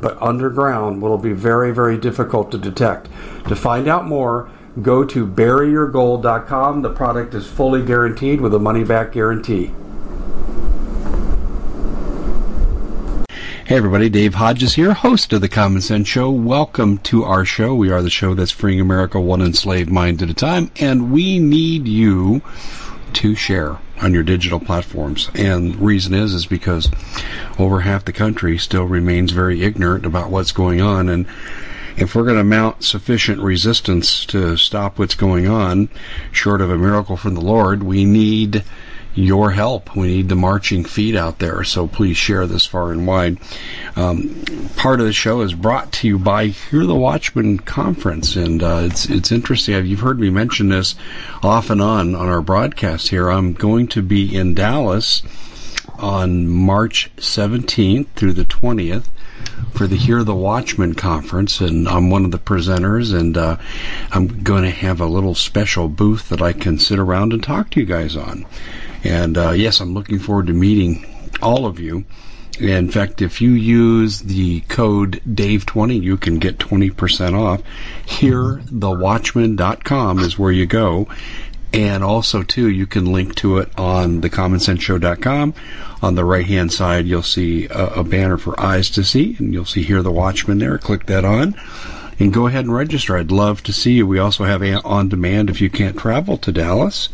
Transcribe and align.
but 0.00 0.20
underground 0.20 1.00
will 1.00 1.18
be 1.18 1.32
very, 1.32 1.72
very 1.72 1.96
difficult 1.96 2.50
to 2.52 2.58
detect. 2.58 3.08
To 3.48 3.56
find 3.56 3.88
out 3.88 4.06
more, 4.06 4.48
go 4.82 5.04
to 5.04 5.26
buryyourgold.com. 5.26 6.82
The 6.82 6.92
product 6.92 7.34
is 7.34 7.46
fully 7.46 7.84
guaranteed 7.84 8.40
with 8.40 8.54
a 8.54 8.58
money 8.58 8.84
back 8.84 9.12
guarantee. 9.12 9.72
Hey 13.66 13.74
everybody, 13.74 14.08
Dave 14.08 14.34
Hodges 14.34 14.76
here, 14.76 14.92
host 14.92 15.32
of 15.32 15.40
the 15.40 15.48
Common 15.48 15.80
Sense 15.80 16.06
Show. 16.06 16.30
Welcome 16.30 16.98
to 16.98 17.24
our 17.24 17.44
show. 17.44 17.74
We 17.74 17.90
are 17.90 18.00
the 18.00 18.10
show 18.10 18.32
that's 18.32 18.52
freeing 18.52 18.80
America 18.80 19.20
one 19.20 19.42
enslaved 19.42 19.90
mind 19.90 20.22
at 20.22 20.30
a 20.30 20.34
time, 20.34 20.70
and 20.76 21.10
we 21.10 21.40
need 21.40 21.88
you 21.88 22.42
to 23.16 23.34
share 23.34 23.78
on 24.02 24.12
your 24.12 24.22
digital 24.22 24.60
platforms. 24.60 25.30
And 25.34 25.74
the 25.74 25.78
reason 25.78 26.12
is 26.12 26.34
is 26.34 26.46
because 26.46 26.90
over 27.58 27.80
half 27.80 28.04
the 28.04 28.12
country 28.12 28.58
still 28.58 28.84
remains 28.84 29.32
very 29.32 29.62
ignorant 29.62 30.04
about 30.04 30.30
what's 30.30 30.52
going 30.52 30.80
on 30.80 31.08
and 31.08 31.26
if 31.96 32.14
we're 32.14 32.24
going 32.24 32.36
to 32.36 32.44
mount 32.44 32.84
sufficient 32.84 33.40
resistance 33.40 34.26
to 34.26 34.58
stop 34.58 34.98
what's 34.98 35.14
going 35.14 35.48
on, 35.48 35.88
short 36.30 36.60
of 36.60 36.70
a 36.70 36.76
miracle 36.76 37.16
from 37.16 37.34
the 37.34 37.40
Lord, 37.40 37.82
we 37.82 38.04
need 38.04 38.62
your 39.16 39.50
help. 39.50 39.96
We 39.96 40.08
need 40.08 40.28
the 40.28 40.36
marching 40.36 40.84
feet 40.84 41.16
out 41.16 41.38
there. 41.38 41.64
So 41.64 41.88
please 41.88 42.16
share 42.16 42.46
this 42.46 42.66
far 42.66 42.92
and 42.92 43.06
wide. 43.06 43.38
Um, 43.96 44.44
part 44.76 45.00
of 45.00 45.06
the 45.06 45.12
show 45.12 45.40
is 45.40 45.54
brought 45.54 45.90
to 45.92 46.06
you 46.06 46.18
by 46.18 46.48
Hear 46.48 46.84
the 46.84 46.94
Watchman 46.94 47.58
Conference, 47.58 48.36
and 48.36 48.62
uh, 48.62 48.82
it's 48.84 49.06
it's 49.06 49.32
interesting. 49.32 49.86
You've 49.86 50.00
heard 50.00 50.20
me 50.20 50.30
mention 50.30 50.68
this 50.68 50.94
off 51.42 51.70
and 51.70 51.80
on 51.80 52.14
on 52.14 52.28
our 52.28 52.42
broadcast 52.42 53.08
here. 53.08 53.30
I'm 53.30 53.54
going 53.54 53.88
to 53.88 54.02
be 54.02 54.36
in 54.36 54.54
Dallas 54.54 55.22
on 55.98 56.46
March 56.46 57.10
17th 57.16 58.08
through 58.14 58.34
the 58.34 58.44
20th 58.44 59.06
for 59.72 59.86
the 59.86 59.96
Hear 59.96 60.24
the 60.24 60.34
Watchman 60.34 60.94
conference, 60.94 61.60
and 61.60 61.88
I'm 61.88 62.10
one 62.10 62.24
of 62.24 62.30
the 62.30 62.38
presenters, 62.38 63.18
and 63.18 63.36
uh, 63.36 63.56
I'm 64.10 64.42
going 64.42 64.64
to 64.64 64.70
have 64.70 65.00
a 65.00 65.06
little 65.06 65.34
special 65.34 65.88
booth 65.88 66.30
that 66.30 66.40
I 66.40 66.52
can 66.52 66.78
sit 66.78 66.98
around 66.98 67.32
and 67.32 67.42
talk 67.42 67.70
to 67.70 67.80
you 67.80 67.86
guys 67.86 68.16
on. 68.16 68.46
And 69.04 69.36
uh, 69.36 69.50
yes, 69.50 69.80
I'm 69.80 69.94
looking 69.94 70.18
forward 70.18 70.48
to 70.48 70.52
meeting 70.52 71.04
all 71.42 71.66
of 71.66 71.78
you. 71.78 72.04
In 72.58 72.90
fact, 72.90 73.20
if 73.20 73.42
you 73.42 73.50
use 73.50 74.20
the 74.20 74.60
code 74.62 75.20
DAVE20, 75.28 76.02
you 76.02 76.16
can 76.16 76.38
get 76.38 76.56
20% 76.56 77.38
off. 77.38 77.60
HearTheWatchman.com 78.06 80.20
is 80.20 80.38
where 80.38 80.52
you 80.52 80.64
go. 80.64 81.06
And 81.76 82.02
also, 82.02 82.42
too, 82.42 82.70
you 82.70 82.86
can 82.86 83.12
link 83.12 83.34
to 83.36 83.58
it 83.58 83.70
on 83.78 84.22
thecommonsenseshow.com. 84.22 85.52
On 86.02 86.14
the 86.14 86.24
right 86.24 86.46
hand 86.46 86.72
side, 86.72 87.04
you'll 87.04 87.22
see 87.22 87.66
a, 87.66 87.86
a 87.86 88.04
banner 88.04 88.38
for 88.38 88.58
eyes 88.58 88.90
to 88.92 89.04
see, 89.04 89.36
and 89.38 89.52
you'll 89.52 89.66
see 89.66 89.82
Hear 89.82 90.02
the 90.02 90.10
Watchman 90.10 90.58
there. 90.58 90.78
Click 90.78 91.04
that 91.06 91.26
on 91.26 91.54
and 92.18 92.32
go 92.32 92.46
ahead 92.46 92.64
and 92.64 92.74
register. 92.74 93.18
I'd 93.18 93.30
love 93.30 93.62
to 93.64 93.74
see 93.74 93.92
you. 93.92 94.06
We 94.06 94.18
also 94.18 94.44
have 94.44 94.62
on 94.86 95.10
demand 95.10 95.50
if 95.50 95.60
you 95.60 95.68
can't 95.68 95.98
travel 95.98 96.38
to 96.38 96.52
Dallas. 96.52 97.10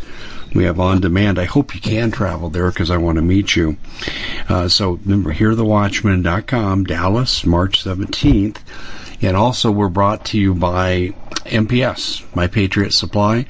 We 0.54 0.64
have 0.64 0.78
on 0.78 1.00
demand. 1.00 1.40
I 1.40 1.44
hope 1.44 1.74
you 1.74 1.80
can 1.80 2.12
travel 2.12 2.50
there 2.50 2.70
because 2.70 2.90
I 2.90 2.98
want 2.98 3.16
to 3.16 3.22
meet 3.22 3.56
you. 3.56 3.76
Uh, 4.48 4.68
so 4.68 4.92
remember, 4.92 5.32
hearthewatchman.com, 5.34 6.84
Dallas, 6.84 7.44
March 7.44 7.82
17th. 7.82 8.58
And 9.22 9.36
also 9.36 9.70
we're 9.70 9.88
brought 9.88 10.26
to 10.26 10.38
you 10.38 10.54
by 10.54 11.14
MPS, 11.46 12.22
My 12.36 12.46
Patriot 12.46 12.92
Supply. 12.92 13.46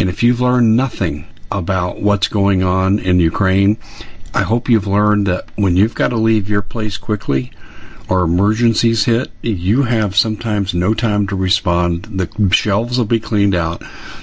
And 0.00 0.08
if 0.08 0.22
you've 0.22 0.40
learned 0.40 0.78
nothing 0.78 1.26
about 1.52 2.00
what's 2.00 2.28
going 2.28 2.62
on 2.62 2.98
in 3.00 3.20
Ukraine, 3.20 3.76
I 4.32 4.44
hope 4.44 4.70
you've 4.70 4.86
learned 4.86 5.26
that 5.26 5.50
when 5.56 5.76
you've 5.76 5.94
got 5.94 6.08
to 6.08 6.16
leave 6.16 6.48
your 6.48 6.62
place 6.62 6.96
quickly, 6.96 7.52
or 8.08 8.22
emergencies 8.22 9.04
hit, 9.04 9.30
you 9.42 9.82
have 9.82 10.16
sometimes 10.16 10.72
no 10.72 10.94
time 10.94 11.26
to 11.26 11.36
respond. 11.36 12.04
The 12.04 12.50
shelves 12.50 12.96
will 12.96 13.04
be 13.04 13.20
cleaned 13.20 13.54
out, 13.54 13.82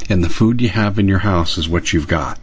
and 0.09 0.23
the 0.23 0.29
food 0.29 0.61
you 0.61 0.69
have 0.69 0.97
in 0.97 1.07
your 1.07 1.19
house 1.19 1.59
is 1.59 1.69
what 1.69 1.93
you've 1.93 2.07
got. 2.07 2.39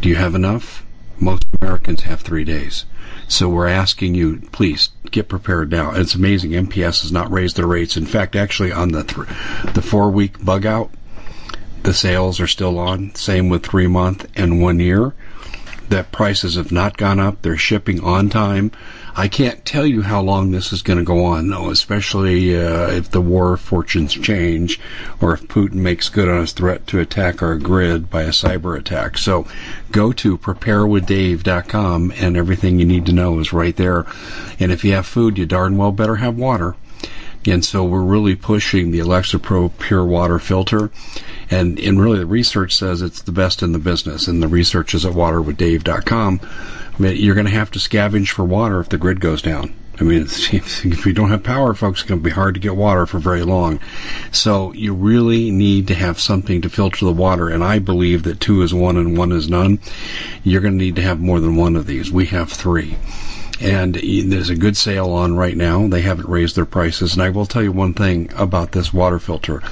Do 0.00 0.08
you 0.08 0.14
have 0.14 0.36
enough? 0.36 0.86
Most 1.18 1.44
Americans 1.60 2.02
have 2.02 2.20
three 2.20 2.44
days. 2.44 2.84
So 3.26 3.48
we're 3.48 3.66
asking 3.66 4.14
you, 4.14 4.42
please 4.52 4.90
get 5.10 5.28
prepared 5.28 5.72
now. 5.72 5.90
It's 5.90 6.14
amazing. 6.14 6.52
MPS 6.52 7.02
has 7.02 7.10
not 7.10 7.32
raised 7.32 7.56
their 7.56 7.66
rates. 7.66 7.96
In 7.96 8.06
fact, 8.06 8.36
actually, 8.36 8.70
on 8.70 8.92
the 8.92 9.02
th- 9.02 9.26
the 9.74 9.82
four 9.82 10.12
week 10.12 10.44
bug 10.44 10.66
out, 10.66 10.92
the 11.82 11.94
sales 11.94 12.40
are 12.40 12.46
still 12.46 12.78
on. 12.78 13.14
Same 13.14 13.48
with 13.48 13.64
three 13.64 13.86
month 13.86 14.26
and 14.36 14.60
one 14.60 14.80
year. 14.80 15.14
That 15.88 16.12
prices 16.12 16.56
have 16.56 16.70
not 16.70 16.98
gone 16.98 17.18
up. 17.18 17.40
They're 17.40 17.56
shipping 17.56 18.00
on 18.00 18.28
time. 18.28 18.72
I 19.16 19.26
can't 19.26 19.64
tell 19.64 19.84
you 19.84 20.02
how 20.02 20.20
long 20.20 20.50
this 20.52 20.72
is 20.72 20.82
going 20.82 20.98
to 20.98 21.04
go 21.04 21.24
on, 21.24 21.48
though, 21.48 21.70
especially 21.70 22.56
uh, 22.56 22.90
if 22.90 23.10
the 23.10 23.20
war 23.20 23.56
fortunes 23.56 24.12
change 24.12 24.78
or 25.20 25.34
if 25.34 25.48
Putin 25.48 25.74
makes 25.74 26.08
good 26.08 26.28
on 26.28 26.42
his 26.42 26.52
threat 26.52 26.86
to 26.88 27.00
attack 27.00 27.42
our 27.42 27.56
grid 27.56 28.10
by 28.10 28.22
a 28.22 28.28
cyber 28.28 28.78
attack. 28.78 29.18
So 29.18 29.48
go 29.90 30.12
to 30.12 30.38
preparewithdave.com 30.38 32.12
and 32.16 32.36
everything 32.36 32.78
you 32.78 32.86
need 32.86 33.06
to 33.06 33.12
know 33.12 33.40
is 33.40 33.52
right 33.52 33.74
there. 33.74 34.06
And 34.60 34.70
if 34.70 34.84
you 34.84 34.92
have 34.92 35.06
food, 35.06 35.36
you 35.36 35.46
darn 35.46 35.76
well 35.78 35.90
better 35.90 36.16
have 36.16 36.36
water. 36.36 36.76
And 37.46 37.64
so 37.64 37.84
we're 37.84 38.02
really 38.02 38.34
pushing 38.34 38.90
the 38.90 39.00
Alexa 39.00 39.38
Pro 39.38 39.68
Pure 39.68 40.04
Water 40.06 40.38
Filter. 40.38 40.90
And, 41.50 41.78
and 41.78 42.00
really 42.00 42.18
the 42.18 42.26
research 42.26 42.76
says 42.76 43.00
it's 43.00 43.22
the 43.22 43.32
best 43.32 43.62
in 43.62 43.72
the 43.72 43.78
business. 43.78 44.28
And 44.28 44.42
the 44.42 44.48
research 44.48 44.94
is 44.94 45.06
at 45.06 45.12
waterwithdave.com. 45.12 46.40
I 46.42 47.02
mean, 47.02 47.16
you're 47.16 47.34
going 47.34 47.46
to 47.46 47.52
have 47.52 47.70
to 47.72 47.78
scavenge 47.78 48.30
for 48.30 48.44
water 48.44 48.80
if 48.80 48.88
the 48.88 48.98
grid 48.98 49.20
goes 49.20 49.40
down. 49.40 49.74
I 50.00 50.04
mean, 50.04 50.22
if 50.22 51.06
you 51.06 51.12
don't 51.12 51.30
have 51.30 51.42
power, 51.42 51.74
folks, 51.74 52.00
it's 52.00 52.08
going 52.08 52.20
to 52.20 52.24
be 52.24 52.30
hard 52.30 52.54
to 52.54 52.60
get 52.60 52.76
water 52.76 53.04
for 53.06 53.18
very 53.18 53.42
long. 53.42 53.80
So 54.30 54.72
you 54.72 54.94
really 54.94 55.50
need 55.50 55.88
to 55.88 55.94
have 55.94 56.20
something 56.20 56.62
to 56.62 56.68
filter 56.68 57.04
the 57.04 57.12
water, 57.12 57.48
and 57.48 57.64
I 57.64 57.80
believe 57.80 58.22
that 58.24 58.38
two 58.38 58.62
is 58.62 58.72
one 58.72 58.96
and 58.96 59.16
one 59.16 59.32
is 59.32 59.48
none. 59.48 59.80
You're 60.44 60.60
going 60.60 60.78
to 60.78 60.84
need 60.84 60.96
to 60.96 61.02
have 61.02 61.18
more 61.18 61.40
than 61.40 61.56
one 61.56 61.74
of 61.74 61.86
these. 61.86 62.12
We 62.12 62.26
have 62.26 62.52
three. 62.52 62.96
And 63.60 63.94
there's 63.94 64.50
a 64.50 64.56
good 64.56 64.76
sale 64.76 65.10
on 65.10 65.34
right 65.34 65.56
now. 65.56 65.88
They 65.88 66.02
haven't 66.02 66.28
raised 66.28 66.54
their 66.54 66.64
prices. 66.64 67.14
And 67.14 67.22
I 67.22 67.30
will 67.30 67.46
tell 67.46 67.62
you 67.62 67.72
one 67.72 67.92
thing 67.92 68.30
about 68.36 68.70
this 68.70 68.92
water 68.92 69.18
filter. 69.18 69.62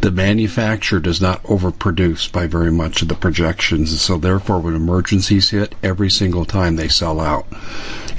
The 0.00 0.12
manufacturer 0.12 1.00
does 1.00 1.20
not 1.20 1.42
overproduce 1.42 2.30
by 2.30 2.46
very 2.46 2.70
much 2.70 3.02
of 3.02 3.08
the 3.08 3.14
projections. 3.16 3.90
And 3.90 3.98
so 3.98 4.18
therefore 4.18 4.60
when 4.60 4.76
emergencies 4.76 5.50
hit, 5.50 5.74
every 5.82 6.10
single 6.10 6.44
time 6.44 6.76
they 6.76 6.88
sell 6.88 7.18
out. 7.18 7.46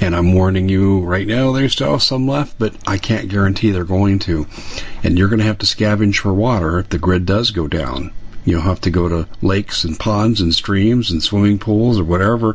And 0.00 0.14
I'm 0.14 0.34
warning 0.34 0.68
you 0.68 1.00
right 1.00 1.26
now, 1.26 1.52
there's 1.52 1.72
still 1.72 1.98
some 1.98 2.28
left, 2.28 2.58
but 2.58 2.74
I 2.86 2.98
can't 2.98 3.30
guarantee 3.30 3.70
they're 3.70 3.84
going 3.84 4.18
to. 4.20 4.46
And 5.02 5.16
you're 5.16 5.28
going 5.28 5.38
to 5.38 5.46
have 5.46 5.58
to 5.58 5.66
scavenge 5.66 6.18
for 6.18 6.34
water 6.34 6.78
if 6.78 6.90
the 6.90 6.98
grid 6.98 7.24
does 7.24 7.52
go 7.52 7.66
down. 7.68 8.12
You'll 8.46 8.60
have 8.60 8.80
to 8.82 8.90
go 8.90 9.08
to 9.08 9.28
lakes 9.42 9.82
and 9.82 9.98
ponds 9.98 10.40
and 10.40 10.54
streams 10.54 11.10
and 11.10 11.20
swimming 11.20 11.58
pools 11.58 11.98
or 11.98 12.04
whatever, 12.04 12.54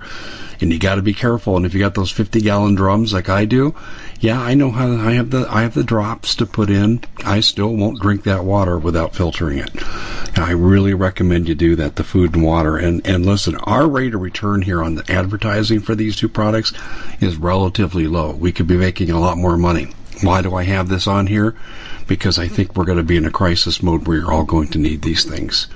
and 0.61 0.71
you 0.71 0.79
got 0.79 0.95
to 0.95 1.01
be 1.01 1.13
careful. 1.13 1.57
And 1.57 1.65
if 1.65 1.73
you 1.73 1.81
got 1.81 1.95
those 1.95 2.09
50 2.09 2.39
gallon 2.39 2.75
drums 2.75 3.11
like 3.11 3.27
I 3.27 3.43
do, 3.43 3.75
yeah, 4.21 4.39
I 4.39 4.53
know 4.53 4.71
how 4.71 4.89
I 4.89 5.11
have 5.13 5.31
the 5.31 5.45
I 5.49 5.63
have 5.63 5.73
the 5.73 5.83
drops 5.83 6.35
to 6.35 6.45
put 6.45 6.69
in. 6.69 7.03
I 7.25 7.41
still 7.41 7.75
won't 7.75 7.99
drink 7.99 8.23
that 8.23 8.45
water 8.45 8.79
without 8.79 9.15
filtering 9.15 9.57
it. 9.57 9.69
And 10.35 10.39
I 10.39 10.51
really 10.51 10.93
recommend 10.93 11.49
you 11.49 11.55
do 11.55 11.75
that. 11.75 11.97
The 11.97 12.05
food 12.05 12.35
and 12.35 12.43
water. 12.43 12.77
And 12.77 13.05
and 13.05 13.25
listen, 13.25 13.55
our 13.57 13.85
rate 13.85 14.15
of 14.15 14.21
return 14.21 14.61
here 14.61 14.81
on 14.81 14.95
the 14.95 15.11
advertising 15.11 15.81
for 15.81 15.93
these 15.93 16.15
two 16.15 16.29
products 16.29 16.71
is 17.19 17.35
relatively 17.35 18.07
low. 18.07 18.31
We 18.31 18.53
could 18.53 18.67
be 18.67 18.77
making 18.77 19.09
a 19.09 19.19
lot 19.19 19.38
more 19.38 19.57
money. 19.57 19.89
Why 20.21 20.41
do 20.41 20.55
I 20.55 20.63
have 20.63 20.88
this 20.88 21.07
on 21.07 21.27
here? 21.27 21.55
Because 22.07 22.38
I 22.38 22.47
think 22.47 22.75
we're 22.75 22.85
going 22.85 22.97
to 22.97 23.03
be 23.03 23.17
in 23.17 23.25
a 23.25 23.31
crisis 23.31 23.81
mode 23.81 24.07
where 24.07 24.17
you're 24.17 24.31
all 24.31 24.45
going 24.45 24.67
to 24.69 24.79
need 24.79 25.01
these 25.01 25.23
things. 25.25 25.67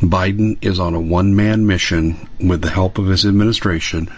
Biden 0.00 0.58
is 0.60 0.78
on 0.78 0.94
a 0.94 1.00
one 1.00 1.34
man 1.34 1.66
mission 1.66 2.28
with 2.38 2.60
the 2.60 2.70
help 2.70 2.98
of 2.98 3.06
his 3.06 3.24
administration 3.24 4.08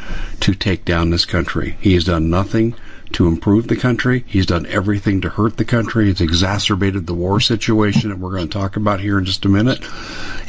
to 0.41 0.55
take 0.55 0.85
down 0.85 1.11
this 1.11 1.25
country. 1.25 1.77
He 1.81 1.95
has 1.95 2.05
done 2.05 2.31
nothing 2.31 2.75
to 3.13 3.27
improve 3.27 3.67
the 3.67 3.77
country. 3.77 4.25
He's 4.27 4.47
done 4.47 4.67
everything 4.67 5.23
to 5.23 5.29
hurt 5.29 5.57
the 5.57 5.65
country. 5.65 6.11
It's 6.11 6.21
exacerbated 6.21 7.07
the 7.07 7.15
war 7.15 7.41
situation 7.41 8.11
that 8.11 8.19
we're 8.19 8.33
going 8.33 8.49
to 8.49 8.59
talk 8.59 8.77
about 8.77 9.01
here 9.01 9.19
in 9.19 9.25
just 9.25 9.45
a 9.45 9.49
minute. 9.49 9.85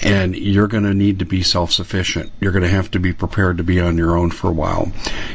And 0.04 0.36
you're 0.36 0.68
going 0.68 0.84
to 0.84 0.94
need 0.94 1.20
to 1.20 1.26
be 1.26 1.44
self-sufficient. 1.44 2.32
You're 2.40 2.52
going 2.52 2.64
to 2.64 2.70
have 2.70 2.92
to 2.92 3.00
be 3.00 3.14
prepared 3.14 3.58
to 3.58 3.64
be 3.64 3.80
on 3.80 3.98
your 3.98 4.18
own 4.18 4.32
for 4.32 4.50
a 4.50 4.54
while. 4.54 4.92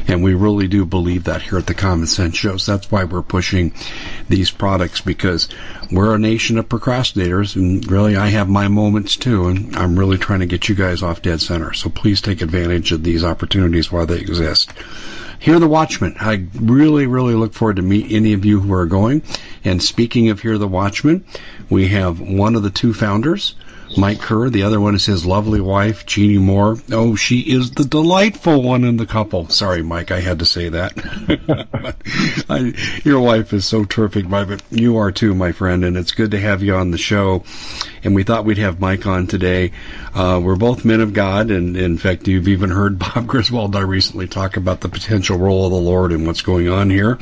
And 0.07 0.23
we 0.23 0.33
really 0.33 0.67
do 0.67 0.85
believe 0.85 1.25
that 1.25 1.41
here 1.41 1.57
at 1.57 1.67
the 1.67 1.73
Common 1.73 2.07
Sense 2.07 2.35
Shows. 2.35 2.65
That's 2.65 2.91
why 2.91 3.03
we're 3.03 3.21
pushing 3.21 3.73
these 4.29 4.51
products 4.51 5.01
because 5.01 5.49
we're 5.91 6.15
a 6.15 6.19
nation 6.19 6.57
of 6.57 6.69
procrastinators 6.69 7.55
and 7.55 7.89
really 7.91 8.15
I 8.15 8.27
have 8.27 8.49
my 8.49 8.67
moments 8.67 9.17
too 9.17 9.47
and 9.47 9.75
I'm 9.75 9.97
really 9.97 10.17
trying 10.17 10.39
to 10.39 10.45
get 10.45 10.67
you 10.67 10.75
guys 10.75 11.03
off 11.03 11.21
dead 11.21 11.41
center. 11.41 11.73
So 11.73 11.89
please 11.89 12.21
take 12.21 12.41
advantage 12.41 12.91
of 12.91 13.03
these 13.03 13.23
opportunities 13.23 13.91
while 13.91 14.05
they 14.05 14.19
exist. 14.19 14.71
Hear 15.39 15.59
the 15.59 15.67
Watchman. 15.67 16.15
I 16.19 16.47
really, 16.55 17.07
really 17.07 17.35
look 17.35 17.53
forward 17.53 17.75
to 17.75 17.81
meet 17.81 18.11
any 18.11 18.33
of 18.33 18.45
you 18.45 18.59
who 18.59 18.73
are 18.73 18.85
going. 18.85 19.21
And 19.63 19.81
speaking 19.81 20.29
of 20.29 20.41
Hear 20.41 20.57
the 20.57 20.67
Watchman, 20.67 21.25
we 21.69 21.87
have 21.89 22.19
one 22.19 22.55
of 22.55 22.63
the 22.63 22.69
two 22.69 22.93
founders, 22.93 23.55
Mike 23.97 24.19
Kerr. 24.19 24.49
The 24.49 24.63
other 24.63 24.79
one 24.79 24.95
is 24.95 25.05
his 25.05 25.25
lovely 25.25 25.61
wife, 25.61 26.05
Jeannie 26.05 26.37
Moore. 26.37 26.77
Oh, 26.91 27.15
she 27.15 27.39
is 27.39 27.71
the 27.71 27.85
delightful 27.85 28.61
one 28.61 28.83
in 28.83 28.97
the 28.97 29.05
couple. 29.05 29.47
Sorry, 29.49 29.81
Mike, 29.81 30.11
I 30.11 30.19
had 30.19 30.39
to 30.39 30.45
say 30.45 30.69
that. 30.69 30.93
I, 32.49 32.73
your 33.03 33.21
wife 33.21 33.53
is 33.53 33.65
so 33.65 33.85
terrific, 33.85 34.29
but 34.29 34.61
you 34.71 34.97
are 34.97 35.11
too, 35.11 35.33
my 35.33 35.51
friend, 35.51 35.85
and 35.85 35.97
it's 35.97 36.11
good 36.11 36.31
to 36.31 36.39
have 36.39 36.61
you 36.61 36.75
on 36.75 36.91
the 36.91 36.97
show. 36.97 37.43
And 38.03 38.13
we 38.13 38.23
thought 38.23 38.45
we'd 38.45 38.59
have 38.59 38.79
Mike 38.79 39.07
on 39.07 39.27
today. 39.27 39.71
Uh, 40.13 40.39
we're 40.43 40.55
both 40.55 40.85
men 40.85 41.01
of 41.01 41.13
God, 41.13 41.49
and 41.49 41.75
in 41.75 41.97
fact, 41.97 42.27
you've 42.27 42.47
even 42.47 42.69
heard 42.69 42.99
Bob 42.99 43.27
Griswold 43.27 43.75
I 43.75 43.81
recently 43.81 44.27
talk 44.27 44.57
about 44.57 44.81
the 44.81 44.89
potential 44.89 45.37
role 45.37 45.65
of 45.65 45.71
the 45.71 45.77
Lord 45.77 46.11
and 46.11 46.27
what's 46.27 46.41
going 46.41 46.69
on 46.69 46.89
here. 46.89 47.17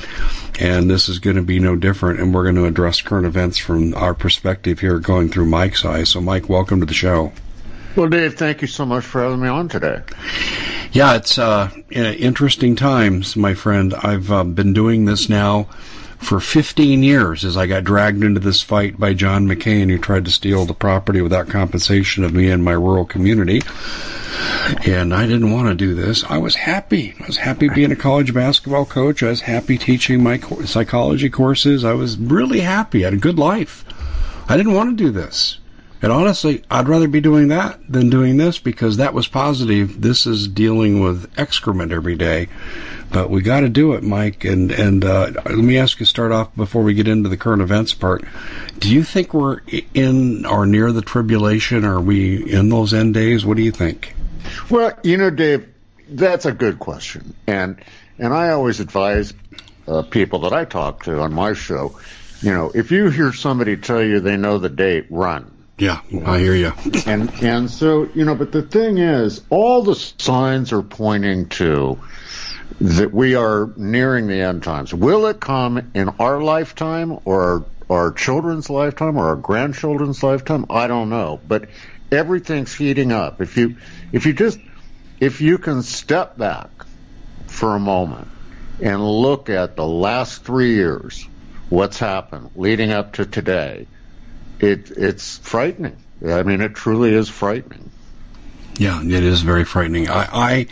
And 0.59 0.89
this 0.89 1.09
is 1.09 1.19
going 1.19 1.37
to 1.37 1.41
be 1.41 1.59
no 1.59 1.75
different, 1.75 2.19
and 2.19 2.33
we're 2.33 2.43
going 2.43 2.55
to 2.55 2.65
address 2.65 3.01
current 3.01 3.25
events 3.25 3.57
from 3.57 3.93
our 3.95 4.13
perspective 4.13 4.79
here, 4.79 4.99
going 4.99 5.29
through 5.29 5.45
Mike's 5.45 5.85
eyes. 5.85 6.09
So, 6.09 6.21
Mike, 6.21 6.49
welcome 6.49 6.62
to 6.69 6.85
the 6.85 6.93
show. 6.93 7.31
Well, 7.95 8.09
Dave, 8.09 8.35
thank 8.35 8.61
you 8.61 8.67
so 8.67 8.85
much 8.85 9.03
for 9.03 9.21
having 9.21 9.41
me 9.41 9.47
on 9.47 9.69
today. 9.69 10.01
Yeah, 10.91 11.15
it's 11.15 11.37
uh, 11.37 11.69
interesting 11.89 12.75
times, 12.75 13.35
my 13.35 13.53
friend. 13.53 13.93
I've 13.93 14.31
uh, 14.31 14.43
been 14.43 14.73
doing 14.73 15.05
this 15.05 15.29
now 15.29 15.67
for 16.23 16.39
15 16.39 17.03
years 17.03 17.45
as 17.45 17.57
I 17.57 17.67
got 17.67 17.83
dragged 17.83 18.23
into 18.23 18.39
this 18.39 18.61
fight 18.61 18.99
by 18.99 19.13
John 19.13 19.47
McCain, 19.47 19.89
who 19.89 19.97
tried 19.97 20.25
to 20.25 20.31
steal 20.31 20.65
the 20.65 20.73
property 20.73 21.21
without 21.21 21.49
compensation 21.49 22.23
of 22.23 22.33
me 22.33 22.49
and 22.49 22.63
my 22.63 22.71
rural 22.71 23.05
community. 23.05 23.61
And 24.85 25.13
I 25.13 25.27
didn't 25.27 25.51
want 25.51 25.67
to 25.67 25.75
do 25.75 25.93
this. 25.93 26.23
I 26.23 26.37
was 26.37 26.55
happy. 26.55 27.13
I 27.19 27.27
was 27.27 27.37
happy 27.37 27.69
being 27.69 27.91
a 27.91 27.95
college 27.95 28.33
basketball 28.33 28.85
coach. 28.85 29.21
I 29.21 29.29
was 29.29 29.41
happy 29.41 29.77
teaching 29.77 30.23
my 30.23 30.39
psychology 30.65 31.29
courses. 31.29 31.83
I 31.83 31.93
was 31.93 32.17
really 32.17 32.61
happy. 32.61 33.03
I 33.03 33.07
had 33.07 33.13
a 33.13 33.17
good 33.17 33.37
life. 33.37 33.85
I 34.47 34.57
didn't 34.57 34.73
want 34.73 34.97
to 34.97 35.03
do 35.03 35.11
this. 35.11 35.59
And 36.03 36.11
honestly, 36.11 36.61
I'd 36.69 36.89
rather 36.89 37.07
be 37.07 37.21
doing 37.21 37.47
that 37.47 37.79
than 37.89 38.09
doing 38.09 38.35
this 38.35 38.59
because 38.59 38.97
that 38.97 39.13
was 39.13 39.29
positive. 39.29 40.01
This 40.01 40.27
is 40.27 40.49
dealing 40.49 40.99
with 40.99 41.31
excrement 41.39 41.93
every 41.93 42.17
day. 42.17 42.49
But 43.09 43.29
we 43.29 43.41
got 43.41 43.61
to 43.61 43.69
do 43.69 43.93
it, 43.93 44.03
Mike. 44.03 44.43
And 44.43 44.73
and 44.73 45.05
uh, 45.05 45.31
let 45.45 45.55
me 45.55 45.77
ask 45.77 46.01
you, 46.01 46.05
start 46.05 46.33
off 46.33 46.53
before 46.57 46.83
we 46.83 46.93
get 46.93 47.07
into 47.07 47.29
the 47.29 47.37
current 47.37 47.61
events 47.61 47.93
part. 47.93 48.25
Do 48.79 48.93
you 48.93 49.01
think 49.05 49.33
we're 49.33 49.61
in 49.93 50.45
or 50.45 50.65
near 50.65 50.91
the 50.91 51.01
tribulation? 51.01 51.85
Are 51.85 52.01
we 52.01 52.51
in 52.51 52.67
those 52.67 52.93
end 52.93 53.13
days? 53.13 53.45
What 53.45 53.55
do 53.55 53.63
you 53.63 53.71
think? 53.71 54.13
Well, 54.69 54.91
you 55.03 55.15
know, 55.15 55.29
Dave, 55.29 55.73
that's 56.09 56.45
a 56.45 56.51
good 56.51 56.79
question, 56.79 57.33
and 57.47 57.81
and 58.19 58.33
I 58.33 58.49
always 58.49 58.81
advise 58.81 59.33
uh, 59.87 60.01
people 60.01 60.39
that 60.39 60.51
I 60.51 60.65
talk 60.65 61.03
to 61.03 61.21
on 61.21 61.31
my 61.31 61.53
show. 61.53 61.97
You 62.41 62.51
know, 62.51 62.71
if 62.75 62.91
you 62.91 63.09
hear 63.09 63.31
somebody 63.31 63.77
tell 63.77 64.03
you 64.03 64.19
they 64.19 64.35
know 64.35 64.57
the 64.57 64.67
date, 64.67 65.05
run 65.09 65.52
yeah, 65.77 66.01
I 66.25 66.39
hear 66.39 66.55
you. 66.55 66.73
and 67.07 67.31
and 67.41 67.69
so 67.69 68.07
you 68.13 68.25
know, 68.25 68.35
but 68.35 68.51
the 68.51 68.61
thing 68.61 68.99
is, 68.99 69.41
all 69.49 69.81
the 69.81 69.95
signs 69.95 70.71
are 70.71 70.83
pointing 70.83 71.49
to 71.49 71.99
that 72.79 73.13
we 73.13 73.35
are 73.35 73.71
nearing 73.75 74.27
the 74.27 74.41
end 74.41 74.63
times. 74.63 74.93
Will 74.93 75.25
it 75.27 75.39
come 75.39 75.91
in 75.95 76.09
our 76.19 76.41
lifetime 76.41 77.17
or 77.25 77.65
our 77.89 78.11
children's 78.11 78.69
lifetime 78.69 79.17
or 79.17 79.29
our 79.29 79.35
grandchildren's 79.35 80.21
lifetime? 80.21 80.65
I 80.69 80.87
don't 80.87 81.09
know, 81.09 81.41
but 81.47 81.69
everything's 82.11 82.73
heating 82.73 83.11
up. 83.11 83.41
If 83.41 83.57
you 83.57 83.77
if 84.11 84.25
you 84.25 84.33
just 84.33 84.59
if 85.19 85.41
you 85.41 85.57
can 85.57 85.81
step 85.81 86.37
back 86.37 86.69
for 87.47 87.75
a 87.75 87.79
moment 87.79 88.27
and 88.81 89.03
look 89.03 89.49
at 89.49 89.75
the 89.75 89.87
last 89.87 90.43
three 90.43 90.75
years, 90.75 91.27
what's 91.69 91.97
happened 91.97 92.51
leading 92.55 92.91
up 92.91 93.13
to 93.13 93.25
today 93.25 93.87
it 94.63 94.91
it's 94.91 95.37
frightening. 95.39 95.97
I 96.25 96.43
mean, 96.43 96.61
it 96.61 96.73
truly 96.73 97.13
is 97.13 97.29
frightening. 97.29 97.91
Yeah, 98.77 99.01
it 99.03 99.11
is 99.11 99.41
very 99.41 99.65
frightening. 99.65 100.09
I, 100.09 100.27
I, 100.31 100.67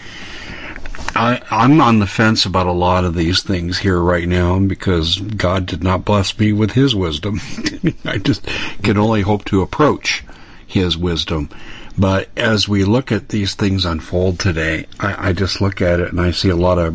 I, 1.15 1.41
I'm 1.51 1.81
on 1.81 1.99
the 1.99 2.07
fence 2.07 2.45
about 2.45 2.67
a 2.67 2.71
lot 2.71 3.03
of 3.03 3.13
these 3.13 3.43
things 3.43 3.77
here 3.77 3.99
right 3.99 4.27
now 4.27 4.57
because 4.59 5.19
God 5.19 5.65
did 5.65 5.83
not 5.83 6.05
bless 6.05 6.37
me 6.39 6.53
with 6.53 6.71
His 6.71 6.95
wisdom. 6.95 7.39
I 8.05 8.17
just 8.17 8.47
can 8.81 8.97
only 8.97 9.21
hope 9.21 9.45
to 9.45 9.61
approach 9.61 10.23
His 10.65 10.97
wisdom. 10.97 11.49
But 11.97 12.29
as 12.37 12.67
we 12.67 12.85
look 12.85 13.11
at 13.11 13.29
these 13.29 13.55
things 13.55 13.85
unfold 13.85 14.39
today, 14.39 14.87
I, 14.99 15.29
I 15.29 15.33
just 15.33 15.61
look 15.61 15.81
at 15.81 15.99
it 15.99 16.09
and 16.11 16.21
I 16.21 16.31
see 16.31 16.49
a 16.49 16.55
lot 16.55 16.79
of 16.79 16.93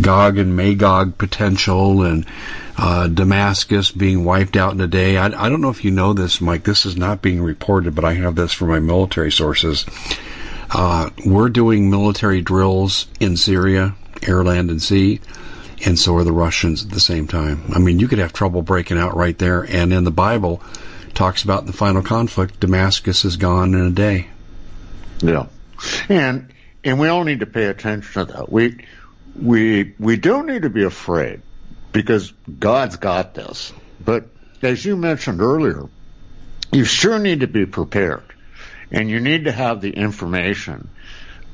Gog 0.00 0.38
and 0.38 0.56
Magog 0.56 1.18
potential 1.18 2.02
and 2.02 2.26
uh, 2.82 3.08
Damascus 3.08 3.90
being 3.90 4.24
wiped 4.24 4.56
out 4.56 4.72
in 4.72 4.80
a 4.80 4.86
day. 4.86 5.18
I, 5.18 5.26
I 5.26 5.50
don't 5.50 5.60
know 5.60 5.68
if 5.68 5.84
you 5.84 5.90
know 5.90 6.14
this, 6.14 6.40
Mike. 6.40 6.64
This 6.64 6.86
is 6.86 6.96
not 6.96 7.20
being 7.20 7.42
reported, 7.42 7.94
but 7.94 8.06
I 8.06 8.14
have 8.14 8.34
this 8.34 8.54
from 8.54 8.68
my 8.68 8.78
military 8.78 9.30
sources. 9.30 9.84
Uh, 10.70 11.10
we're 11.26 11.50
doing 11.50 11.90
military 11.90 12.40
drills 12.40 13.06
in 13.20 13.36
Syria, 13.36 13.94
air, 14.26 14.42
land, 14.42 14.70
and 14.70 14.80
sea, 14.80 15.20
and 15.84 15.98
so 15.98 16.16
are 16.16 16.24
the 16.24 16.32
Russians 16.32 16.82
at 16.82 16.90
the 16.90 17.00
same 17.00 17.26
time. 17.26 17.64
I 17.74 17.80
mean, 17.80 17.98
you 17.98 18.08
could 18.08 18.18
have 18.18 18.32
trouble 18.32 18.62
breaking 18.62 18.96
out 18.96 19.14
right 19.14 19.36
there. 19.36 19.60
And 19.62 19.92
in 19.92 20.04
the 20.04 20.10
Bible, 20.10 20.62
talks 21.12 21.42
about 21.42 21.60
in 21.60 21.66
the 21.66 21.74
final 21.74 22.00
conflict, 22.00 22.60
Damascus 22.60 23.26
is 23.26 23.36
gone 23.36 23.74
in 23.74 23.80
a 23.80 23.90
day. 23.90 24.28
Yeah, 25.20 25.48
and 26.08 26.50
and 26.82 26.98
we 26.98 27.08
all 27.08 27.24
need 27.24 27.40
to 27.40 27.46
pay 27.46 27.66
attention 27.66 28.26
to 28.26 28.32
that. 28.32 28.50
We 28.50 28.86
we 29.38 29.92
we 29.98 30.16
don't 30.16 30.46
need 30.46 30.62
to 30.62 30.70
be 30.70 30.84
afraid 30.84 31.42
because 31.92 32.32
God's 32.58 32.96
got 32.96 33.34
this. 33.34 33.72
But 34.04 34.26
as 34.62 34.84
you 34.84 34.96
mentioned 34.96 35.40
earlier, 35.40 35.88
you 36.72 36.84
sure 36.84 37.18
need 37.18 37.40
to 37.40 37.46
be 37.46 37.66
prepared, 37.66 38.24
and 38.90 39.10
you 39.10 39.20
need 39.20 39.44
to 39.44 39.52
have 39.52 39.80
the 39.80 39.90
information 39.90 40.88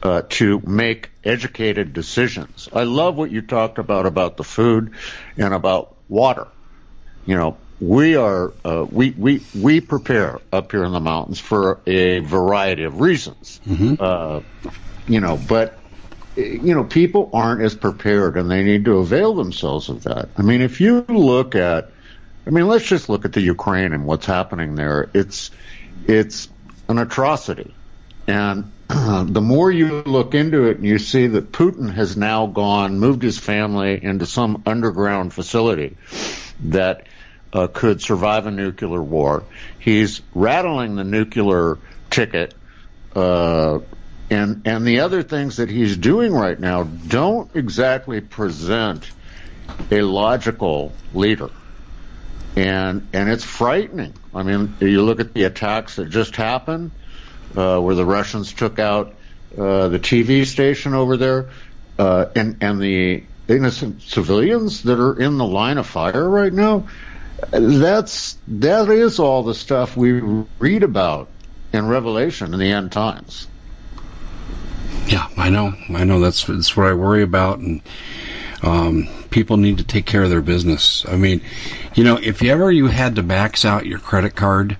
uh, 0.02 0.22
to 0.28 0.60
make 0.60 1.10
educated 1.24 1.92
decisions. 1.92 2.68
I 2.72 2.84
love 2.84 3.16
what 3.16 3.30
you 3.30 3.42
talked 3.42 3.78
about 3.78 4.06
about 4.06 4.36
the 4.36 4.44
food 4.44 4.92
and 5.36 5.54
about 5.54 5.96
water. 6.08 6.48
You 7.24 7.36
know, 7.36 7.56
we 7.80 8.16
are 8.16 8.52
uh, 8.64 8.86
we 8.88 9.10
we 9.10 9.42
we 9.54 9.80
prepare 9.80 10.40
up 10.52 10.70
here 10.70 10.84
in 10.84 10.92
the 10.92 11.00
mountains 11.00 11.40
for 11.40 11.80
a 11.86 12.20
variety 12.20 12.84
of 12.84 13.00
reasons. 13.00 13.60
Mm-hmm. 13.66 13.94
Uh, 13.98 14.40
you 15.08 15.20
know, 15.20 15.36
but 15.36 15.78
you 16.36 16.74
know, 16.74 16.84
people 16.84 17.30
aren't 17.32 17.62
as 17.62 17.74
prepared 17.74 18.36
and 18.36 18.50
they 18.50 18.62
need 18.62 18.84
to 18.84 18.98
avail 18.98 19.34
themselves 19.34 19.88
of 19.88 20.04
that. 20.04 20.28
I 20.36 20.42
mean, 20.42 20.60
if 20.60 20.80
you 20.80 21.04
look 21.08 21.54
at, 21.54 21.90
I 22.46 22.50
mean, 22.50 22.68
let's 22.68 22.86
just 22.86 23.08
look 23.08 23.24
at 23.24 23.32
the 23.32 23.40
Ukraine 23.40 23.92
and 23.92 24.06
what's 24.06 24.26
happening 24.26 24.74
there. 24.74 25.10
It's, 25.14 25.50
it's 26.06 26.48
an 26.88 26.98
atrocity. 26.98 27.74
And 28.26 28.70
the 28.88 29.40
more 29.40 29.70
you 29.70 30.02
look 30.02 30.34
into 30.34 30.64
it 30.66 30.76
and 30.76 30.86
you 30.86 30.98
see 30.98 31.26
that 31.28 31.52
Putin 31.52 31.92
has 31.92 32.16
now 32.16 32.46
gone, 32.46 32.98
moved 32.98 33.22
his 33.22 33.38
family 33.38 34.02
into 34.02 34.26
some 34.26 34.62
underground 34.66 35.32
facility 35.32 35.96
that 36.64 37.06
uh, 37.52 37.66
could 37.66 38.02
survive 38.02 38.46
a 38.46 38.50
nuclear 38.50 39.02
war. 39.02 39.44
He's 39.78 40.20
rattling 40.34 40.96
the 40.96 41.04
nuclear 41.04 41.78
ticket 42.10 42.54
uh, 43.14 43.78
and 44.30 44.62
and 44.66 44.86
the 44.86 45.00
other 45.00 45.22
things 45.22 45.56
that 45.56 45.70
he's 45.70 45.96
doing 45.96 46.32
right 46.32 46.58
now 46.58 46.82
don't 46.82 47.54
exactly 47.54 48.20
present 48.20 49.10
a 49.90 50.02
logical 50.02 50.92
leader 51.12 51.50
and 52.56 53.08
and 53.12 53.28
it's 53.28 53.44
frightening 53.44 54.14
i 54.34 54.42
mean 54.42 54.76
you 54.80 55.02
look 55.02 55.20
at 55.20 55.34
the 55.34 55.44
attacks 55.44 55.96
that 55.96 56.08
just 56.08 56.36
happened 56.36 56.90
uh, 57.56 57.78
where 57.80 57.94
the 57.94 58.04
russians 58.04 58.52
took 58.52 58.78
out 58.78 59.14
uh, 59.56 59.88
the 59.88 59.98
tv 59.98 60.44
station 60.44 60.94
over 60.94 61.16
there 61.16 61.50
uh, 61.98 62.26
and 62.34 62.58
and 62.62 62.80
the 62.80 63.22
innocent 63.48 64.02
civilians 64.02 64.82
that 64.82 64.98
are 64.98 65.18
in 65.20 65.38
the 65.38 65.46
line 65.46 65.78
of 65.78 65.86
fire 65.86 66.28
right 66.28 66.52
now 66.52 66.86
that's 67.50 68.36
that 68.48 68.88
is 68.88 69.18
all 69.18 69.42
the 69.42 69.54
stuff 69.54 69.96
we 69.96 70.12
read 70.58 70.82
about 70.82 71.28
in 71.72 71.86
Revelation 71.86 72.54
in 72.54 72.60
the 72.60 72.72
end 72.72 72.92
times. 72.92 73.46
Yeah, 75.06 75.28
I 75.36 75.50
know. 75.50 75.72
I 75.90 76.04
know. 76.04 76.20
That's 76.20 76.44
that's 76.44 76.76
what 76.76 76.86
I 76.86 76.94
worry 76.94 77.22
about, 77.22 77.58
and 77.58 77.80
um, 78.62 79.08
people 79.30 79.56
need 79.56 79.78
to 79.78 79.84
take 79.84 80.04
care 80.04 80.22
of 80.22 80.30
their 80.30 80.42
business. 80.42 81.04
I 81.06 81.16
mean, 81.16 81.42
you 81.94 82.02
know, 82.02 82.16
if 82.16 82.42
ever 82.42 82.72
you 82.72 82.86
had 82.86 83.16
to 83.16 83.22
max 83.22 83.64
out 83.64 83.86
your 83.86 84.00
credit 84.00 84.34
card 84.34 84.76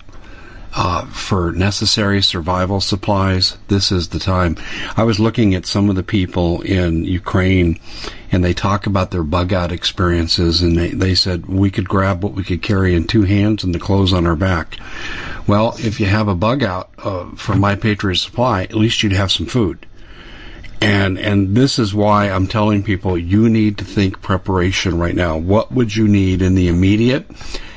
uh, 0.74 1.06
for 1.06 1.52
necessary 1.52 2.22
survival 2.22 2.80
supplies, 2.80 3.56
this 3.68 3.92
is 3.92 4.08
the 4.08 4.18
time. 4.18 4.56
I 4.96 5.04
was 5.04 5.20
looking 5.20 5.54
at 5.54 5.64
some 5.64 5.88
of 5.88 5.96
the 5.96 6.02
people 6.02 6.60
in 6.62 7.04
Ukraine, 7.04 7.78
and 8.32 8.44
they 8.44 8.52
talk 8.52 8.86
about 8.86 9.12
their 9.12 9.22
bug 9.22 9.52
out 9.52 9.70
experiences, 9.70 10.60
and 10.60 10.76
they, 10.76 10.90
they 10.90 11.14
said 11.14 11.46
we 11.46 11.70
could 11.70 11.88
grab 11.88 12.24
what 12.24 12.34
we 12.34 12.42
could 12.42 12.62
carry 12.62 12.94
in 12.94 13.06
two 13.06 13.22
hands 13.22 13.62
and 13.62 13.74
the 13.74 13.78
clothes 13.78 14.12
on 14.12 14.26
our 14.26 14.36
back. 14.36 14.76
Well, 15.46 15.76
if 15.78 16.00
you 16.00 16.06
have 16.06 16.26
a 16.26 16.34
bug 16.34 16.64
out 16.64 16.90
uh, 16.98 17.30
from 17.36 17.60
My 17.60 17.76
Patriot 17.76 18.16
Supply, 18.16 18.64
at 18.64 18.74
least 18.74 19.02
you'd 19.02 19.12
have 19.12 19.30
some 19.30 19.46
food. 19.46 19.86
And 20.80 21.18
and 21.18 21.56
this 21.56 21.78
is 21.78 21.94
why 21.94 22.28
I'm 22.30 22.46
telling 22.46 22.82
people 22.82 23.16
you 23.16 23.48
need 23.48 23.78
to 23.78 23.84
think 23.84 24.20
preparation 24.20 24.98
right 24.98 25.14
now. 25.14 25.38
What 25.38 25.72
would 25.72 25.94
you 25.94 26.06
need 26.06 26.42
in 26.42 26.54
the 26.54 26.68
immediate 26.68 27.26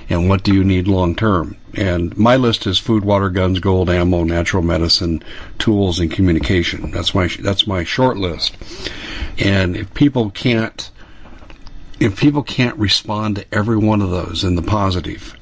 and 0.10 0.28
what 0.28 0.44
do 0.44 0.54
you 0.54 0.64
need 0.64 0.88
long 0.88 1.16
term? 1.16 1.56
And 1.76 2.18
my 2.18 2.36
list 2.36 2.66
is 2.68 2.80
food, 2.80 3.06
water, 3.06 3.30
guns, 3.30 3.60
gold, 3.60 3.90
ammo, 3.90 4.24
natural 4.24 4.64
medicine, 4.64 5.24
tools, 5.60 6.00
and 6.00 6.12
communication. 6.12 6.92
That's 6.92 7.14
my 7.14 7.28
that's 7.40 7.68
my 7.68 7.84
short 7.84 8.18
list. 8.18 8.58
And 9.38 9.78
if 9.78 9.94
people 9.94 10.32
can't 10.32 10.90
if 12.00 12.20
people 12.20 12.44
can't 12.44 12.78
respond 12.78 13.36
to 13.36 13.46
every 13.54 13.78
one 13.78 14.02
of 14.02 14.10
those 14.10 14.44
in 14.44 14.56
the 14.56 14.62
positive, 14.62 15.36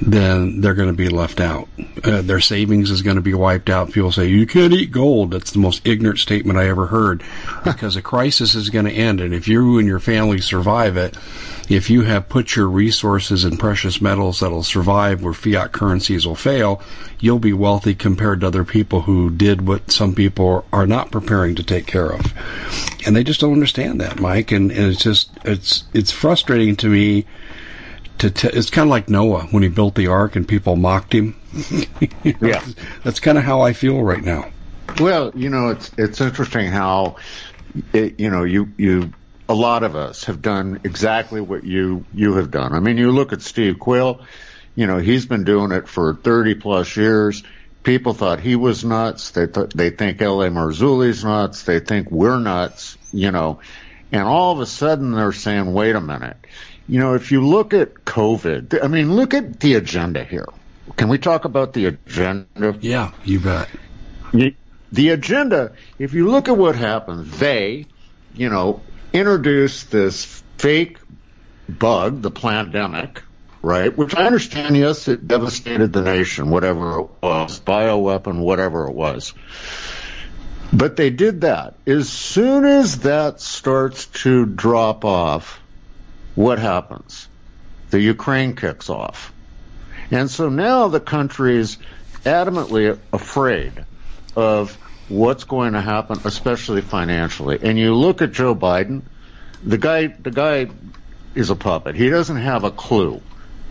then 0.00 0.60
they're 0.60 0.74
going 0.74 0.88
to 0.88 0.94
be 0.94 1.08
left 1.08 1.40
out. 1.40 1.68
Uh, 2.04 2.22
their 2.22 2.40
savings 2.40 2.90
is 2.90 3.02
going 3.02 3.16
to 3.16 3.22
be 3.22 3.34
wiped 3.34 3.68
out. 3.68 3.92
People 3.92 4.12
say, 4.12 4.26
you 4.26 4.46
can't 4.46 4.72
eat 4.72 4.92
gold. 4.92 5.32
That's 5.32 5.52
the 5.52 5.58
most 5.58 5.86
ignorant 5.86 6.18
statement 6.18 6.58
I 6.58 6.68
ever 6.68 6.86
heard 6.86 7.22
because 7.64 7.96
a 7.96 8.02
crisis 8.02 8.54
is 8.54 8.70
going 8.70 8.84
to 8.84 8.92
end. 8.92 9.20
And 9.20 9.34
if 9.34 9.48
you 9.48 9.78
and 9.78 9.88
your 9.88 9.98
family 9.98 10.40
survive 10.40 10.96
it, 10.96 11.16
if 11.68 11.90
you 11.90 12.02
have 12.02 12.28
put 12.28 12.56
your 12.56 12.68
resources 12.68 13.44
in 13.44 13.58
precious 13.58 14.00
metals 14.00 14.40
that'll 14.40 14.62
survive 14.62 15.22
where 15.22 15.34
fiat 15.34 15.72
currencies 15.72 16.26
will 16.26 16.34
fail, 16.34 16.80
you'll 17.20 17.38
be 17.38 17.52
wealthy 17.52 17.94
compared 17.94 18.40
to 18.40 18.46
other 18.46 18.64
people 18.64 19.02
who 19.02 19.30
did 19.30 19.66
what 19.66 19.90
some 19.90 20.14
people 20.14 20.64
are 20.72 20.86
not 20.86 21.10
preparing 21.10 21.56
to 21.56 21.62
take 21.62 21.86
care 21.86 22.10
of. 22.10 22.20
And 23.06 23.14
they 23.14 23.24
just 23.24 23.40
don't 23.40 23.52
understand 23.52 24.00
that, 24.00 24.20
Mike. 24.20 24.52
And, 24.52 24.70
and 24.70 24.92
it's 24.92 25.02
just, 25.02 25.30
it's, 25.44 25.84
it's 25.92 26.10
frustrating 26.10 26.76
to 26.76 26.88
me 26.88 27.26
to 28.18 28.30
t- 28.30 28.48
it's 28.48 28.70
kind 28.70 28.88
of 28.88 28.90
like 28.90 29.08
Noah 29.08 29.42
when 29.50 29.62
he 29.62 29.68
built 29.68 29.94
the 29.94 30.08
ark 30.08 30.36
and 30.36 30.46
people 30.46 30.76
mocked 30.76 31.14
him. 31.14 31.36
yeah, 32.40 32.64
that's 33.04 33.20
kind 33.20 33.38
of 33.38 33.44
how 33.44 33.62
I 33.62 33.72
feel 33.72 34.02
right 34.02 34.22
now. 34.22 34.50
Well, 35.00 35.32
you 35.34 35.50
know, 35.50 35.70
it's 35.70 35.90
it's 35.96 36.20
interesting 36.20 36.70
how 36.70 37.16
it, 37.92 38.18
you 38.20 38.30
know 38.30 38.44
you 38.44 38.72
you 38.76 39.12
a 39.48 39.54
lot 39.54 39.82
of 39.82 39.96
us 39.96 40.24
have 40.24 40.42
done 40.42 40.80
exactly 40.84 41.40
what 41.40 41.64
you 41.64 42.04
you 42.12 42.34
have 42.34 42.50
done. 42.50 42.74
I 42.74 42.80
mean, 42.80 42.98
you 42.98 43.10
look 43.10 43.32
at 43.32 43.42
Steve 43.42 43.78
Quayle, 43.78 44.20
You 44.74 44.86
know, 44.86 44.98
he's 44.98 45.26
been 45.26 45.44
doing 45.44 45.72
it 45.72 45.88
for 45.88 46.14
30 46.14 46.56
plus 46.56 46.96
years. 46.96 47.42
People 47.82 48.12
thought 48.12 48.40
he 48.40 48.56
was 48.56 48.84
nuts. 48.84 49.30
They 49.30 49.46
th- 49.46 49.70
they 49.70 49.90
think 49.90 50.20
L.A. 50.20 50.50
Marzulli's 50.50 51.24
nuts. 51.24 51.62
They 51.62 51.80
think 51.80 52.10
we're 52.10 52.38
nuts. 52.38 52.98
You 53.12 53.30
know, 53.30 53.60
and 54.12 54.22
all 54.22 54.52
of 54.52 54.60
a 54.60 54.66
sudden 54.66 55.12
they're 55.12 55.32
saying, 55.32 55.72
"Wait 55.72 55.94
a 55.94 56.00
minute." 56.00 56.36
You 56.88 56.98
know, 57.00 57.14
if 57.14 57.30
you 57.32 57.46
look 57.46 57.74
at 57.74 57.94
COVID, 58.06 58.82
I 58.82 58.88
mean, 58.88 59.14
look 59.14 59.34
at 59.34 59.60
the 59.60 59.74
agenda 59.74 60.24
here. 60.24 60.46
Can 60.96 61.08
we 61.08 61.18
talk 61.18 61.44
about 61.44 61.74
the 61.74 61.86
agenda? 61.86 62.78
Yeah, 62.80 63.12
you 63.24 63.40
bet. 63.40 63.68
The 64.32 65.10
agenda, 65.10 65.72
if 65.98 66.14
you 66.14 66.30
look 66.30 66.48
at 66.48 66.56
what 66.56 66.76
happened, 66.76 67.26
they, 67.26 67.86
you 68.34 68.48
know, 68.48 68.80
introduced 69.12 69.90
this 69.90 70.42
fake 70.56 70.98
bug, 71.68 72.22
the 72.22 72.30
pandemic, 72.30 73.22
right? 73.60 73.94
Which 73.96 74.14
I 74.14 74.24
understand, 74.24 74.74
yes, 74.74 75.08
it 75.08 75.28
devastated 75.28 75.92
the 75.92 76.02
nation, 76.02 76.48
whatever 76.48 77.00
it 77.00 77.08
was, 77.22 77.60
bioweapon, 77.60 78.40
whatever 78.40 78.88
it 78.88 78.94
was. 78.94 79.34
But 80.72 80.96
they 80.96 81.10
did 81.10 81.42
that. 81.42 81.74
As 81.86 82.08
soon 82.08 82.64
as 82.64 83.00
that 83.00 83.40
starts 83.40 84.06
to 84.22 84.46
drop 84.46 85.04
off, 85.04 85.60
what 86.38 86.60
happens? 86.60 87.28
The 87.90 88.00
Ukraine 88.00 88.54
kicks 88.54 88.88
off. 88.88 89.32
And 90.12 90.30
so 90.30 90.48
now 90.48 90.86
the 90.86 91.00
country's 91.00 91.78
adamantly 92.24 92.96
afraid 93.12 93.72
of 94.36 94.72
what's 95.08 95.42
going 95.42 95.72
to 95.72 95.80
happen, 95.80 96.20
especially 96.24 96.80
financially. 96.80 97.58
And 97.60 97.76
you 97.76 97.92
look 97.92 98.22
at 98.22 98.30
Joe 98.30 98.54
Biden, 98.54 99.02
the 99.64 99.78
guy, 99.78 100.06
the 100.06 100.30
guy 100.30 100.68
is 101.34 101.50
a 101.50 101.56
puppet. 101.56 101.96
He 101.96 102.08
doesn't 102.08 102.36
have 102.36 102.62
a 102.62 102.70
clue 102.70 103.20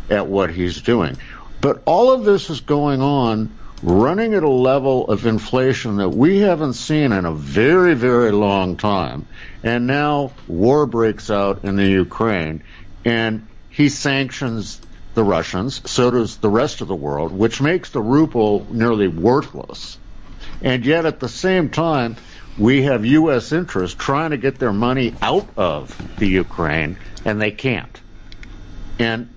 at 0.10 0.28
what 0.28 0.50
he's 0.50 0.82
doing. 0.82 1.16
But 1.62 1.84
all 1.86 2.12
of 2.12 2.26
this 2.26 2.50
is 2.50 2.60
going 2.60 3.02
on 3.02 3.58
running 3.84 4.34
at 4.34 4.44
a 4.44 4.50
level 4.50 5.08
of 5.08 5.26
inflation 5.26 5.98
that 5.98 6.10
we 6.10 6.40
haven't 6.40 6.74
seen 6.74 7.12
in 7.12 7.26
a 7.26 7.34
very, 7.34 7.94
very 7.94 8.32
long 8.32 8.76
time. 8.78 9.28
And 9.64 9.88
now 9.88 10.32
war 10.48 10.86
breaks 10.86 11.30
out 11.30 11.64
in 11.64 11.76
the 11.76 11.86
Ukraine 11.86 12.64
and 13.06 13.48
he 13.70 13.90
sanctions 13.90 14.82
the 15.14 15.24
Russians, 15.24 15.82
so 15.90 16.12
does 16.12 16.38
the 16.38 16.50
rest 16.50 16.82
of 16.82 16.88
the 16.88 16.96
world, 16.96 17.32
which 17.32 17.62
makes 17.62 17.90
the 17.90 18.02
ruble 18.02 18.68
nearly 18.70 19.08
worthless. 19.08 19.98
And 20.62 20.86
yet 20.86 21.06
at 21.06 21.20
the 21.20 21.30
same 21.30 21.70
time, 21.70 22.18
we 22.58 22.84
have 22.84 23.06
U.S. 23.06 23.52
interests 23.52 23.96
trying 23.98 24.32
to 24.32 24.38
get 24.38 24.60
their 24.60 24.74
money 24.74 25.14
out 25.22 25.48
of 25.58 25.96
the 26.18 26.28
Ukraine, 26.28 26.98
and 27.26 27.40
they 27.42 27.52
can't. 27.52 28.02
And 29.00 29.30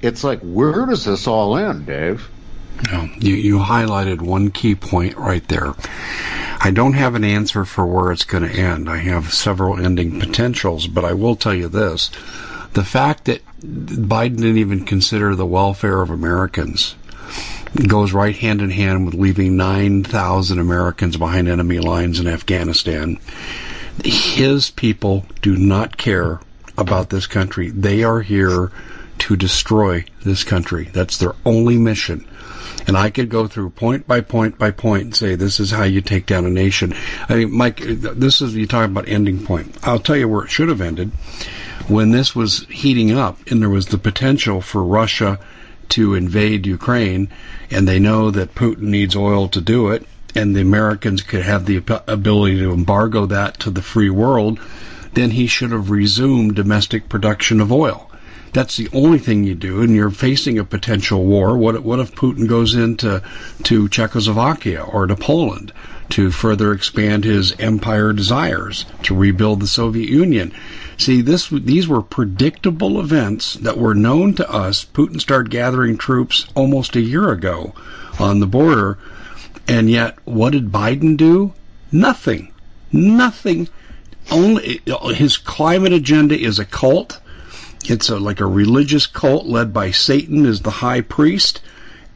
it's 0.00 0.22
like, 0.22 0.40
where 0.40 0.86
does 0.86 1.04
this 1.04 1.26
all 1.26 1.56
end, 1.56 1.86
Dave? 1.86 2.28
You, 3.18 3.34
you 3.34 3.58
highlighted 3.58 4.20
one 4.20 4.50
key 4.50 4.74
point 4.74 5.16
right 5.16 5.46
there. 5.48 5.74
I 6.60 6.70
don't 6.70 6.94
have 6.94 7.14
an 7.14 7.24
answer 7.24 7.64
for 7.64 7.86
where 7.86 8.12
it's 8.12 8.24
going 8.24 8.42
to 8.42 8.50
end. 8.50 8.88
I 8.88 8.98
have 8.98 9.32
several 9.32 9.78
ending 9.78 10.18
potentials, 10.20 10.86
but 10.86 11.04
I 11.04 11.14
will 11.14 11.36
tell 11.36 11.54
you 11.54 11.68
this. 11.68 12.10
The 12.72 12.84
fact 12.84 13.26
that 13.26 13.42
Biden 13.60 14.36
didn't 14.36 14.58
even 14.58 14.84
consider 14.84 15.34
the 15.34 15.46
welfare 15.46 16.00
of 16.02 16.10
Americans 16.10 16.94
goes 17.86 18.12
right 18.12 18.36
hand 18.36 18.62
in 18.62 18.70
hand 18.70 19.04
with 19.04 19.14
leaving 19.14 19.56
9,000 19.56 20.58
Americans 20.58 21.16
behind 21.16 21.48
enemy 21.48 21.78
lines 21.78 22.20
in 22.20 22.26
Afghanistan. 22.26 23.18
His 24.04 24.70
people 24.70 25.26
do 25.42 25.56
not 25.56 25.96
care 25.96 26.40
about 26.76 27.10
this 27.10 27.26
country. 27.26 27.70
They 27.70 28.04
are 28.04 28.20
here 28.20 28.70
to 29.18 29.36
destroy 29.36 30.04
this 30.22 30.44
country. 30.44 30.88
That's 30.92 31.18
their 31.18 31.34
only 31.44 31.76
mission. 31.76 32.24
And 32.88 32.96
I 32.96 33.10
could 33.10 33.28
go 33.28 33.46
through 33.46 33.68
point 33.70 34.08
by 34.08 34.22
point 34.22 34.58
by 34.58 34.70
point 34.70 35.02
and 35.04 35.14
say, 35.14 35.34
this 35.34 35.60
is 35.60 35.70
how 35.70 35.84
you 35.84 36.00
take 36.00 36.24
down 36.24 36.46
a 36.46 36.50
nation. 36.50 36.94
I 37.28 37.36
mean, 37.36 37.54
Mike, 37.54 37.80
this 37.80 38.40
is, 38.40 38.56
you 38.56 38.66
talk 38.66 38.86
about 38.86 39.06
ending 39.06 39.44
point. 39.44 39.76
I'll 39.82 39.98
tell 39.98 40.16
you 40.16 40.26
where 40.26 40.44
it 40.44 40.50
should 40.50 40.70
have 40.70 40.80
ended. 40.80 41.10
When 41.86 42.12
this 42.12 42.34
was 42.34 42.66
heating 42.70 43.12
up 43.12 43.38
and 43.50 43.60
there 43.60 43.68
was 43.68 43.86
the 43.86 43.98
potential 43.98 44.62
for 44.62 44.82
Russia 44.82 45.38
to 45.90 46.14
invade 46.14 46.66
Ukraine, 46.66 47.28
and 47.70 47.86
they 47.86 47.98
know 47.98 48.30
that 48.30 48.54
Putin 48.54 48.88
needs 48.88 49.14
oil 49.14 49.48
to 49.48 49.60
do 49.60 49.90
it, 49.90 50.06
and 50.34 50.56
the 50.56 50.62
Americans 50.62 51.22
could 51.22 51.42
have 51.42 51.66
the 51.66 51.82
ability 52.06 52.58
to 52.58 52.72
embargo 52.72 53.26
that 53.26 53.60
to 53.60 53.70
the 53.70 53.82
free 53.82 54.10
world, 54.10 54.58
then 55.12 55.30
he 55.30 55.46
should 55.46 55.72
have 55.72 55.90
resumed 55.90 56.54
domestic 56.54 57.08
production 57.08 57.60
of 57.60 57.70
oil. 57.72 58.07
That's 58.54 58.78
the 58.78 58.88
only 58.94 59.18
thing 59.18 59.44
you 59.44 59.54
do, 59.54 59.82
and 59.82 59.94
you're 59.94 60.10
facing 60.10 60.58
a 60.58 60.64
potential 60.64 61.22
war. 61.24 61.58
What 61.58 61.82
what 61.82 62.00
if 62.00 62.14
Putin 62.14 62.48
goes 62.48 62.74
into 62.74 63.22
to 63.64 63.88
Czechoslovakia 63.90 64.82
or 64.82 65.06
to 65.06 65.14
Poland 65.14 65.70
to 66.10 66.30
further 66.30 66.72
expand 66.72 67.24
his 67.24 67.54
empire 67.58 68.14
desires 68.14 68.86
to 69.02 69.14
rebuild 69.14 69.60
the 69.60 69.66
Soviet 69.66 70.08
Union? 70.08 70.52
See, 70.96 71.20
this 71.20 71.48
these 71.50 71.86
were 71.86 72.00
predictable 72.00 72.98
events 73.00 73.54
that 73.54 73.76
were 73.76 73.94
known 73.94 74.32
to 74.34 74.50
us. 74.50 74.86
Putin 74.94 75.20
started 75.20 75.50
gathering 75.50 75.98
troops 75.98 76.46
almost 76.54 76.96
a 76.96 77.02
year 77.02 77.30
ago 77.30 77.74
on 78.18 78.40
the 78.40 78.46
border, 78.46 78.96
and 79.68 79.90
yet 79.90 80.16
what 80.24 80.52
did 80.52 80.72
Biden 80.72 81.18
do? 81.18 81.52
Nothing. 81.92 82.52
Nothing. 82.90 83.68
Only 84.30 84.80
his 85.14 85.36
climate 85.36 85.92
agenda 85.92 86.38
is 86.38 86.58
a 86.58 86.64
cult 86.64 87.20
it's 87.84 88.08
a, 88.08 88.18
like 88.18 88.40
a 88.40 88.46
religious 88.46 89.06
cult 89.06 89.46
led 89.46 89.72
by 89.72 89.90
Satan 89.90 90.46
as 90.46 90.60
the 90.60 90.70
high 90.70 91.00
priest, 91.00 91.60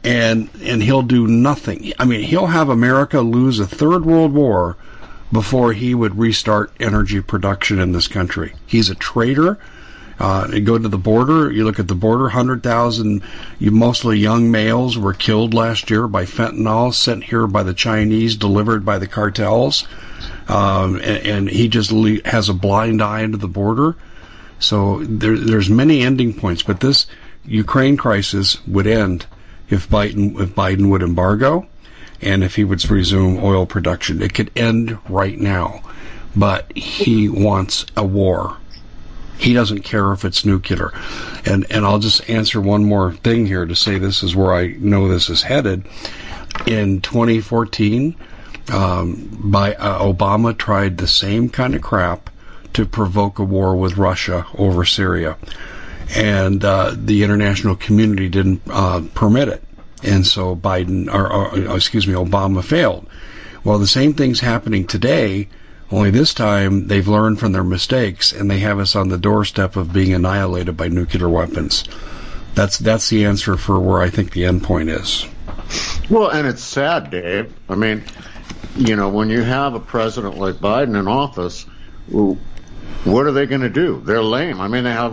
and 0.03 0.49
and 0.61 0.83
he'll 0.83 1.01
do 1.01 1.27
nothing. 1.27 1.93
I 1.99 2.05
mean, 2.05 2.21
he'll 2.21 2.47
have 2.47 2.69
America 2.69 3.21
lose 3.21 3.59
a 3.59 3.67
third 3.67 4.05
world 4.05 4.33
war 4.33 4.77
before 5.31 5.73
he 5.73 5.95
would 5.95 6.17
restart 6.17 6.71
energy 6.79 7.21
production 7.21 7.79
in 7.79 7.91
this 7.91 8.07
country. 8.07 8.53
He's 8.67 8.89
a 8.89 8.95
traitor, 8.95 9.57
Uh, 10.19 10.47
you 10.53 10.61
go 10.61 10.77
to 10.77 10.87
the 10.87 10.97
border, 10.97 11.51
you 11.51 11.65
look 11.65 11.79
at 11.79 11.87
the 11.87 11.95
border, 11.95 12.25
100,000 12.25 13.21
mostly 13.59 14.19
young 14.19 14.51
males 14.51 14.97
were 14.97 15.13
killed 15.13 15.53
last 15.53 15.89
year 15.89 16.07
by 16.07 16.23
fentanyl 16.23 16.93
sent 16.93 17.23
here 17.23 17.47
by 17.47 17.63
the 17.63 17.73
Chinese, 17.73 18.35
delivered 18.35 18.85
by 18.85 18.99
the 18.99 19.07
cartels. 19.07 19.87
Um, 20.47 20.95
and, 20.97 21.25
and, 21.25 21.49
he 21.49 21.67
just 21.67 21.91
le- 21.91 22.23
has 22.25 22.47
a 22.49 22.53
blind 22.53 23.01
eye 23.01 23.21
into 23.21 23.37
the 23.37 23.47
border. 23.47 23.95
So 24.63 25.03
there, 25.03 25.37
there's 25.37 25.69
many 25.69 26.03
ending 26.03 26.33
points, 26.33 26.63
but 26.63 26.79
this 26.79 27.05
Ukraine 27.45 27.97
crisis 27.97 28.65
would 28.65 28.87
end 28.87 29.25
if 29.69 29.89
Biden 29.89 30.39
if 30.39 30.55
Biden 30.55 30.89
would 30.89 31.03
embargo 31.03 31.67
and 32.21 32.43
if 32.43 32.55
he 32.55 32.63
would 32.63 32.89
resume 32.89 33.43
oil 33.43 33.65
production. 33.65 34.21
It 34.21 34.33
could 34.33 34.51
end 34.55 34.97
right 35.09 35.37
now, 35.37 35.81
but 36.33 36.71
he 36.77 37.27
wants 37.27 37.85
a 37.97 38.05
war. 38.05 38.55
He 39.37 39.53
doesn't 39.53 39.81
care 39.81 40.13
if 40.13 40.23
it's 40.23 40.45
nuclear. 40.45 40.93
And 41.45 41.65
and 41.69 41.85
I'll 41.85 41.99
just 41.99 42.29
answer 42.29 42.61
one 42.61 42.85
more 42.85 43.11
thing 43.11 43.45
here 43.45 43.65
to 43.65 43.75
say 43.75 43.97
this 43.97 44.23
is 44.23 44.33
where 44.33 44.53
I 44.53 44.67
know 44.79 45.09
this 45.09 45.29
is 45.29 45.41
headed. 45.41 45.83
In 46.67 47.01
2014, 47.01 48.15
um, 48.71 49.29
by 49.43 49.73
uh, 49.73 50.01
Obama 50.01 50.57
tried 50.57 50.97
the 50.97 51.07
same 51.07 51.49
kind 51.49 51.75
of 51.75 51.81
crap 51.81 52.29
to 52.73 52.85
provoke 52.85 53.39
a 53.39 53.43
war 53.43 53.75
with 53.75 53.97
Russia 53.97 54.45
over 54.57 54.85
Syria, 54.85 55.37
and 56.15 56.63
uh, 56.63 56.93
the 56.95 57.23
international 57.23 57.75
community 57.75 58.29
didn't 58.29 58.61
uh, 58.69 59.01
permit 59.13 59.47
it, 59.47 59.63
and 60.03 60.25
so 60.25 60.55
Biden 60.55 61.13
or, 61.13 61.31
or 61.31 61.75
excuse 61.75 62.07
me 62.07 62.13
Obama 62.13 62.63
failed. 62.63 63.07
Well, 63.63 63.79
the 63.79 63.87
same 63.87 64.13
thing's 64.13 64.39
happening 64.39 64.87
today 64.87 65.47
only 65.93 66.09
this 66.09 66.33
time 66.33 66.87
they've 66.87 67.07
learned 67.07 67.39
from 67.39 67.51
their 67.51 67.63
mistakes 67.63 68.31
and 68.31 68.49
they 68.49 68.59
have 68.59 68.79
us 68.79 68.95
on 68.95 69.09
the 69.09 69.17
doorstep 69.17 69.75
of 69.75 69.93
being 69.93 70.13
annihilated 70.13 70.75
by 70.75 70.87
nuclear 70.87 71.29
weapons. 71.29 71.83
That's 72.55 72.79
that's 72.79 73.09
the 73.09 73.25
answer 73.25 73.57
for 73.57 73.79
where 73.79 74.01
I 74.01 74.09
think 74.09 74.31
the 74.31 74.45
end 74.45 74.63
point 74.63 74.89
is. 74.89 75.27
Well, 76.09 76.29
and 76.29 76.47
it's 76.47 76.63
sad, 76.63 77.11
Dave. 77.11 77.53
I 77.69 77.75
mean, 77.75 78.03
you 78.75 78.95
know, 78.95 79.09
when 79.09 79.29
you 79.29 79.41
have 79.41 79.75
a 79.75 79.79
president 79.79 80.37
like 80.37 80.55
Biden 80.55 80.99
in 80.99 81.07
office, 81.07 81.65
what 83.03 83.25
are 83.25 83.31
they 83.31 83.45
going 83.45 83.61
to 83.61 83.69
do? 83.69 84.01
They're 84.05 84.23
lame. 84.23 84.61
I 84.61 84.67
mean, 84.67 84.83
they 84.83 84.91
have 84.91 85.12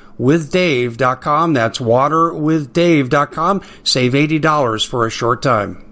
waterwithdave.com. 0.19 1.53
That's 1.53 1.79
waterwithdave.com. 1.79 3.61
Save 3.83 4.13
$80 4.13 4.87
for 4.87 5.05
a 5.05 5.09
short 5.09 5.41
time. 5.41 5.87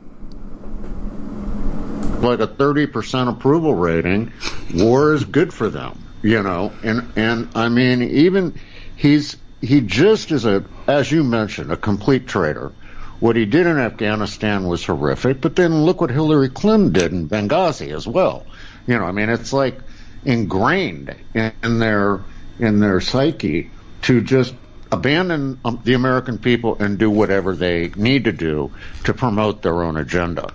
Like 2.21 2.39
a 2.39 2.47
30% 2.47 3.29
approval 3.29 3.75
rating, 3.75 4.33
war 4.73 5.13
is 5.13 5.23
good 5.23 5.53
for 5.53 5.69
them, 5.69 6.03
you 6.21 6.43
know. 6.43 6.73
And 6.83 7.13
and 7.15 7.47
I 7.55 7.69
mean 7.69 8.01
even 8.01 8.59
he's 8.97 9.37
he 9.61 9.79
just 9.79 10.31
is 10.31 10.45
a 10.45 10.65
as 10.87 11.09
you 11.11 11.23
mentioned, 11.23 11.71
a 11.71 11.77
complete 11.77 12.27
traitor. 12.27 12.73
What 13.21 13.37
he 13.37 13.45
did 13.45 13.67
in 13.67 13.77
Afghanistan 13.77 14.65
was 14.67 14.85
horrific, 14.85 15.39
but 15.39 15.55
then 15.55 15.83
look 15.83 16.01
what 16.01 16.09
Hillary 16.09 16.49
Clinton 16.49 16.91
did 16.91 17.11
in 17.13 17.29
Benghazi 17.29 17.93
as 17.95 18.07
well. 18.07 18.45
You 18.87 18.97
know, 18.97 19.05
I 19.05 19.11
mean, 19.11 19.29
it's 19.29 19.53
like 19.53 19.77
ingrained 20.25 21.15
in 21.33 21.79
their 21.79 22.21
in 22.59 22.79
their 22.79 22.99
psyche 22.99 23.69
to 24.03 24.21
just 24.21 24.53
abandon 24.91 25.59
um, 25.63 25.79
the 25.83 25.93
American 25.93 26.37
people 26.37 26.77
and 26.79 26.97
do 26.97 27.09
whatever 27.09 27.55
they 27.55 27.89
need 27.95 28.25
to 28.25 28.31
do 28.31 28.71
to 29.03 29.13
promote 29.13 29.61
their 29.61 29.83
own 29.83 29.97
agenda. 29.97 30.51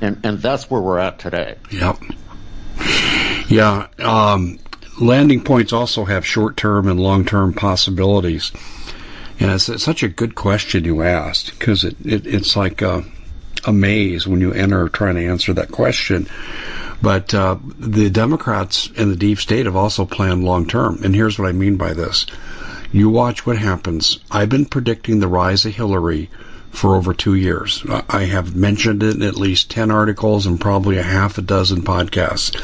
And, 0.00 0.20
and 0.24 0.38
that's 0.38 0.70
where 0.70 0.80
we're 0.80 0.98
at 0.98 1.18
today. 1.18 1.56
Yep. 1.70 1.98
Yeah. 3.48 3.88
Um, 3.98 4.58
landing 5.00 5.44
points 5.44 5.72
also 5.72 6.04
have 6.04 6.26
short 6.26 6.56
term 6.56 6.88
and 6.88 7.00
long 7.00 7.24
term 7.24 7.52
possibilities. 7.52 8.52
And 9.38 9.50
it's, 9.50 9.68
it's, 9.68 9.82
such 9.82 10.02
a 10.02 10.08
good 10.08 10.34
question 10.34 10.84
you 10.84 11.02
asked 11.02 11.58
because 11.58 11.84
it, 11.84 11.96
it, 12.04 12.26
it's 12.26 12.56
like 12.56 12.82
a, 12.82 13.04
a, 13.66 13.72
maze 13.72 14.26
when 14.26 14.40
you 14.40 14.52
enter 14.52 14.88
trying 14.88 15.14
to 15.14 15.26
answer 15.26 15.54
that 15.54 15.70
question. 15.70 16.28
But 17.02 17.32
uh, 17.32 17.56
the 17.78 18.10
Democrats 18.10 18.90
and 18.96 19.10
the 19.10 19.16
deep 19.16 19.38
state 19.38 19.64
have 19.64 19.76
also 19.76 20.04
planned 20.04 20.44
long 20.44 20.66
term. 20.66 21.02
And 21.02 21.14
here's 21.14 21.38
what 21.38 21.48
I 21.48 21.52
mean 21.52 21.76
by 21.76 21.94
this 21.94 22.26
you 22.92 23.08
watch 23.08 23.46
what 23.46 23.58
happens. 23.58 24.18
I've 24.30 24.48
been 24.48 24.66
predicting 24.66 25.20
the 25.20 25.28
rise 25.28 25.64
of 25.64 25.74
Hillary 25.74 26.28
for 26.70 26.96
over 26.96 27.12
two 27.12 27.34
years. 27.34 27.84
I 28.08 28.24
have 28.24 28.54
mentioned 28.54 29.02
it 29.02 29.16
in 29.16 29.22
at 29.22 29.36
least 29.36 29.70
10 29.70 29.90
articles 29.90 30.46
and 30.46 30.60
probably 30.60 30.98
a 30.98 31.02
half 31.02 31.38
a 31.38 31.42
dozen 31.42 31.82
podcasts. 31.82 32.56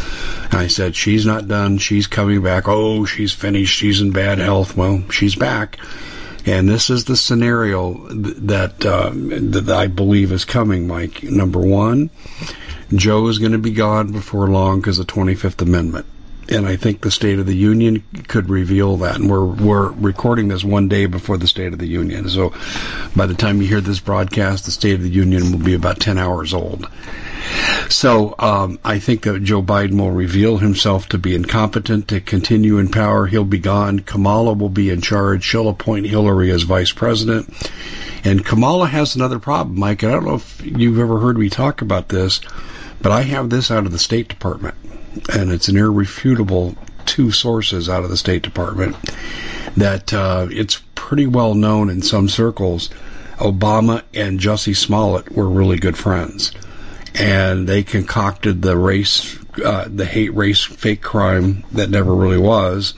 I 0.54 0.68
said, 0.68 0.94
she's 0.94 1.26
not 1.26 1.48
done. 1.48 1.78
She's 1.78 2.06
coming 2.06 2.42
back. 2.42 2.68
Oh, 2.68 3.04
she's 3.04 3.32
finished. 3.32 3.76
She's 3.76 4.00
in 4.00 4.12
bad 4.12 4.38
health. 4.38 4.76
Well, 4.76 5.04
she's 5.10 5.34
back. 5.34 5.78
And 6.44 6.68
this 6.68 6.90
is 6.90 7.04
the 7.04 7.16
scenario 7.16 8.06
that 8.08 8.86
uh, 8.86 9.10
that 9.12 9.68
I 9.68 9.88
believe 9.88 10.30
is 10.30 10.44
coming, 10.44 10.86
Mike. 10.86 11.24
Number 11.24 11.58
one, 11.58 12.10
Joe 12.94 13.26
is 13.26 13.40
going 13.40 13.52
to 13.52 13.58
be 13.58 13.72
gone 13.72 14.12
before 14.12 14.48
long 14.48 14.80
because 14.80 15.00
of 15.00 15.08
the 15.08 15.12
25th 15.12 15.62
Amendment 15.62 16.06
and 16.48 16.66
I 16.66 16.76
think 16.76 17.00
the 17.00 17.10
State 17.10 17.38
of 17.38 17.46
the 17.46 17.56
Union 17.56 18.04
could 18.28 18.48
reveal 18.48 18.98
that. 18.98 19.16
And 19.16 19.30
we're 19.30 19.44
we're 19.44 19.90
recording 19.90 20.48
this 20.48 20.64
one 20.64 20.88
day 20.88 21.06
before 21.06 21.38
the 21.38 21.46
State 21.46 21.72
of 21.72 21.78
the 21.78 21.86
Union, 21.86 22.28
so 22.28 22.54
by 23.14 23.26
the 23.26 23.34
time 23.34 23.60
you 23.60 23.68
hear 23.68 23.80
this 23.80 24.00
broadcast, 24.00 24.64
the 24.64 24.70
State 24.70 24.94
of 24.94 25.02
the 25.02 25.10
Union 25.10 25.52
will 25.52 25.64
be 25.64 25.74
about 25.74 26.00
ten 26.00 26.18
hours 26.18 26.54
old. 26.54 26.88
So 27.88 28.34
um, 28.38 28.78
I 28.84 28.98
think 28.98 29.22
that 29.22 29.42
Joe 29.42 29.62
Biden 29.62 29.98
will 30.00 30.10
reveal 30.10 30.58
himself 30.58 31.08
to 31.10 31.18
be 31.18 31.34
incompetent 31.34 32.08
to 32.08 32.20
continue 32.20 32.78
in 32.78 32.88
power. 32.88 33.26
He'll 33.26 33.44
be 33.44 33.58
gone. 33.58 34.00
Kamala 34.00 34.54
will 34.54 34.68
be 34.68 34.90
in 34.90 35.00
charge. 35.00 35.44
She'll 35.44 35.68
appoint 35.68 36.06
Hillary 36.06 36.50
as 36.50 36.62
vice 36.62 36.92
president. 36.92 37.48
And 38.24 38.44
Kamala 38.44 38.88
has 38.88 39.14
another 39.14 39.38
problem, 39.38 39.78
Mike. 39.78 40.02
I 40.02 40.10
don't 40.10 40.24
know 40.24 40.34
if 40.34 40.60
you've 40.64 40.98
ever 40.98 41.20
heard 41.20 41.38
me 41.38 41.48
talk 41.48 41.82
about 41.82 42.08
this, 42.08 42.40
but 43.00 43.12
I 43.12 43.22
have 43.22 43.48
this 43.48 43.70
out 43.70 43.86
of 43.86 43.92
the 43.92 43.98
State 43.98 44.28
Department 44.28 44.74
and 45.32 45.50
it's 45.50 45.68
an 45.68 45.76
irrefutable 45.76 46.74
two 47.06 47.30
sources 47.30 47.88
out 47.88 48.04
of 48.04 48.10
the 48.10 48.16
State 48.16 48.42
Department 48.42 48.96
that 49.76 50.12
uh, 50.12 50.46
it's 50.50 50.82
pretty 50.94 51.26
well 51.26 51.54
known 51.54 51.88
in 51.88 52.02
some 52.02 52.28
circles. 52.28 52.90
Obama 53.36 54.02
and 54.14 54.40
Jussie 54.40 54.76
Smollett 54.76 55.30
were 55.32 55.48
really 55.48 55.78
good 55.78 55.96
friends, 55.96 56.52
and 57.14 57.68
they 57.68 57.82
concocted 57.82 58.62
the 58.62 58.76
race, 58.76 59.38
uh, 59.64 59.86
the 59.88 60.06
hate 60.06 60.34
race 60.34 60.64
fake 60.64 61.02
crime 61.02 61.64
that 61.72 61.90
never 61.90 62.14
really 62.14 62.38
was. 62.38 62.94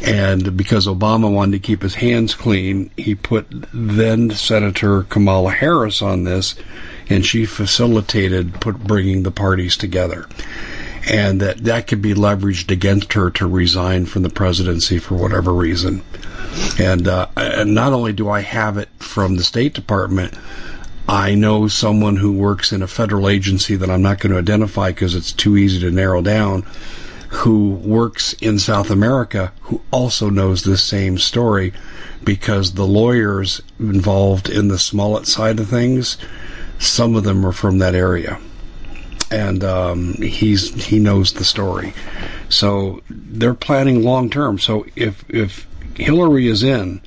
And 0.00 0.56
because 0.56 0.86
Obama 0.86 1.32
wanted 1.32 1.60
to 1.60 1.66
keep 1.66 1.82
his 1.82 1.94
hands 1.94 2.36
clean, 2.36 2.92
he 2.96 3.16
put 3.16 3.46
then 3.74 4.30
Senator 4.30 5.02
Kamala 5.02 5.50
Harris 5.50 6.02
on 6.02 6.22
this, 6.22 6.54
and 7.08 7.26
she 7.26 7.46
facilitated 7.46 8.60
put 8.60 8.78
bringing 8.78 9.24
the 9.24 9.32
parties 9.32 9.76
together 9.76 10.28
and 11.08 11.40
that 11.40 11.64
that 11.64 11.86
could 11.86 12.02
be 12.02 12.12
leveraged 12.12 12.70
against 12.70 13.14
her 13.14 13.30
to 13.30 13.46
resign 13.46 14.04
from 14.04 14.22
the 14.22 14.28
presidency 14.28 14.98
for 14.98 15.14
whatever 15.14 15.52
reason. 15.52 16.02
And, 16.78 17.08
uh, 17.08 17.28
and 17.36 17.74
not 17.74 17.92
only 17.92 18.12
do 18.12 18.28
I 18.28 18.40
have 18.40 18.76
it 18.76 18.90
from 18.98 19.36
the 19.36 19.44
State 19.44 19.72
Department, 19.72 20.34
I 21.08 21.34
know 21.34 21.68
someone 21.68 22.16
who 22.16 22.32
works 22.32 22.72
in 22.72 22.82
a 22.82 22.86
federal 22.86 23.28
agency 23.28 23.76
that 23.76 23.90
I'm 23.90 24.02
not 24.02 24.20
going 24.20 24.32
to 24.32 24.38
identify 24.38 24.90
because 24.90 25.14
it's 25.14 25.32
too 25.32 25.56
easy 25.56 25.80
to 25.80 25.90
narrow 25.90 26.20
down, 26.20 26.66
who 27.28 27.70
works 27.70 28.34
in 28.34 28.58
South 28.58 28.90
America 28.90 29.52
who 29.62 29.80
also 29.90 30.28
knows 30.28 30.62
this 30.62 30.82
same 30.82 31.16
story 31.16 31.72
because 32.22 32.72
the 32.72 32.86
lawyers 32.86 33.62
involved 33.80 34.50
in 34.50 34.68
the 34.68 34.78
Smollett 34.78 35.26
side 35.26 35.58
of 35.58 35.68
things, 35.68 36.18
some 36.78 37.16
of 37.16 37.24
them 37.24 37.46
are 37.46 37.52
from 37.52 37.78
that 37.78 37.94
area 37.94 38.38
and 39.30 39.62
um, 39.64 40.14
he's 40.14 40.86
he 40.86 40.98
knows 40.98 41.32
the 41.32 41.44
story. 41.44 41.92
So 42.48 43.02
they're 43.10 43.54
planning 43.54 44.02
long 44.02 44.30
term. 44.30 44.58
So 44.58 44.86
if 44.96 45.24
if 45.28 45.66
Hillary 45.96 46.48
is 46.48 46.62
in, 46.62 47.00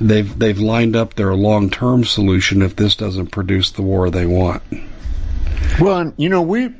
they've 0.00 0.38
they've 0.38 0.58
lined 0.58 0.96
up 0.96 1.14
their 1.14 1.34
long 1.34 1.70
term 1.70 2.04
solution 2.04 2.62
if 2.62 2.76
this 2.76 2.96
doesn't 2.96 3.28
produce 3.28 3.72
the 3.72 3.82
war 3.82 4.10
they 4.10 4.26
want. 4.26 4.62
Well, 5.80 6.12
you 6.16 6.28
know 6.28 6.42
we 6.42 6.74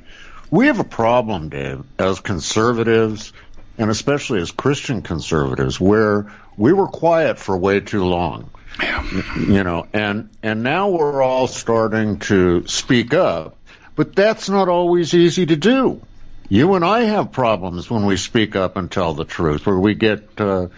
we 0.50 0.66
have 0.66 0.80
a 0.80 0.84
problem, 0.84 1.48
Dave, 1.48 1.84
as 1.98 2.20
conservatives 2.20 3.32
and 3.78 3.90
especially 3.90 4.40
as 4.40 4.50
Christian 4.50 5.02
conservatives, 5.02 5.80
where 5.80 6.32
we 6.56 6.72
were 6.72 6.86
quiet 6.86 7.38
for 7.38 7.56
way 7.56 7.80
too 7.80 8.04
long. 8.04 8.50
Yeah. 8.80 9.04
You 9.36 9.64
know, 9.64 9.86
and 9.92 10.30
and 10.42 10.62
now 10.62 10.90
we're 10.90 11.22
all 11.22 11.46
starting 11.46 12.18
to 12.20 12.66
speak 12.66 13.14
up 13.14 13.55
but 13.96 14.14
that's 14.14 14.48
not 14.48 14.68
always 14.68 15.14
easy 15.14 15.46
to 15.46 15.56
do. 15.56 16.02
You 16.48 16.74
and 16.74 16.84
I 16.84 17.00
have 17.00 17.32
problems 17.32 17.90
when 17.90 18.06
we 18.06 18.16
speak 18.16 18.54
up 18.54 18.76
and 18.76 18.90
tell 18.90 19.14
the 19.14 19.24
truth, 19.24 19.66
where 19.66 19.78
we 19.78 19.94
get 19.94 20.40
uh, 20.40 20.68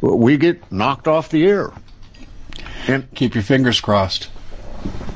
we 0.00 0.38
get 0.38 0.72
knocked 0.72 1.08
off 1.08 1.28
the 1.28 1.44
air. 1.44 1.72
And 2.86 3.12
keep 3.14 3.34
your 3.34 3.42
fingers 3.42 3.80
crossed. 3.80 4.30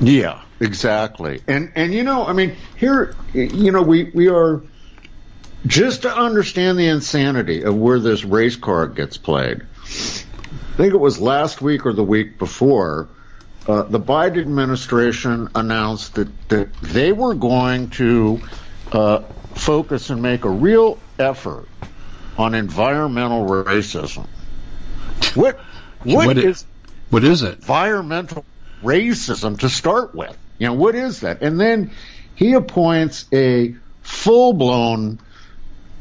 Yeah, 0.00 0.42
exactly. 0.60 1.40
And 1.46 1.72
and 1.74 1.94
you 1.94 2.02
know, 2.02 2.26
I 2.26 2.32
mean, 2.32 2.56
here, 2.76 3.14
you 3.32 3.72
know, 3.72 3.82
we 3.82 4.04
we 4.04 4.28
are 4.28 4.62
just 5.66 6.02
to 6.02 6.14
understand 6.14 6.78
the 6.78 6.88
insanity 6.88 7.62
of 7.62 7.76
where 7.76 7.98
this 7.98 8.24
race 8.24 8.56
card 8.56 8.94
gets 8.94 9.16
played. 9.16 9.62
I 9.62 10.76
think 10.76 10.94
it 10.94 11.00
was 11.00 11.18
last 11.18 11.60
week 11.60 11.86
or 11.86 11.92
the 11.92 12.04
week 12.04 12.38
before 12.38 13.08
uh, 13.68 13.82
the 13.82 14.00
Biden 14.00 14.40
administration 14.40 15.48
announced 15.54 16.14
that, 16.14 16.48
that 16.48 16.72
they 16.80 17.12
were 17.12 17.34
going 17.34 17.90
to 17.90 18.40
uh, 18.90 19.22
focus 19.54 20.08
and 20.08 20.22
make 20.22 20.46
a 20.46 20.50
real 20.50 20.98
effort 21.18 21.68
on 22.38 22.54
environmental 22.54 23.44
racism. 23.44 24.26
What 25.34 25.58
what, 26.04 26.26
what 26.26 26.38
is 26.38 26.64
what 27.10 27.24
is 27.24 27.42
it? 27.42 27.56
Environmental 27.56 28.44
racism 28.82 29.58
to 29.60 29.68
start 29.68 30.14
with. 30.14 30.36
You 30.58 30.68
know 30.68 30.74
what 30.74 30.94
is 30.94 31.20
that? 31.20 31.42
And 31.42 31.60
then 31.60 31.90
he 32.36 32.54
appoints 32.54 33.26
a 33.32 33.74
full 34.02 34.54
blown 34.54 35.18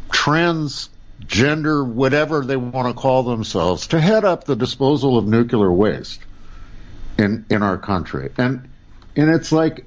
transgender, 0.10 1.86
whatever 1.86 2.46
they 2.46 2.56
want 2.56 2.88
to 2.88 2.94
call 2.94 3.24
themselves, 3.24 3.88
to 3.88 4.00
head 4.00 4.24
up 4.24 4.46
the 4.46 4.56
disposal 4.56 5.18
of 5.18 5.28
nuclear 5.28 5.72
waste 5.72 6.22
in 7.18 7.46
in 7.50 7.64
our 7.64 7.78
country. 7.78 8.32
And 8.38 8.70
and 9.16 9.30
it's 9.30 9.52
like, 9.52 9.86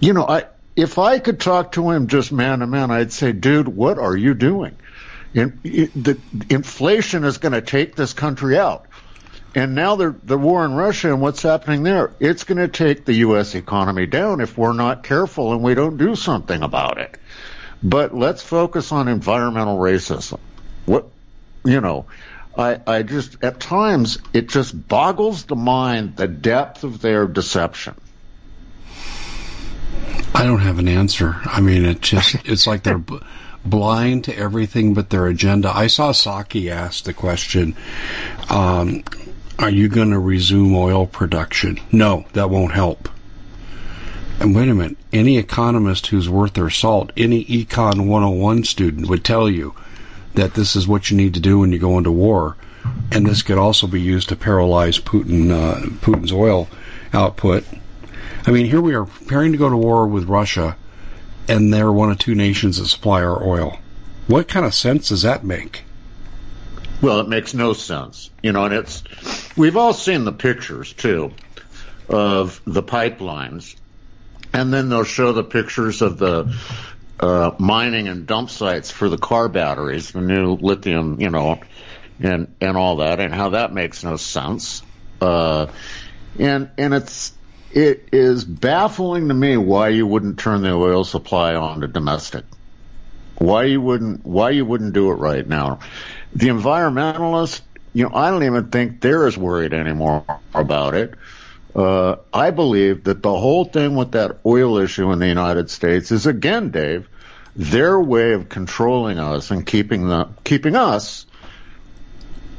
you 0.00 0.12
know, 0.12 0.26
I 0.26 0.44
if 0.76 0.98
I 0.98 1.18
could 1.18 1.40
talk 1.40 1.72
to 1.72 1.90
him 1.90 2.06
just 2.06 2.32
man 2.32 2.60
to 2.60 2.66
man, 2.66 2.90
I'd 2.90 3.12
say, 3.12 3.32
dude, 3.32 3.68
what 3.68 3.98
are 3.98 4.16
you 4.16 4.34
doing? 4.34 4.76
And 5.34 5.62
the 5.62 6.18
inflation 6.50 7.24
is 7.24 7.38
going 7.38 7.52
to 7.52 7.62
take 7.62 7.96
this 7.96 8.12
country 8.12 8.58
out. 8.58 8.86
And 9.54 9.74
now 9.74 9.96
the 9.96 10.14
the 10.22 10.38
war 10.38 10.64
in 10.64 10.74
Russia 10.74 11.08
and 11.08 11.20
what's 11.20 11.42
happening 11.42 11.82
there, 11.82 12.14
it's 12.20 12.44
going 12.44 12.58
to 12.58 12.68
take 12.68 13.04
the 13.04 13.14
U.S. 13.14 13.54
economy 13.54 14.06
down 14.06 14.40
if 14.40 14.56
we're 14.56 14.72
not 14.72 15.02
careful 15.02 15.52
and 15.52 15.62
we 15.62 15.74
don't 15.74 15.98
do 15.98 16.16
something 16.16 16.62
about 16.62 16.98
it. 16.98 17.18
But 17.82 18.14
let's 18.14 18.42
focus 18.42 18.92
on 18.92 19.08
environmental 19.08 19.76
racism. 19.76 20.38
What, 20.86 21.06
you 21.64 21.80
know, 21.80 22.06
I, 22.56 22.80
I 22.86 23.02
just, 23.02 23.42
at 23.42 23.60
times, 23.60 24.18
it 24.32 24.48
just 24.48 24.88
boggles 24.88 25.44
the 25.44 25.56
mind 25.56 26.16
the 26.16 26.28
depth 26.28 26.84
of 26.84 27.00
their 27.00 27.26
deception. 27.26 27.94
I 30.34 30.44
don't 30.44 30.60
have 30.60 30.78
an 30.78 30.88
answer. 30.88 31.36
I 31.44 31.60
mean, 31.60 31.84
it 31.84 32.00
just, 32.00 32.36
it's 32.46 32.66
like 32.66 32.82
they're 32.82 32.98
b- 32.98 33.20
blind 33.64 34.24
to 34.24 34.36
everything 34.36 34.94
but 34.94 35.10
their 35.10 35.26
agenda. 35.26 35.70
I 35.74 35.86
saw 35.86 36.12
Psaki 36.12 36.70
ask 36.70 37.04
the 37.04 37.12
question, 37.12 37.76
um, 38.48 39.04
are 39.58 39.70
you 39.70 39.88
going 39.88 40.10
to 40.10 40.18
resume 40.18 40.74
oil 40.74 41.06
production? 41.06 41.78
No, 41.90 42.26
that 42.32 42.50
won't 42.50 42.72
help. 42.72 43.08
And 44.40 44.56
wait 44.56 44.68
a 44.68 44.74
minute, 44.74 44.96
any 45.12 45.38
economist 45.38 46.08
who's 46.08 46.28
worth 46.28 46.54
their 46.54 46.70
salt, 46.70 47.12
any 47.16 47.44
Econ 47.44 48.06
101 48.06 48.64
student 48.64 49.08
would 49.08 49.24
tell 49.24 49.48
you 49.48 49.74
that 50.34 50.54
this 50.54 50.76
is 50.76 50.88
what 50.88 51.10
you 51.10 51.16
need 51.16 51.34
to 51.34 51.40
do 51.40 51.58
when 51.58 51.72
you 51.72 51.78
go 51.78 51.98
into 51.98 52.10
war, 52.10 52.56
and 53.10 53.26
this 53.26 53.42
could 53.42 53.58
also 53.58 53.86
be 53.86 54.00
used 54.00 54.30
to 54.30 54.36
paralyze 54.36 54.98
Putin 54.98 55.50
uh, 55.50 55.80
Putin's 56.00 56.32
oil 56.32 56.68
output. 57.12 57.64
I 58.46 58.50
mean, 58.50 58.66
here 58.66 58.80
we 58.80 58.94
are 58.94 59.04
preparing 59.04 59.52
to 59.52 59.58
go 59.58 59.68
to 59.68 59.76
war 59.76 60.06
with 60.06 60.24
Russia, 60.24 60.76
and 61.48 61.72
they're 61.72 61.92
one 61.92 62.10
of 62.10 62.18
two 62.18 62.34
nations 62.34 62.78
that 62.78 62.86
supply 62.86 63.22
our 63.22 63.42
oil. 63.42 63.78
What 64.26 64.48
kind 64.48 64.64
of 64.64 64.74
sense 64.74 65.08
does 65.08 65.22
that 65.22 65.44
make? 65.44 65.84
Well, 67.00 67.20
it 67.20 67.28
makes 67.28 67.52
no 67.52 67.72
sense, 67.72 68.30
you 68.42 68.52
know. 68.52 68.64
And 68.64 68.74
it's 68.74 69.02
we've 69.56 69.76
all 69.76 69.92
seen 69.92 70.24
the 70.24 70.32
pictures 70.32 70.92
too 70.92 71.32
of 72.08 72.60
the 72.64 72.82
pipelines, 72.82 73.74
and 74.52 74.72
then 74.72 74.88
they'll 74.88 75.04
show 75.04 75.32
the 75.32 75.44
pictures 75.44 76.00
of 76.00 76.18
the 76.18 76.56
uh, 77.22 77.54
mining 77.58 78.08
and 78.08 78.26
dump 78.26 78.50
sites 78.50 78.90
for 78.90 79.08
the 79.08 79.16
car 79.16 79.48
batteries, 79.48 80.10
the 80.10 80.20
new 80.20 80.54
lithium, 80.54 81.20
you 81.20 81.30
know, 81.30 81.60
and 82.20 82.54
and 82.60 82.76
all 82.76 82.96
that, 82.96 83.20
and 83.20 83.32
how 83.32 83.50
that 83.50 83.72
makes 83.72 84.02
no 84.02 84.16
sense. 84.16 84.82
Uh, 85.20 85.68
and 86.38 86.70
and 86.76 86.92
it's 86.92 87.32
it 87.70 88.08
is 88.12 88.44
baffling 88.44 89.28
to 89.28 89.34
me 89.34 89.56
why 89.56 89.88
you 89.88 90.06
wouldn't 90.06 90.40
turn 90.40 90.62
the 90.62 90.72
oil 90.72 91.04
supply 91.04 91.54
on 91.54 91.80
to 91.82 91.86
domestic. 91.86 92.44
Why 93.36 93.64
you 93.64 93.80
wouldn't 93.80 94.26
why 94.26 94.50
you 94.50 94.66
wouldn't 94.66 94.92
do 94.92 95.10
it 95.12 95.14
right 95.14 95.46
now? 95.46 95.78
The 96.34 96.48
environmentalists, 96.48 97.60
you 97.92 98.04
know, 98.04 98.14
I 98.14 98.30
don't 98.30 98.42
even 98.42 98.70
think 98.70 99.00
they're 99.00 99.28
as 99.28 99.38
worried 99.38 99.72
anymore 99.72 100.24
about 100.54 100.94
it. 100.94 101.14
Uh, 101.74 102.16
I 102.34 102.50
believe 102.50 103.04
that 103.04 103.22
the 103.22 103.34
whole 103.34 103.64
thing 103.64 103.94
with 103.94 104.12
that 104.12 104.40
oil 104.44 104.78
issue 104.78 105.10
in 105.12 105.20
the 105.20 105.28
United 105.28 105.70
States 105.70 106.10
is 106.10 106.26
again, 106.26 106.70
Dave, 106.70 107.08
their 107.54 108.00
way 108.00 108.32
of 108.32 108.48
controlling 108.48 109.18
us 109.18 109.50
and 109.50 109.66
keeping 109.66 110.08
the 110.08 110.28
keeping 110.44 110.76
us 110.76 111.26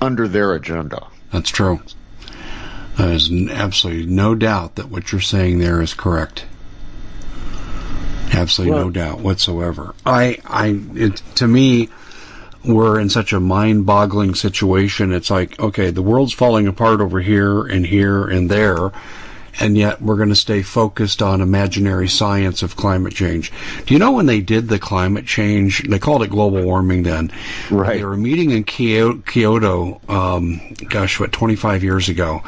under 0.01 0.27
their 0.27 0.53
agenda. 0.53 1.07
That's 1.31 1.49
true. 1.49 1.81
There's 2.97 3.31
absolutely 3.31 4.05
no 4.05 4.35
doubt 4.35 4.75
that 4.75 4.89
what 4.89 5.11
you're 5.11 5.21
saying 5.21 5.59
there 5.59 5.81
is 5.81 5.93
correct. 5.93 6.45
Absolutely 8.31 8.75
well, 8.75 8.85
no 8.85 8.91
doubt 8.91 9.19
whatsoever. 9.19 9.95
I, 10.05 10.37
I, 10.45 10.79
it, 10.93 11.15
to 11.35 11.47
me, 11.47 11.89
we're 12.63 12.99
in 12.99 13.09
such 13.09 13.33
a 13.33 13.39
mind-boggling 13.39 14.35
situation. 14.35 15.11
It's 15.11 15.29
like, 15.29 15.59
okay, 15.59 15.91
the 15.91 16.01
world's 16.01 16.33
falling 16.33 16.67
apart 16.67 17.01
over 17.01 17.19
here 17.19 17.63
and 17.63 17.85
here 17.85 18.25
and 18.25 18.49
there, 18.49 18.91
and 19.59 19.77
yet 19.77 20.01
we're 20.01 20.17
going 20.17 20.29
to 20.29 20.35
stay 20.35 20.61
focused 20.61 21.21
on 21.21 21.41
imaginary 21.41 22.07
science 22.07 22.63
of 22.63 22.75
climate 22.75 23.13
change. 23.13 23.51
Do 23.85 23.93
you 23.93 23.99
know 23.99 24.13
when 24.13 24.25
they 24.25 24.41
did 24.41 24.67
the 24.67 24.79
climate 24.79 25.25
change? 25.25 25.83
They 25.87 25.99
called 25.99 26.23
it 26.23 26.29
global 26.29 26.63
warming 26.63 27.03
then. 27.03 27.31
Right. 27.69 27.97
They 27.97 28.05
were 28.05 28.17
meeting 28.17 28.51
in 28.51 28.63
Kyoto, 28.63 30.01
um, 30.09 30.73
gosh, 30.89 31.19
what, 31.19 31.31
25 31.31 31.83
years 31.83 32.09
ago. 32.09 32.41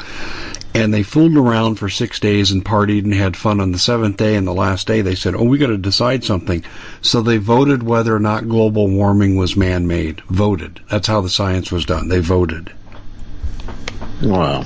And 0.74 0.92
they 0.92 1.04
fooled 1.04 1.36
around 1.36 1.76
for 1.76 1.88
six 1.88 2.20
days 2.20 2.50
and 2.50 2.62
partied 2.62 3.04
and 3.04 3.14
had 3.14 3.34
fun 3.34 3.60
on 3.60 3.72
the 3.72 3.78
seventh 3.78 4.18
day. 4.18 4.36
And 4.36 4.46
the 4.46 4.52
last 4.52 4.86
day 4.86 5.00
they 5.00 5.14
said, 5.14 5.34
oh, 5.34 5.44
we 5.44 5.56
got 5.56 5.68
to 5.68 5.78
decide 5.78 6.22
something. 6.22 6.64
So 7.00 7.22
they 7.22 7.38
voted 7.38 7.82
whether 7.82 8.14
or 8.14 8.20
not 8.20 8.48
global 8.48 8.88
warming 8.88 9.36
was 9.36 9.56
man-made. 9.56 10.20
Voted. 10.28 10.80
That's 10.90 11.06
how 11.06 11.22
the 11.22 11.30
science 11.30 11.72
was 11.72 11.86
done. 11.86 12.08
They 12.08 12.20
voted. 12.20 12.72
Wow. 14.22 14.64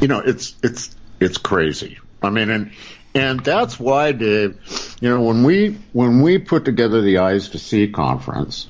You 0.00 0.08
know, 0.08 0.20
it's, 0.20 0.54
it's, 0.62 0.95
it's 1.20 1.38
crazy. 1.38 1.98
I 2.22 2.30
mean, 2.30 2.50
and 2.50 2.72
and 3.14 3.40
that's 3.40 3.80
why, 3.80 4.12
Dave. 4.12 4.58
You 5.00 5.10
know, 5.10 5.22
when 5.22 5.44
we 5.44 5.78
when 5.92 6.22
we 6.22 6.38
put 6.38 6.64
together 6.64 7.00
the 7.00 7.18
Eyes 7.18 7.50
to 7.50 7.58
See 7.58 7.88
conference, 7.88 8.66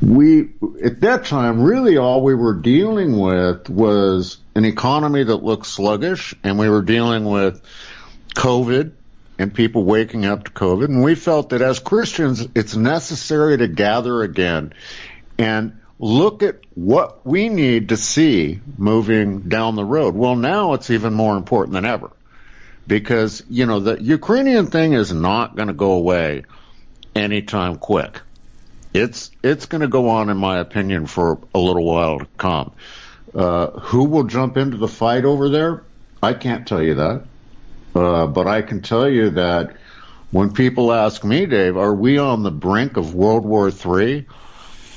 we 0.00 0.50
at 0.82 1.00
that 1.00 1.26
time 1.26 1.62
really 1.62 1.96
all 1.96 2.22
we 2.22 2.34
were 2.34 2.54
dealing 2.54 3.18
with 3.18 3.68
was 3.68 4.38
an 4.54 4.64
economy 4.64 5.24
that 5.24 5.36
looked 5.36 5.66
sluggish, 5.66 6.34
and 6.44 6.58
we 6.58 6.68
were 6.68 6.82
dealing 6.82 7.24
with 7.24 7.62
COVID 8.34 8.92
and 9.38 9.54
people 9.54 9.84
waking 9.84 10.26
up 10.26 10.44
to 10.44 10.50
COVID. 10.50 10.84
And 10.84 11.02
we 11.02 11.14
felt 11.14 11.50
that 11.50 11.62
as 11.62 11.78
Christians, 11.78 12.46
it's 12.54 12.76
necessary 12.76 13.56
to 13.56 13.68
gather 13.68 14.22
again 14.22 14.74
and 15.38 15.79
look 16.00 16.42
at 16.42 16.56
what 16.74 17.26
we 17.26 17.50
need 17.50 17.90
to 17.90 17.96
see 17.96 18.58
moving 18.78 19.42
down 19.42 19.76
the 19.76 19.84
road. 19.84 20.14
Well, 20.14 20.34
now 20.34 20.72
it's 20.72 20.90
even 20.90 21.12
more 21.12 21.36
important 21.36 21.74
than 21.74 21.84
ever 21.84 22.10
because, 22.86 23.42
you 23.50 23.66
know, 23.66 23.80
the 23.80 24.02
Ukrainian 24.02 24.66
thing 24.66 24.94
is 24.94 25.12
not 25.12 25.54
going 25.54 25.68
to 25.68 25.74
go 25.74 25.92
away 25.92 26.44
anytime 27.14 27.76
quick. 27.76 28.22
It's, 28.94 29.30
it's 29.42 29.66
going 29.66 29.82
to 29.82 29.88
go 29.88 30.08
on, 30.08 30.30
in 30.30 30.38
my 30.38 30.58
opinion, 30.58 31.06
for 31.06 31.38
a 31.54 31.58
little 31.58 31.84
while 31.84 32.18
to 32.20 32.26
come. 32.38 32.72
Uh, 33.34 33.66
who 33.66 34.04
will 34.04 34.24
jump 34.24 34.56
into 34.56 34.78
the 34.78 34.88
fight 34.88 35.24
over 35.26 35.50
there? 35.50 35.84
I 36.22 36.32
can't 36.32 36.66
tell 36.66 36.82
you 36.82 36.94
that. 36.94 37.24
Uh, 37.94 38.26
but 38.26 38.46
I 38.46 38.62
can 38.62 38.80
tell 38.80 39.08
you 39.08 39.30
that 39.30 39.76
when 40.30 40.52
people 40.52 40.92
ask 40.92 41.24
me, 41.24 41.44
Dave, 41.44 41.76
are 41.76 41.94
we 41.94 42.18
on 42.18 42.42
the 42.42 42.50
brink 42.50 42.96
of 42.96 43.14
World 43.14 43.44
War 43.44 43.68
III? 43.68 44.26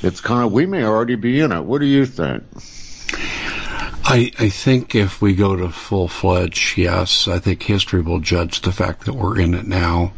It's 0.03 0.21
kind 0.21 0.45
of 0.45 0.51
we 0.51 0.65
may 0.65 0.83
already 0.83 1.15
be 1.15 1.39
in 1.39 1.51
it. 1.51 1.61
What 1.61 1.79
do 1.79 1.85
you 1.85 2.05
think? 2.05 2.43
I, 4.05 4.31
I 4.37 4.49
think 4.49 4.95
if 4.95 5.21
we 5.21 5.33
go 5.33 5.55
to 5.55 5.69
full 5.69 6.07
fledged, 6.07 6.77
yes, 6.77 7.27
I 7.27 7.39
think 7.39 7.63
history 7.63 8.01
will 8.01 8.19
judge 8.19 8.61
the 8.61 8.71
fact 8.71 9.05
that 9.05 9.13
we're 9.13 9.39
in 9.39 9.53
it 9.53 9.65
now. 9.65 10.11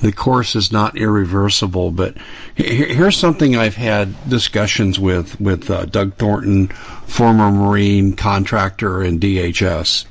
The 0.00 0.12
course 0.12 0.56
is 0.56 0.72
not 0.72 0.96
irreversible, 0.96 1.90
but 1.90 2.16
here's 2.54 3.16
something 3.16 3.56
I've 3.56 3.76
had 3.76 4.14
discussions 4.28 4.98
with 4.98 5.40
with 5.40 5.70
uh, 5.70 5.86
Doug 5.86 6.14
Thornton, 6.14 6.68
former 6.68 7.50
Marine 7.50 8.14
contractor 8.14 9.02
in 9.02 9.20
DHS, 9.20 10.06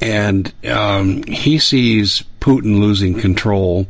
and 0.00 0.52
um, 0.64 1.22
he 1.24 1.58
sees 1.58 2.24
Putin 2.40 2.80
losing 2.80 3.20
control 3.20 3.86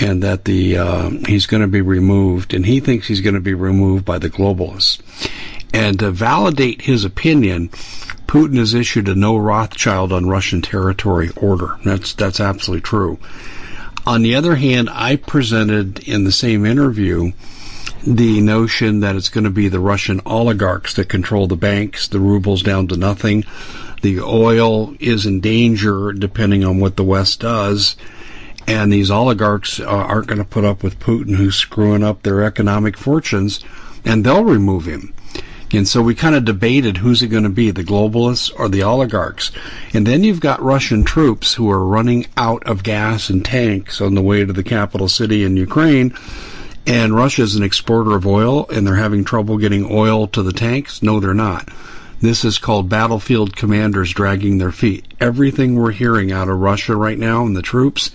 and 0.00 0.22
that 0.22 0.44
the 0.44 0.78
uh, 0.78 1.10
he's 1.26 1.46
going 1.46 1.60
to 1.60 1.68
be 1.68 1.82
removed, 1.82 2.54
and 2.54 2.64
he 2.64 2.80
thinks 2.80 3.06
he's 3.06 3.20
going 3.20 3.34
to 3.34 3.40
be 3.40 3.54
removed 3.54 4.04
by 4.04 4.18
the 4.18 4.30
globalists. 4.30 5.00
And 5.74 5.98
to 6.00 6.10
validate 6.10 6.82
his 6.82 7.04
opinion, 7.04 7.68
Putin 8.26 8.58
has 8.58 8.74
issued 8.74 9.08
a 9.08 9.14
no 9.14 9.36
Rothschild 9.36 10.12
on 10.12 10.28
Russian 10.28 10.62
territory 10.62 11.30
order. 11.36 11.76
That's 11.84 12.14
that's 12.14 12.40
absolutely 12.40 12.82
true. 12.82 13.18
On 14.06 14.22
the 14.22 14.34
other 14.34 14.56
hand, 14.56 14.88
I 14.90 15.16
presented 15.16 16.00
in 16.08 16.24
the 16.24 16.32
same 16.32 16.66
interview 16.66 17.32
the 18.04 18.40
notion 18.40 19.00
that 19.00 19.14
it's 19.14 19.28
going 19.28 19.44
to 19.44 19.50
be 19.50 19.68
the 19.68 19.78
Russian 19.78 20.20
oligarchs 20.26 20.94
that 20.94 21.08
control 21.08 21.46
the 21.46 21.56
banks, 21.56 22.08
the 22.08 22.18
rubles 22.18 22.62
down 22.62 22.88
to 22.88 22.96
nothing. 22.96 23.44
The 24.02 24.20
oil 24.20 24.96
is 24.98 25.26
in 25.26 25.40
danger 25.40 26.12
depending 26.12 26.64
on 26.64 26.80
what 26.80 26.96
the 26.96 27.04
West 27.04 27.40
does 27.40 27.94
and 28.66 28.92
these 28.92 29.10
oligarchs 29.10 29.80
uh, 29.80 29.86
aren't 29.86 30.28
going 30.28 30.38
to 30.38 30.44
put 30.44 30.64
up 30.64 30.82
with 30.82 31.00
Putin 31.00 31.34
who's 31.34 31.56
screwing 31.56 32.02
up 32.02 32.22
their 32.22 32.42
economic 32.42 32.96
fortunes, 32.96 33.60
and 34.04 34.24
they'll 34.24 34.44
remove 34.44 34.86
him. 34.86 35.12
And 35.74 35.88
so 35.88 36.02
we 36.02 36.14
kind 36.14 36.34
of 36.34 36.44
debated 36.44 36.98
who's 36.98 37.22
it 37.22 37.28
going 37.28 37.44
to 37.44 37.48
be, 37.48 37.70
the 37.70 37.82
globalists 37.82 38.52
or 38.54 38.68
the 38.68 38.82
oligarchs. 38.82 39.52
And 39.94 40.06
then 40.06 40.22
you've 40.22 40.40
got 40.40 40.62
Russian 40.62 41.02
troops 41.04 41.54
who 41.54 41.70
are 41.70 41.84
running 41.84 42.26
out 42.36 42.64
of 42.64 42.82
gas 42.82 43.30
and 43.30 43.42
tanks 43.42 44.02
on 44.02 44.14
the 44.14 44.20
way 44.20 44.44
to 44.44 44.52
the 44.52 44.62
capital 44.62 45.08
city 45.08 45.44
in 45.44 45.56
Ukraine. 45.56 46.14
And 46.86 47.14
Russia 47.14 47.42
is 47.42 47.54
an 47.54 47.62
exporter 47.62 48.14
of 48.16 48.26
oil, 48.26 48.68
and 48.68 48.86
they're 48.86 48.96
having 48.96 49.24
trouble 49.24 49.56
getting 49.56 49.88
oil 49.90 50.26
to 50.28 50.42
the 50.42 50.52
tanks. 50.52 51.02
No, 51.02 51.20
they're 51.20 51.32
not. 51.32 51.68
This 52.20 52.44
is 52.44 52.58
called 52.58 52.88
battlefield 52.88 53.56
commanders 53.56 54.12
dragging 54.12 54.58
their 54.58 54.72
feet. 54.72 55.06
Everything 55.20 55.74
we're 55.74 55.90
hearing 55.90 56.32
out 56.32 56.48
of 56.48 56.58
Russia 56.60 56.94
right 56.94 57.18
now 57.18 57.46
and 57.46 57.56
the 57.56 57.62
troops 57.62 58.10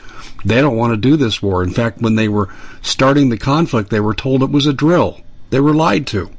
they 0.45 0.61
don't 0.61 0.77
want 0.77 0.93
to 0.93 0.97
do 0.97 1.15
this 1.15 1.41
war. 1.41 1.63
In 1.63 1.71
fact, 1.71 2.01
when 2.01 2.15
they 2.15 2.27
were 2.27 2.49
starting 2.81 3.29
the 3.29 3.37
conflict, 3.37 3.89
they 3.89 3.99
were 3.99 4.13
told 4.13 4.43
it 4.43 4.49
was 4.49 4.67
a 4.67 4.73
drill. 4.73 5.19
They 5.49 5.59
were 5.59 5.73
lied 5.73 6.07
to. 6.07 6.29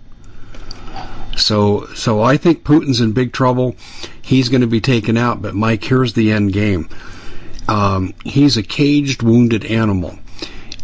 So, 1.36 1.86
so 1.94 2.20
I 2.20 2.36
think 2.36 2.64
Putin's 2.64 3.00
in 3.00 3.12
big 3.12 3.32
trouble. 3.32 3.76
He's 4.22 4.48
going 4.48 4.62
to 4.62 4.66
be 4.66 4.80
taken 4.80 5.16
out. 5.16 5.40
But 5.40 5.54
Mike, 5.54 5.84
here's 5.84 6.12
the 6.12 6.32
end 6.32 6.52
game. 6.52 6.88
Um, 7.68 8.14
he's 8.24 8.56
a 8.56 8.62
caged, 8.62 9.22
wounded 9.22 9.64
animal, 9.66 10.18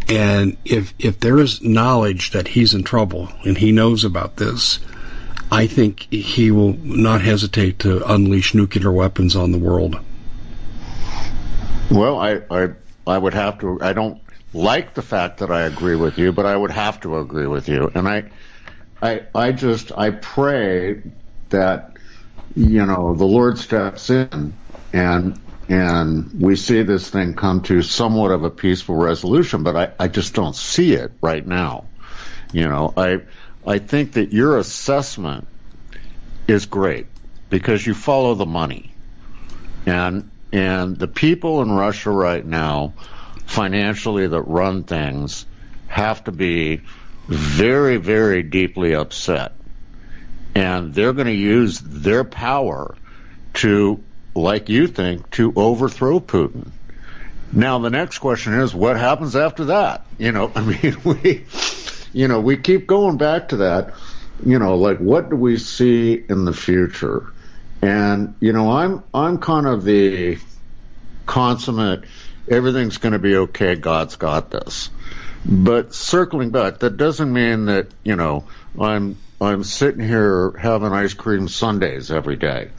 and 0.06 0.58
if 0.66 0.92
if 0.98 1.18
there 1.18 1.38
is 1.38 1.62
knowledge 1.62 2.32
that 2.32 2.46
he's 2.46 2.74
in 2.74 2.84
trouble 2.84 3.30
and 3.44 3.56
he 3.56 3.72
knows 3.72 4.04
about 4.04 4.36
this, 4.36 4.80
I 5.50 5.66
think 5.66 6.12
he 6.12 6.50
will 6.50 6.74
not 6.74 7.22
hesitate 7.22 7.78
to 7.80 8.04
unleash 8.12 8.54
nuclear 8.54 8.92
weapons 8.92 9.34
on 9.34 9.50
the 9.50 9.58
world. 9.58 9.98
Well, 11.90 12.18
I, 12.18 12.42
I 12.50 12.70
I 13.06 13.18
would 13.18 13.34
have 13.34 13.58
to. 13.60 13.78
I 13.80 13.92
don't 13.92 14.20
like 14.52 14.94
the 14.94 15.02
fact 15.02 15.38
that 15.38 15.50
I 15.50 15.62
agree 15.62 15.96
with 15.96 16.18
you, 16.18 16.32
but 16.32 16.46
I 16.46 16.56
would 16.56 16.70
have 16.70 17.00
to 17.00 17.18
agree 17.18 17.46
with 17.46 17.68
you. 17.68 17.90
And 17.94 18.08
I, 18.08 18.30
I, 19.02 19.22
I 19.34 19.52
just 19.52 19.92
I 19.96 20.10
pray 20.10 21.02
that 21.50 21.96
you 22.54 22.86
know 22.86 23.14
the 23.14 23.24
Lord 23.26 23.58
steps 23.58 24.10
in 24.10 24.54
and 24.92 25.40
and 25.68 26.30
we 26.40 26.56
see 26.56 26.82
this 26.82 27.08
thing 27.10 27.34
come 27.34 27.62
to 27.62 27.82
somewhat 27.82 28.30
of 28.30 28.44
a 28.44 28.50
peaceful 28.50 28.96
resolution. 28.96 29.62
But 29.62 29.76
I, 29.76 30.04
I 30.04 30.08
just 30.08 30.34
don't 30.34 30.56
see 30.56 30.94
it 30.94 31.12
right 31.20 31.46
now. 31.46 31.90
You 32.52 32.68
know, 32.68 32.92
I 32.96 33.18
I 33.66 33.78
think 33.78 34.12
that 34.12 34.32
your 34.32 34.58
assessment 34.58 35.48
is 36.46 36.66
great 36.66 37.06
because 37.50 37.86
you 37.86 37.94
follow 37.94 38.34
the 38.34 38.46
money. 38.46 38.94
And 39.86 40.30
and 40.54 40.96
the 40.96 41.08
people 41.08 41.62
in 41.62 41.72
Russia 41.72 42.12
right 42.12 42.46
now, 42.46 42.94
financially, 43.44 44.28
that 44.28 44.42
run 44.42 44.84
things, 44.84 45.46
have 45.88 46.22
to 46.24 46.32
be 46.32 46.82
very, 47.26 47.96
very 47.96 48.44
deeply 48.44 48.94
upset. 48.94 49.52
And 50.54 50.94
they're 50.94 51.12
going 51.12 51.26
to 51.26 51.32
use 51.32 51.80
their 51.80 52.22
power 52.22 52.94
to, 53.54 54.04
like 54.36 54.68
you 54.68 54.86
think, 54.86 55.28
to 55.32 55.52
overthrow 55.56 56.20
Putin. 56.20 56.70
Now, 57.52 57.80
the 57.80 57.90
next 57.90 58.18
question 58.18 58.54
is, 58.54 58.72
what 58.72 58.96
happens 58.96 59.34
after 59.34 59.64
that? 59.66 60.06
You 60.18 60.30
know, 60.30 60.52
I 60.54 60.60
mean, 60.60 60.96
we, 61.02 61.46
you 62.12 62.28
know, 62.28 62.38
we 62.38 62.58
keep 62.58 62.86
going 62.86 63.16
back 63.16 63.48
to 63.48 63.56
that. 63.56 63.94
You 64.46 64.60
know, 64.60 64.76
like, 64.76 64.98
what 64.98 65.30
do 65.30 65.36
we 65.36 65.56
see 65.56 66.12
in 66.14 66.44
the 66.44 66.52
future? 66.52 67.33
And 67.84 68.34
you 68.40 68.54
know, 68.54 68.70
I'm 68.70 69.02
I'm 69.12 69.38
kind 69.38 69.66
of 69.66 69.84
the 69.84 70.38
consummate. 71.26 72.04
Everything's 72.50 72.96
going 72.96 73.12
to 73.12 73.18
be 73.18 73.36
okay. 73.36 73.74
God's 73.74 74.16
got 74.16 74.50
this. 74.50 74.88
But 75.44 75.94
circling 75.94 76.50
back, 76.50 76.78
that 76.78 76.96
doesn't 76.96 77.30
mean 77.30 77.66
that 77.66 77.88
you 78.02 78.16
know 78.16 78.46
I'm 78.80 79.18
I'm 79.38 79.64
sitting 79.64 80.00
here 80.00 80.52
having 80.52 80.92
ice 80.92 81.12
cream 81.12 81.46
sundaes 81.46 82.10
every 82.10 82.36
day. 82.36 82.70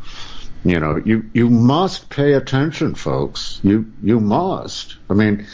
You 0.63 0.79
know, 0.79 0.99
you 1.03 1.29
you 1.33 1.51
must 1.51 2.09
pay 2.09 2.33
attention, 2.33 2.95
folks. 2.95 3.59
You 3.63 3.93
you 4.01 4.19
must. 4.19 4.95
I 5.07 5.13
mean, 5.13 5.45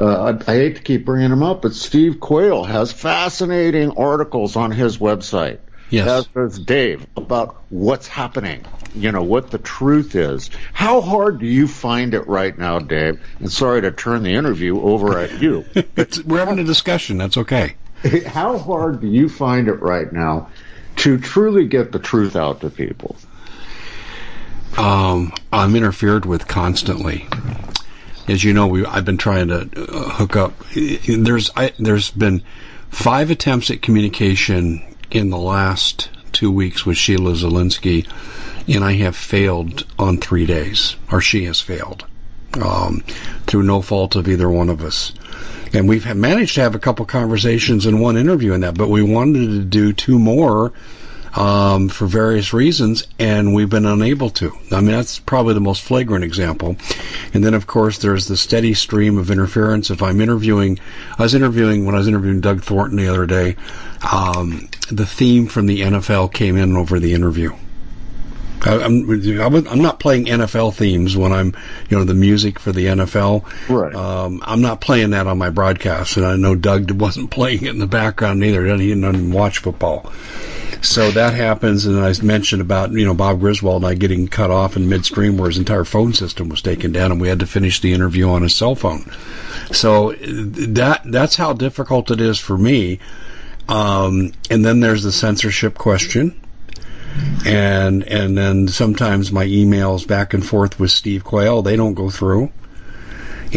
uh, 0.00 0.32
I, 0.46 0.50
I 0.50 0.54
hate 0.54 0.76
to 0.76 0.82
keep 0.82 1.04
bringing 1.04 1.32
him 1.32 1.42
up, 1.42 1.60
but 1.60 1.74
Steve 1.74 2.18
Quayle 2.18 2.64
has 2.64 2.92
fascinating 2.92 3.90
articles 3.98 4.56
on 4.56 4.70
his 4.70 4.96
website 4.96 5.58
Yes. 5.90 6.08
as 6.08 6.26
does 6.26 6.58
Dave, 6.58 7.06
about 7.16 7.62
what's 7.70 8.08
happening. 8.08 8.64
You 8.94 9.12
know 9.12 9.22
what 9.22 9.50
the 9.50 9.58
truth 9.58 10.14
is. 10.14 10.50
How 10.72 11.00
hard 11.00 11.38
do 11.38 11.46
you 11.46 11.68
find 11.68 12.14
it 12.14 12.26
right 12.26 12.56
now, 12.56 12.78
Dave? 12.78 13.20
And 13.38 13.52
sorry 13.52 13.82
to 13.82 13.92
turn 13.92 14.22
the 14.22 14.34
interview 14.34 14.80
over 14.80 15.18
at 15.18 15.40
you. 15.40 15.64
It's, 15.96 16.22
we're 16.22 16.38
having 16.38 16.58
a 16.58 16.64
discussion. 16.64 17.18
That's 17.18 17.36
okay. 17.38 17.76
How 18.26 18.58
hard 18.58 19.00
do 19.00 19.06
you 19.06 19.28
find 19.28 19.68
it 19.68 19.80
right 19.80 20.12
now 20.12 20.50
to 20.96 21.18
truly 21.18 21.66
get 21.66 21.92
the 21.92 21.98
truth 21.98 22.36
out 22.36 22.60
to 22.60 22.70
people? 22.70 23.16
Um, 24.76 25.32
I'm 25.52 25.74
interfered 25.74 26.26
with 26.26 26.46
constantly. 26.46 27.26
As 28.28 28.42
you 28.42 28.52
know, 28.52 28.66
we 28.66 28.84
I've 28.84 29.04
been 29.04 29.18
trying 29.18 29.48
to 29.48 29.60
uh, 29.76 30.08
hook 30.10 30.36
up. 30.36 30.52
There's 30.74 31.50
I, 31.56 31.72
there's 31.78 32.10
been 32.10 32.42
five 32.90 33.30
attempts 33.30 33.70
at 33.70 33.80
communication 33.80 34.95
in 35.10 35.30
the 35.30 35.38
last 35.38 36.10
two 36.32 36.50
weeks 36.50 36.84
with 36.84 36.96
Sheila 36.96 37.32
Zilinsky, 37.32 38.06
and 38.68 38.84
I 38.84 38.92
have 38.94 39.16
failed 39.16 39.84
on 39.98 40.18
three 40.18 40.46
days, 40.46 40.96
or 41.10 41.20
she 41.20 41.44
has 41.44 41.60
failed, 41.60 42.04
um, 42.60 43.02
through 43.46 43.62
no 43.62 43.80
fault 43.80 44.16
of 44.16 44.28
either 44.28 44.50
one 44.50 44.68
of 44.68 44.82
us. 44.82 45.12
And 45.72 45.88
we've 45.88 46.14
managed 46.14 46.54
to 46.56 46.62
have 46.62 46.74
a 46.74 46.80
couple 46.80 47.04
conversations 47.06 47.86
and 47.86 48.00
one 48.00 48.16
interview 48.16 48.52
in 48.52 48.60
that, 48.60 48.76
but 48.76 48.88
we 48.88 49.02
wanted 49.02 49.46
to 49.48 49.64
do 49.64 49.92
two 49.92 50.18
more 50.18 50.72
um, 51.36 51.88
for 51.88 52.06
various 52.06 52.52
reasons, 52.52 53.06
and 53.18 53.54
we've 53.54 53.68
been 53.68 53.86
unable 53.86 54.30
to. 54.30 54.52
I 54.72 54.80
mean, 54.80 54.92
that's 54.92 55.18
probably 55.18 55.54
the 55.54 55.60
most 55.60 55.82
flagrant 55.82 56.24
example. 56.24 56.76
And 57.34 57.44
then, 57.44 57.54
of 57.54 57.66
course, 57.66 57.98
there's 57.98 58.26
the 58.26 58.36
steady 58.36 58.74
stream 58.74 59.18
of 59.18 59.30
interference. 59.30 59.90
If 59.90 60.02
I'm 60.02 60.20
interviewing, 60.20 60.78
I 61.18 61.22
was 61.22 61.34
interviewing 61.34 61.84
when 61.84 61.94
I 61.94 61.98
was 61.98 62.08
interviewing 62.08 62.40
Doug 62.40 62.62
Thornton 62.62 62.96
the 62.96 63.08
other 63.08 63.26
day. 63.26 63.56
Um, 64.10 64.68
the 64.90 65.06
theme 65.06 65.46
from 65.46 65.66
the 65.66 65.82
NFL 65.82 66.32
came 66.32 66.56
in 66.56 66.76
over 66.76 66.98
the 66.98 67.12
interview. 67.12 67.52
I, 68.66 68.82
I'm 68.82 69.68
I'm 69.68 69.82
not 69.82 70.00
playing 70.00 70.26
NFL 70.26 70.74
themes 70.74 71.16
when 71.16 71.32
I'm 71.32 71.54
you 71.88 71.98
know 71.98 72.04
the 72.04 72.14
music 72.14 72.58
for 72.58 72.72
the 72.72 72.86
NFL. 72.86 73.44
Right. 73.68 73.94
Um, 73.94 74.42
I'm 74.44 74.60
not 74.60 74.80
playing 74.80 75.10
that 75.10 75.26
on 75.26 75.38
my 75.38 75.50
broadcast, 75.50 76.16
and 76.16 76.26
I 76.26 76.36
know 76.36 76.54
Doug 76.54 76.90
wasn't 77.00 77.30
playing 77.30 77.64
it 77.64 77.70
in 77.70 77.78
the 77.78 77.86
background 77.86 78.42
either. 78.44 78.64
He 78.64 78.88
didn't 78.88 79.04
even 79.04 79.32
watch 79.32 79.58
football. 79.58 80.12
So 80.82 81.10
that 81.10 81.34
happens, 81.34 81.86
and 81.86 81.98
I 81.98 82.12
mentioned 82.22 82.62
about 82.62 82.92
you 82.92 83.04
know 83.04 83.14
Bob 83.14 83.40
Griswold 83.40 83.82
and 83.82 83.90
I 83.90 83.94
getting 83.94 84.28
cut 84.28 84.50
off 84.50 84.76
in 84.76 84.88
midstream 84.88 85.38
where 85.38 85.48
his 85.48 85.58
entire 85.58 85.84
phone 85.84 86.12
system 86.12 86.48
was 86.48 86.62
taken 86.62 86.92
down, 86.92 87.12
and 87.12 87.20
we 87.20 87.28
had 87.28 87.40
to 87.40 87.46
finish 87.46 87.80
the 87.80 87.92
interview 87.92 88.28
on 88.28 88.42
his 88.42 88.54
cell 88.54 88.74
phone. 88.74 89.10
So 89.72 90.12
that 90.12 91.02
that's 91.04 91.36
how 91.36 91.52
difficult 91.52 92.10
it 92.10 92.20
is 92.20 92.38
for 92.38 92.56
me. 92.56 93.00
Um, 93.68 94.32
and 94.48 94.64
then 94.64 94.80
there's 94.80 95.02
the 95.02 95.12
censorship 95.12 95.76
question, 95.76 96.40
and 97.46 98.02
and 98.02 98.36
then 98.36 98.68
sometimes 98.68 99.30
my 99.30 99.46
emails 99.46 100.06
back 100.06 100.34
and 100.34 100.44
forth 100.44 100.78
with 100.80 100.90
Steve 100.90 101.24
Quayle 101.24 101.62
they 101.62 101.76
don't 101.76 101.94
go 101.94 102.10
through. 102.10 102.50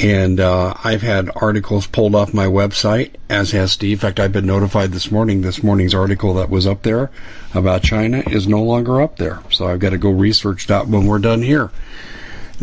And 0.02 0.40
uh, 0.40 0.76
I've 0.84 1.02
had 1.02 1.32
articles 1.36 1.88
pulled 1.88 2.14
off 2.14 2.32
my 2.32 2.46
website, 2.46 3.16
as 3.28 3.52
has 3.52 3.72
Steve. 3.72 3.98
In 3.98 4.00
fact, 4.00 4.20
I've 4.20 4.32
been 4.32 4.46
notified 4.46 4.92
this 4.92 5.12
morning. 5.12 5.42
This 5.42 5.64
morning's 5.64 5.96
article 5.96 6.36
that 6.36 6.50
was 6.50 6.68
up 6.68 6.84
there 6.84 7.10
about 7.56 7.82
China 7.82 8.22
is 8.28 8.48
no 8.48 8.62
longer 8.62 9.02
up 9.02 9.18
there. 9.18 9.40
So 9.52 9.68
I've 9.68 9.80
got 9.80 9.90
to 9.90 9.98
go 9.98 10.12
research 10.12 10.68
that 10.68 10.88
when 10.88 11.08
we're 11.08 11.20
done 11.20 11.42
here. 11.42 11.72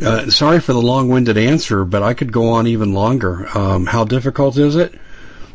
Uh, 0.00 0.30
sorry 0.30 0.60
for 0.60 0.72
the 0.72 0.80
long-winded 0.80 1.36
answer, 1.36 1.84
but 1.84 2.02
I 2.02 2.14
could 2.14 2.32
go 2.32 2.50
on 2.50 2.68
even 2.68 2.94
longer. 2.94 3.48
Um, 3.58 3.86
how 3.86 4.04
difficult 4.04 4.56
is 4.56 4.76
it? 4.76 4.94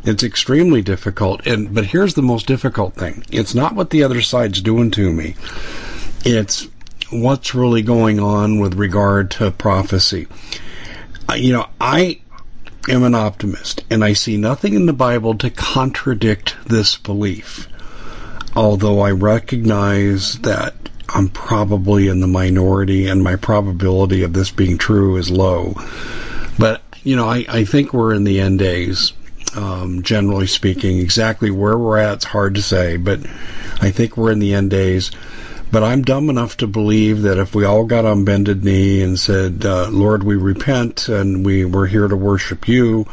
It's 0.04 0.24
extremely 0.24 0.82
difficult. 0.82 1.46
And 1.46 1.74
but 1.74 1.86
here's 1.86 2.16
the 2.16 2.22
most 2.22 2.48
difficult 2.48 2.96
thing. 2.96 3.24
It's 3.32 3.54
not 3.54 3.76
what 3.76 3.90
the 3.90 4.04
other 4.04 4.22
side's 4.22 4.62
doing 4.62 4.92
to 4.92 5.12
me. 5.12 5.36
It's 6.26 6.68
what's 7.12 7.54
really 7.54 7.82
going 7.82 8.20
on 8.20 8.60
with 8.60 8.76
regard 8.76 9.32
to 9.32 9.52
prophecy. 9.52 10.28
You 11.36 11.54
know, 11.54 11.68
I 11.80 12.20
am 12.90 13.04
an 13.04 13.16
optimist 13.16 13.84
and 13.90 14.04
I 14.04 14.14
see 14.14 14.38
nothing 14.38 14.74
in 14.74 14.86
the 14.86 14.94
Bible 14.94 15.36
to 15.36 15.50
contradict 15.50 16.56
this 16.66 16.98
belief. 16.98 17.68
Although 18.56 19.02
I 19.02 19.12
recognize 19.12 20.40
that 20.40 20.76
I'm 21.08 21.30
probably 21.30 22.08
in 22.08 22.22
the 22.22 22.28
minority 22.28 23.08
and 23.08 23.24
my 23.24 23.36
probability 23.36 24.24
of 24.24 24.34
this 24.34 24.52
being 24.52 24.78
true 24.78 25.18
is 25.18 25.30
low. 25.30 25.76
But, 26.58 26.82
you 27.04 27.16
know, 27.16 27.28
I, 27.28 27.46
I 27.48 27.66
think 27.66 27.94
we're 27.94 28.14
in 28.14 28.24
the 28.24 28.40
end 28.40 28.60
days 28.60 29.14
um, 29.56 30.04
generally 30.04 30.48
speaking. 30.48 31.00
Exactly 31.00 31.52
where 31.52 31.78
we're 31.78 31.98
at, 31.98 32.16
it's 32.16 32.26
hard 32.26 32.56
to 32.56 32.62
say, 32.62 32.98
but 32.98 33.20
I 33.82 33.92
think 33.92 34.18
we're 34.18 34.32
in 34.32 34.40
the 34.40 34.54
end 34.54 34.72
days. 34.72 35.12
But 35.72 35.84
I'm 35.84 36.02
dumb 36.02 36.30
enough 36.30 36.58
to 36.58 36.68
believe 36.68 37.22
that 37.22 37.38
if 37.38 37.56
we 37.56 37.64
all 37.64 37.86
got 37.86 38.04
on 38.04 38.26
bended 38.26 38.64
knee 38.66 39.02
and 39.02 39.18
said, 39.18 39.66
uh, 39.66 39.88
Lord, 39.90 40.22
we 40.22 40.36
repent 40.36 41.08
and 41.08 41.46
we, 41.46 41.64
we're 41.64 41.88
here 41.88 42.08
to 42.08 42.16
worship 42.16 42.68
you 42.68 43.08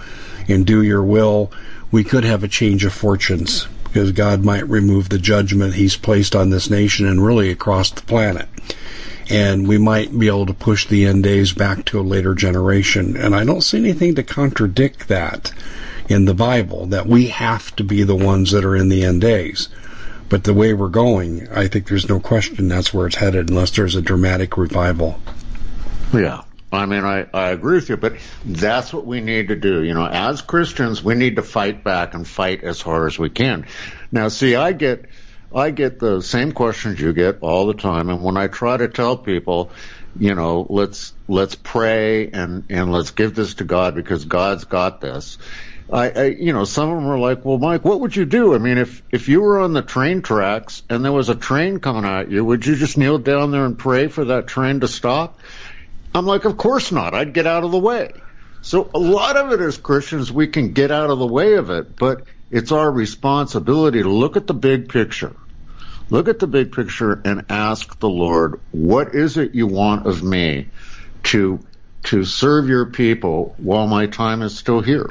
and 0.48 0.66
do 0.66 0.82
your 0.82 1.02
will, 1.02 1.52
we 1.92 2.02
could 2.02 2.24
have 2.24 2.42
a 2.42 2.48
change 2.48 2.84
of 2.84 2.92
fortunes 2.92 3.68
because 3.84 4.10
God 4.10 4.44
might 4.44 4.68
remove 4.68 5.08
the 5.08 5.18
judgment 5.18 5.72
he's 5.72 5.96
placed 5.96 6.34
on 6.34 6.50
this 6.50 6.68
nation 6.68 7.06
and 7.06 7.24
really 7.24 7.50
across 7.50 7.92
the 7.92 8.02
planet. 8.02 8.48
And 9.30 9.68
we 9.68 9.78
might 9.78 10.16
be 10.16 10.26
able 10.26 10.46
to 10.46 10.54
push 10.54 10.86
the 10.86 11.06
end 11.06 11.22
days 11.22 11.52
back 11.52 11.84
to 11.86 12.00
a 12.00 12.02
later 12.02 12.34
generation. 12.34 13.16
And 13.16 13.36
I 13.36 13.44
don't 13.44 13.60
see 13.60 13.78
anything 13.78 14.16
to 14.16 14.22
contradict 14.22 15.08
that 15.08 15.52
in 16.08 16.24
the 16.24 16.34
Bible, 16.34 16.86
that 16.86 17.06
we 17.06 17.28
have 17.28 17.74
to 17.76 17.84
be 17.84 18.02
the 18.02 18.16
ones 18.16 18.52
that 18.52 18.64
are 18.64 18.76
in 18.76 18.88
the 18.88 19.04
end 19.04 19.20
days. 19.20 19.68
But 20.28 20.44
the 20.44 20.54
way 20.54 20.74
we're 20.74 20.88
going, 20.88 21.48
I 21.48 21.68
think 21.68 21.88
there's 21.88 22.08
no 22.08 22.20
question 22.20 22.68
that's 22.68 22.92
where 22.92 23.06
it's 23.06 23.16
headed 23.16 23.48
unless 23.48 23.70
there's 23.70 23.94
a 23.94 24.02
dramatic 24.02 24.56
revival. 24.56 25.18
Yeah. 26.12 26.42
I 26.70 26.84
mean, 26.84 27.02
I, 27.02 27.26
I 27.32 27.48
agree 27.50 27.76
with 27.76 27.88
you, 27.88 27.96
but 27.96 28.16
that's 28.44 28.92
what 28.92 29.06
we 29.06 29.22
need 29.22 29.48
to 29.48 29.56
do. 29.56 29.82
You 29.82 29.94
know, 29.94 30.06
as 30.06 30.42
Christians, 30.42 31.02
we 31.02 31.14
need 31.14 31.36
to 31.36 31.42
fight 31.42 31.82
back 31.82 32.12
and 32.12 32.26
fight 32.26 32.62
as 32.62 32.82
hard 32.82 33.06
as 33.06 33.18
we 33.18 33.30
can. 33.30 33.66
Now, 34.12 34.28
see, 34.28 34.54
I 34.54 34.72
get, 34.72 35.06
I 35.54 35.70
get 35.70 35.98
the 35.98 36.20
same 36.20 36.52
questions 36.52 37.00
you 37.00 37.14
get 37.14 37.38
all 37.40 37.66
the 37.66 37.74
time, 37.74 38.10
and 38.10 38.22
when 38.22 38.36
I 38.36 38.48
try 38.48 38.76
to 38.76 38.88
tell 38.88 39.16
people, 39.16 39.70
you 40.18 40.34
know, 40.34 40.66
let's, 40.68 41.14
let's 41.26 41.54
pray 41.54 42.30
and, 42.30 42.64
and 42.68 42.92
let's 42.92 43.12
give 43.12 43.34
this 43.34 43.54
to 43.54 43.64
God 43.64 43.94
because 43.94 44.26
God's 44.26 44.64
got 44.64 45.00
this. 45.00 45.38
I, 45.90 46.10
I, 46.10 46.24
you 46.24 46.52
know, 46.52 46.64
some 46.64 46.90
of 46.90 46.96
them 46.96 47.06
are 47.08 47.18
like, 47.18 47.44
well, 47.44 47.56
Mike, 47.56 47.84
what 47.84 48.00
would 48.00 48.14
you 48.14 48.26
do? 48.26 48.54
I 48.54 48.58
mean, 48.58 48.76
if, 48.76 49.02
if 49.10 49.28
you 49.28 49.40
were 49.40 49.60
on 49.60 49.72
the 49.72 49.80
train 49.80 50.20
tracks 50.20 50.82
and 50.90 51.02
there 51.02 51.12
was 51.12 51.30
a 51.30 51.34
train 51.34 51.80
coming 51.80 52.04
at 52.04 52.30
you, 52.30 52.44
would 52.44 52.66
you 52.66 52.76
just 52.76 52.98
kneel 52.98 53.18
down 53.18 53.50
there 53.52 53.64
and 53.64 53.78
pray 53.78 54.08
for 54.08 54.26
that 54.26 54.46
train 54.46 54.80
to 54.80 54.88
stop? 54.88 55.38
I'm 56.14 56.26
like, 56.26 56.44
of 56.44 56.58
course 56.58 56.92
not. 56.92 57.14
I'd 57.14 57.32
get 57.32 57.46
out 57.46 57.64
of 57.64 57.70
the 57.70 57.78
way. 57.78 58.12
So 58.60 58.90
a 58.92 58.98
lot 58.98 59.36
of 59.36 59.52
it 59.52 59.60
as 59.60 59.78
Christians, 59.78 60.30
we 60.30 60.48
can 60.48 60.72
get 60.72 60.90
out 60.90 61.10
of 61.10 61.18
the 61.18 61.26
way 61.26 61.54
of 61.54 61.70
it, 61.70 61.96
but 61.96 62.24
it's 62.50 62.72
our 62.72 62.90
responsibility 62.90 64.02
to 64.02 64.10
look 64.10 64.36
at 64.36 64.46
the 64.46 64.54
big 64.54 64.90
picture. 64.90 65.34
Look 66.10 66.28
at 66.28 66.38
the 66.38 66.46
big 66.46 66.72
picture 66.72 67.20
and 67.24 67.46
ask 67.48 67.98
the 67.98 68.08
Lord, 68.08 68.60
what 68.72 69.14
is 69.14 69.36
it 69.36 69.54
you 69.54 69.66
want 69.66 70.06
of 70.06 70.22
me 70.22 70.68
to, 71.24 71.60
to 72.04 72.24
serve 72.24 72.68
your 72.68 72.86
people 72.86 73.54
while 73.58 73.86
my 73.86 74.06
time 74.06 74.42
is 74.42 74.56
still 74.56 74.80
here? 74.80 75.10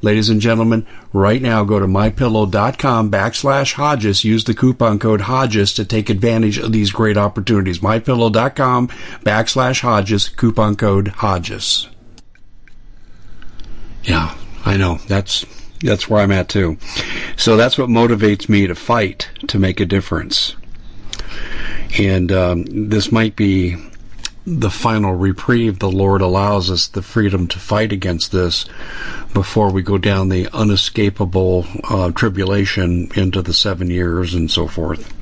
Ladies 0.00 0.28
and 0.28 0.40
gentlemen, 0.40 0.86
right 1.12 1.42
now 1.42 1.64
go 1.64 1.80
to 1.80 1.86
mypillow.com 1.86 3.10
backslash 3.10 3.72
Hodges. 3.74 4.24
Use 4.24 4.44
the 4.44 4.54
coupon 4.54 4.98
code 4.98 5.22
Hodges 5.22 5.72
to 5.74 5.84
take 5.84 6.08
advantage 6.08 6.58
of 6.58 6.72
these 6.72 6.92
great 6.92 7.16
opportunities. 7.16 7.80
Mypillow.com 7.80 8.88
backslash 9.24 9.80
Hodges, 9.80 10.28
coupon 10.28 10.76
code 10.76 11.08
Hodges. 11.08 11.88
Yeah, 14.04 14.34
I 14.64 14.76
know. 14.76 14.98
That's 15.08 15.44
that's 15.80 16.08
where 16.08 16.22
I'm 16.22 16.32
at 16.32 16.48
too. 16.48 16.76
So 17.36 17.56
that's 17.56 17.76
what 17.76 17.88
motivates 17.88 18.48
me 18.48 18.66
to 18.66 18.74
fight 18.74 19.28
to 19.48 19.58
make 19.58 19.80
a 19.80 19.86
difference. 19.86 20.54
And 21.98 22.30
um, 22.32 22.64
this 22.88 23.10
might 23.10 23.34
be 23.36 23.76
the 24.48 24.70
final 24.70 25.14
reprieve 25.14 25.78
the 25.78 25.90
Lord 25.90 26.22
allows 26.22 26.70
us 26.70 26.88
the 26.88 27.02
freedom 27.02 27.48
to 27.48 27.58
fight 27.58 27.92
against 27.92 28.32
this 28.32 28.64
before 29.34 29.70
we 29.70 29.82
go 29.82 29.98
down 29.98 30.30
the 30.30 30.48
unescapable 30.52 31.66
uh, 31.84 32.10
tribulation 32.12 33.10
into 33.14 33.42
the 33.42 33.52
seven 33.52 33.90
years 33.90 34.32
and 34.34 34.50
so 34.50 34.66
forth. 34.66 35.12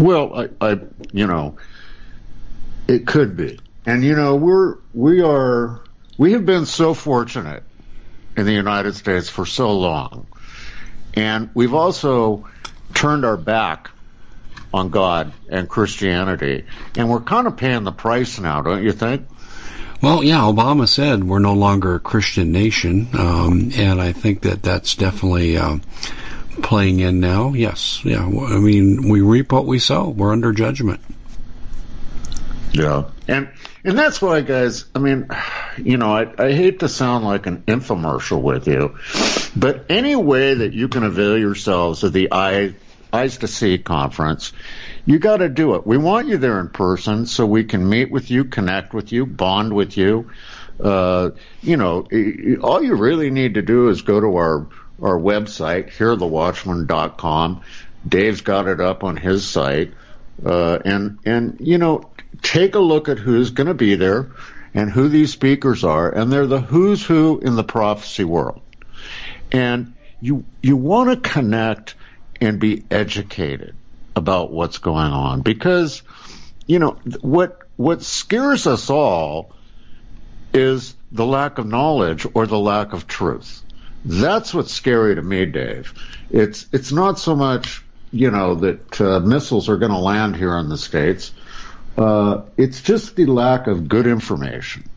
Well, 0.00 0.34
I, 0.34 0.48
I, 0.60 0.80
you 1.12 1.26
know, 1.26 1.58
it 2.86 3.06
could 3.06 3.36
be. 3.36 3.58
And 3.84 4.02
you 4.02 4.16
know, 4.16 4.36
we're, 4.36 4.76
we 4.94 5.20
are, 5.20 5.82
we 6.16 6.32
have 6.32 6.46
been 6.46 6.64
so 6.64 6.94
fortunate 6.94 7.62
in 8.36 8.46
the 8.46 8.52
United 8.52 8.94
States 8.94 9.28
for 9.28 9.44
so 9.44 9.76
long. 9.76 10.26
And 11.14 11.50
we've 11.52 11.74
also 11.74 12.48
turned 12.94 13.24
our 13.24 13.36
back 13.36 13.90
on 14.72 14.90
God 14.90 15.32
and 15.48 15.68
Christianity. 15.68 16.64
And 16.96 17.08
we're 17.08 17.20
kind 17.20 17.46
of 17.46 17.56
paying 17.56 17.84
the 17.84 17.92
price 17.92 18.38
now, 18.38 18.62
don't 18.62 18.82
you 18.82 18.92
think? 18.92 19.26
Well, 20.00 20.22
yeah, 20.22 20.38
Obama 20.40 20.86
said 20.86 21.24
we're 21.24 21.40
no 21.40 21.54
longer 21.54 21.96
a 21.96 22.00
Christian 22.00 22.52
nation, 22.52 23.08
um, 23.14 23.72
and 23.74 24.00
I 24.00 24.12
think 24.12 24.42
that 24.42 24.62
that's 24.62 24.94
definitely 24.94 25.56
uh, 25.56 25.78
playing 26.62 27.00
in 27.00 27.18
now. 27.18 27.52
Yes, 27.54 28.00
yeah. 28.04 28.24
I 28.24 28.58
mean, 28.58 29.08
we 29.08 29.22
reap 29.22 29.50
what 29.50 29.66
we 29.66 29.80
sow. 29.80 30.08
We're 30.08 30.32
under 30.32 30.52
judgment. 30.52 31.00
Yeah, 32.70 33.10
and 33.26 33.48
and 33.82 33.98
that's 33.98 34.22
why, 34.22 34.42
guys. 34.42 34.84
I 34.94 35.00
mean, 35.00 35.30
you 35.78 35.96
know, 35.96 36.14
I, 36.14 36.32
I 36.38 36.52
hate 36.52 36.80
to 36.80 36.88
sound 36.88 37.24
like 37.24 37.46
an 37.46 37.62
infomercial 37.62 38.40
with 38.40 38.68
you, 38.68 38.98
but 39.56 39.86
any 39.88 40.14
way 40.14 40.54
that 40.54 40.74
you 40.74 40.86
can 40.86 41.02
avail 41.02 41.36
yourselves 41.36 42.04
of 42.04 42.12
the 42.12 42.32
eye 42.32 42.74
Eyes 43.12 43.38
to 43.38 43.48
See 43.48 43.78
conference, 43.78 44.52
you 45.06 45.18
got 45.18 45.38
to 45.38 45.48
do 45.48 45.74
it. 45.74 45.86
We 45.86 45.96
want 45.96 46.28
you 46.28 46.36
there 46.36 46.60
in 46.60 46.68
person 46.68 47.26
so 47.26 47.46
we 47.46 47.64
can 47.64 47.88
meet 47.88 48.10
with 48.10 48.30
you, 48.30 48.44
connect 48.44 48.92
with 48.92 49.12
you, 49.12 49.24
bond 49.24 49.72
with 49.72 49.96
you. 49.96 50.30
Uh, 50.82 51.30
you 51.62 51.76
know, 51.76 52.06
all 52.62 52.82
you 52.82 52.94
really 52.94 53.30
need 53.30 53.54
to 53.54 53.62
do 53.62 53.88
is 53.88 54.02
go 54.02 54.20
to 54.20 54.36
our 54.36 54.66
our 55.00 55.18
website, 55.18 55.90
hearthewatchman.com. 55.90 57.62
Dave's 58.06 58.40
got 58.40 58.68
it 58.68 58.80
up 58.80 59.04
on 59.04 59.16
his 59.16 59.46
site, 59.46 59.92
uh, 60.44 60.78
and 60.84 61.18
and 61.24 61.56
you 61.60 61.78
know, 61.78 62.10
take 62.42 62.74
a 62.74 62.80
look 62.80 63.08
at 63.08 63.18
who's 63.18 63.50
going 63.50 63.66
to 63.66 63.74
be 63.74 63.94
there 63.94 64.30
and 64.74 64.90
who 64.90 65.08
these 65.08 65.32
speakers 65.32 65.82
are, 65.84 66.10
and 66.10 66.30
they're 66.30 66.46
the 66.46 66.60
who's 66.60 67.04
who 67.04 67.40
in 67.40 67.56
the 67.56 67.64
prophecy 67.64 68.24
world. 68.24 68.60
And 69.50 69.94
you 70.20 70.44
you 70.62 70.76
want 70.76 71.10
to 71.10 71.30
connect 71.30 71.94
and 72.40 72.60
be 72.60 72.84
educated 72.90 73.74
about 74.14 74.50
what's 74.50 74.78
going 74.78 75.12
on 75.12 75.42
because 75.42 76.02
you 76.66 76.78
know 76.78 76.98
what 77.20 77.60
what 77.76 78.02
scares 78.02 78.66
us 78.66 78.90
all 78.90 79.52
is 80.52 80.94
the 81.12 81.26
lack 81.26 81.58
of 81.58 81.66
knowledge 81.66 82.26
or 82.34 82.46
the 82.46 82.58
lack 82.58 82.92
of 82.92 83.06
truth. 83.06 83.62
That's 84.04 84.52
what's 84.52 84.72
scary 84.72 85.14
to 85.14 85.22
me, 85.22 85.46
Dave. 85.46 85.94
It's 86.30 86.66
it's 86.72 86.92
not 86.92 87.18
so 87.18 87.36
much 87.36 87.84
you 88.10 88.30
know 88.30 88.56
that 88.56 89.00
uh, 89.00 89.20
missiles 89.20 89.68
are 89.68 89.76
going 89.76 89.92
to 89.92 89.98
land 89.98 90.36
here 90.36 90.56
in 90.58 90.68
the 90.68 90.78
states. 90.78 91.32
Uh, 91.96 92.42
it's 92.56 92.80
just 92.82 93.16
the 93.16 93.26
lack 93.26 93.66
of 93.66 93.88
good 93.88 94.06
information. 94.06 94.88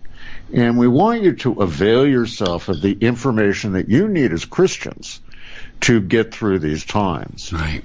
And 0.53 0.77
we 0.77 0.87
want 0.87 1.23
you 1.23 1.33
to 1.37 1.61
avail 1.61 2.05
yourself 2.05 2.69
of 2.69 2.81
the 2.81 2.91
information 2.91 3.73
that 3.73 3.89
you 3.89 4.07
need 4.07 4.33
as 4.33 4.45
Christians 4.45 5.19
to 5.81 6.01
get 6.01 6.33
through 6.33 6.59
these 6.59 6.85
times. 6.85 7.51
Right. 7.51 7.83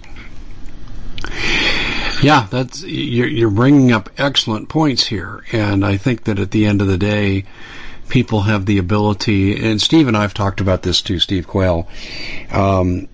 Yeah, 2.22 2.46
that's 2.50 2.82
you're, 2.82 3.50
bringing 3.50 3.92
up 3.92 4.08
excellent 4.16 4.68
points 4.68 5.06
here, 5.06 5.44
and 5.52 5.84
I 5.84 5.96
think 5.96 6.24
that 6.24 6.38
at 6.38 6.50
the 6.50 6.66
end 6.66 6.80
of 6.80 6.88
the 6.88 6.98
day, 6.98 7.44
people 8.08 8.42
have 8.42 8.64
the 8.66 8.78
ability. 8.78 9.68
And 9.68 9.80
Steve 9.80 10.08
and 10.08 10.16
I've 10.16 10.34
talked 10.34 10.60
about 10.60 10.82
this 10.82 11.02
too, 11.02 11.18
Steve 11.18 11.46
Quayle. 11.46 11.88
Um, 12.50 13.08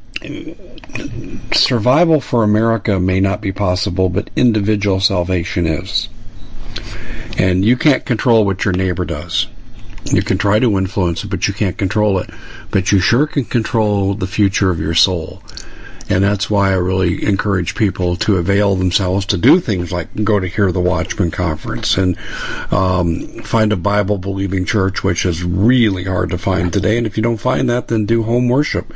survival 1.52 2.20
for 2.20 2.44
America 2.44 3.00
may 3.00 3.20
not 3.20 3.40
be 3.40 3.52
possible, 3.52 4.08
but 4.08 4.30
individual 4.36 5.00
salvation 5.00 5.66
is. 5.66 6.08
And 7.38 7.64
you 7.64 7.76
can't 7.76 8.04
control 8.04 8.44
what 8.44 8.64
your 8.64 8.72
neighbor 8.72 9.04
does. 9.04 9.46
You 10.04 10.22
can 10.22 10.38
try 10.38 10.58
to 10.58 10.78
influence 10.78 11.24
it, 11.24 11.28
but 11.28 11.46
you 11.46 11.54
can't 11.54 11.78
control 11.78 12.18
it. 12.18 12.30
But 12.70 12.92
you 12.92 12.98
sure 12.98 13.26
can 13.26 13.44
control 13.44 14.14
the 14.14 14.26
future 14.26 14.70
of 14.70 14.80
your 14.80 14.94
soul. 14.94 15.42
And 16.08 16.24
that's 16.24 16.50
why 16.50 16.70
I 16.70 16.74
really 16.74 17.24
encourage 17.24 17.74
people 17.74 18.16
to 18.16 18.36
avail 18.36 18.74
themselves 18.74 19.26
to 19.26 19.38
do 19.38 19.60
things 19.60 19.92
like 19.92 20.08
go 20.24 20.38
to 20.38 20.46
Hear 20.46 20.72
the 20.72 20.80
Watchman 20.80 21.30
conference 21.30 21.96
and 21.96 22.18
um, 22.70 23.42
find 23.44 23.72
a 23.72 23.76
Bible 23.76 24.18
believing 24.18 24.64
church, 24.64 25.04
which 25.04 25.24
is 25.24 25.44
really 25.44 26.04
hard 26.04 26.30
to 26.30 26.38
find 26.38 26.72
today. 26.72 26.98
And 26.98 27.06
if 27.06 27.16
you 27.16 27.22
don't 27.22 27.38
find 27.38 27.70
that, 27.70 27.88
then 27.88 28.04
do 28.04 28.22
home 28.22 28.48
worship. 28.48 28.92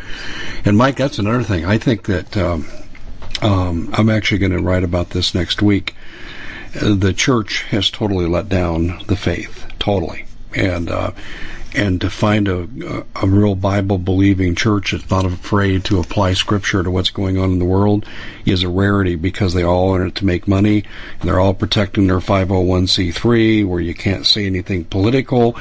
And 0.64 0.76
Mike, 0.76 0.96
that's 0.96 1.18
another 1.18 1.44
thing. 1.44 1.64
I 1.64 1.78
think 1.78 2.04
that 2.06 2.36
um, 2.36 2.66
um, 3.40 3.90
I'm 3.94 4.10
actually 4.10 4.38
going 4.38 4.52
to 4.52 4.62
write 4.62 4.84
about 4.84 5.10
this 5.10 5.34
next 5.34 5.62
week. 5.62 5.94
The 6.72 7.14
church 7.14 7.62
has 7.70 7.90
totally 7.90 8.26
let 8.26 8.50
down 8.50 9.00
the 9.06 9.16
faith, 9.16 9.64
totally 9.78 10.25
and 10.56 10.90
uh, 10.90 11.12
and 11.76 12.00
to 12.00 12.08
find 12.08 12.48
a, 12.48 12.66
a 13.14 13.26
real 13.26 13.54
Bible 13.54 13.98
believing 13.98 14.54
church 14.54 14.92
that's 14.92 15.10
not 15.10 15.26
afraid 15.26 15.84
to 15.84 16.00
apply 16.00 16.32
Scripture 16.32 16.82
to 16.82 16.90
what's 16.90 17.10
going 17.10 17.36
on 17.36 17.52
in 17.52 17.58
the 17.58 17.66
world 17.66 18.06
is 18.46 18.62
a 18.62 18.68
rarity 18.68 19.14
because 19.14 19.52
they 19.52 19.62
all 19.62 19.94
in 19.94 20.06
it 20.06 20.14
to 20.16 20.24
make 20.24 20.48
money. 20.48 20.84
And 21.20 21.28
they're 21.28 21.38
all 21.38 21.52
protecting 21.52 22.06
their 22.06 22.18
501c3 22.18 23.66
where 23.66 23.80
you 23.80 23.94
can't 23.94 24.24
say 24.24 24.46
anything 24.46 24.84
political. 24.86 25.58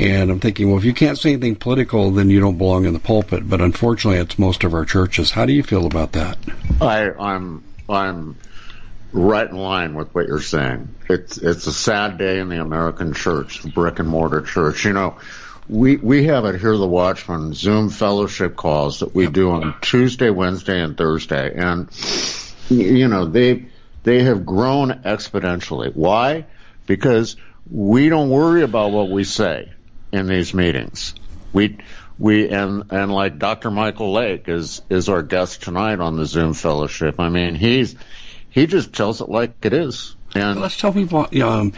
And 0.00 0.28
I'm 0.32 0.40
thinking, 0.40 0.68
well, 0.68 0.78
if 0.78 0.84
you 0.84 0.92
can't 0.92 1.18
say 1.18 1.34
anything 1.34 1.54
political, 1.54 2.10
then 2.10 2.30
you 2.30 2.40
don't 2.40 2.58
belong 2.58 2.84
in 2.84 2.92
the 2.92 2.98
pulpit. 2.98 3.48
But 3.48 3.60
unfortunately, 3.60 4.20
it's 4.20 4.38
most 4.40 4.64
of 4.64 4.74
our 4.74 4.84
churches. 4.84 5.30
How 5.30 5.46
do 5.46 5.52
you 5.52 5.62
feel 5.62 5.86
about 5.86 6.12
that? 6.12 6.36
I, 6.80 7.12
I'm 7.12 7.62
I'm 7.88 8.36
right 9.14 9.48
in 9.48 9.56
line 9.56 9.94
with 9.94 10.12
what 10.14 10.26
you're 10.26 10.40
saying. 10.40 10.94
It's 11.08 11.38
it's 11.38 11.66
a 11.66 11.72
sad 11.72 12.18
day 12.18 12.40
in 12.40 12.48
the 12.48 12.60
American 12.60 13.14
church, 13.14 13.62
the 13.62 13.70
brick 13.70 14.00
and 14.00 14.08
mortar 14.08 14.42
church. 14.42 14.84
You 14.84 14.92
know, 14.92 15.16
we 15.68 15.96
we 15.96 16.24
have 16.24 16.44
it 16.44 16.60
here, 16.60 16.76
the 16.76 16.86
Watchman 16.86 17.54
Zoom 17.54 17.88
fellowship 17.88 18.56
calls 18.56 19.00
that 19.00 19.14
we 19.14 19.28
do 19.28 19.52
on 19.52 19.74
Tuesday, 19.80 20.30
Wednesday, 20.30 20.82
and 20.82 20.98
Thursday, 20.98 21.54
and 21.54 21.88
you 22.68 23.08
know 23.08 23.26
they 23.26 23.66
they 24.02 24.24
have 24.24 24.44
grown 24.44 24.90
exponentially. 24.90 25.94
Why? 25.94 26.46
Because 26.86 27.36
we 27.70 28.08
don't 28.08 28.28
worry 28.28 28.62
about 28.62 28.90
what 28.90 29.08
we 29.08 29.24
say 29.24 29.72
in 30.12 30.26
these 30.26 30.52
meetings. 30.52 31.14
We 31.52 31.78
we 32.18 32.48
and 32.48 32.90
and 32.90 33.12
like 33.12 33.38
Dr. 33.38 33.70
Michael 33.70 34.12
Lake 34.12 34.48
is 34.48 34.82
is 34.90 35.08
our 35.08 35.22
guest 35.22 35.62
tonight 35.62 36.00
on 36.00 36.16
the 36.16 36.26
Zoom 36.26 36.52
fellowship. 36.52 37.20
I 37.20 37.28
mean, 37.28 37.54
he's 37.54 37.94
he 38.54 38.68
just 38.68 38.92
tells 38.92 39.20
it 39.20 39.28
like 39.28 39.64
it 39.64 39.72
is. 39.72 40.14
And 40.36 40.60
let's 40.60 40.76
tell 40.76 40.92
people. 40.92 41.26
Um, 41.42 41.72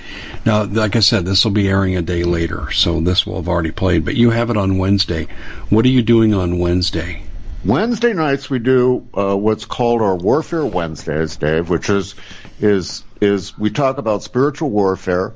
now, 0.44 0.64
like 0.64 0.94
I 0.94 1.00
said, 1.00 1.24
this 1.24 1.42
will 1.44 1.52
be 1.52 1.68
airing 1.68 1.96
a 1.96 2.02
day 2.02 2.22
later, 2.22 2.70
so 2.70 3.00
this 3.00 3.26
will 3.26 3.36
have 3.36 3.48
already 3.48 3.70
played. 3.70 4.04
But 4.04 4.14
you 4.14 4.30
have 4.30 4.50
it 4.50 4.58
on 4.58 4.76
Wednesday. 4.76 5.26
What 5.70 5.86
are 5.86 5.90
you 5.90 6.02
doing 6.02 6.34
on 6.34 6.58
Wednesday? 6.58 7.22
Wednesday 7.64 8.12
nights 8.12 8.48
we 8.48 8.58
do 8.58 9.08
uh, 9.14 9.34
what's 9.34 9.64
called 9.64 10.02
our 10.02 10.16
Warfare 10.16 10.64
Wednesdays, 10.66 11.36
Dave, 11.36 11.70
which 11.70 11.88
is 11.88 12.14
is 12.60 13.04
is 13.22 13.58
we 13.58 13.70
talk 13.70 13.96
about 13.96 14.22
spiritual 14.22 14.70
warfare. 14.70 15.32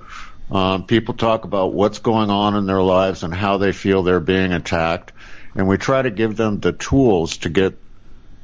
Um, 0.50 0.84
people 0.84 1.14
talk 1.14 1.44
about 1.44 1.72
what's 1.72 2.00
going 2.00 2.28
on 2.28 2.54
in 2.54 2.66
their 2.66 2.82
lives 2.82 3.22
and 3.22 3.32
how 3.32 3.56
they 3.56 3.72
feel 3.72 4.02
they're 4.02 4.20
being 4.20 4.52
attacked, 4.52 5.12
and 5.54 5.66
we 5.68 5.78
try 5.78 6.02
to 6.02 6.10
give 6.10 6.36
them 6.36 6.60
the 6.60 6.72
tools 6.72 7.38
to 7.38 7.48
get 7.48 7.78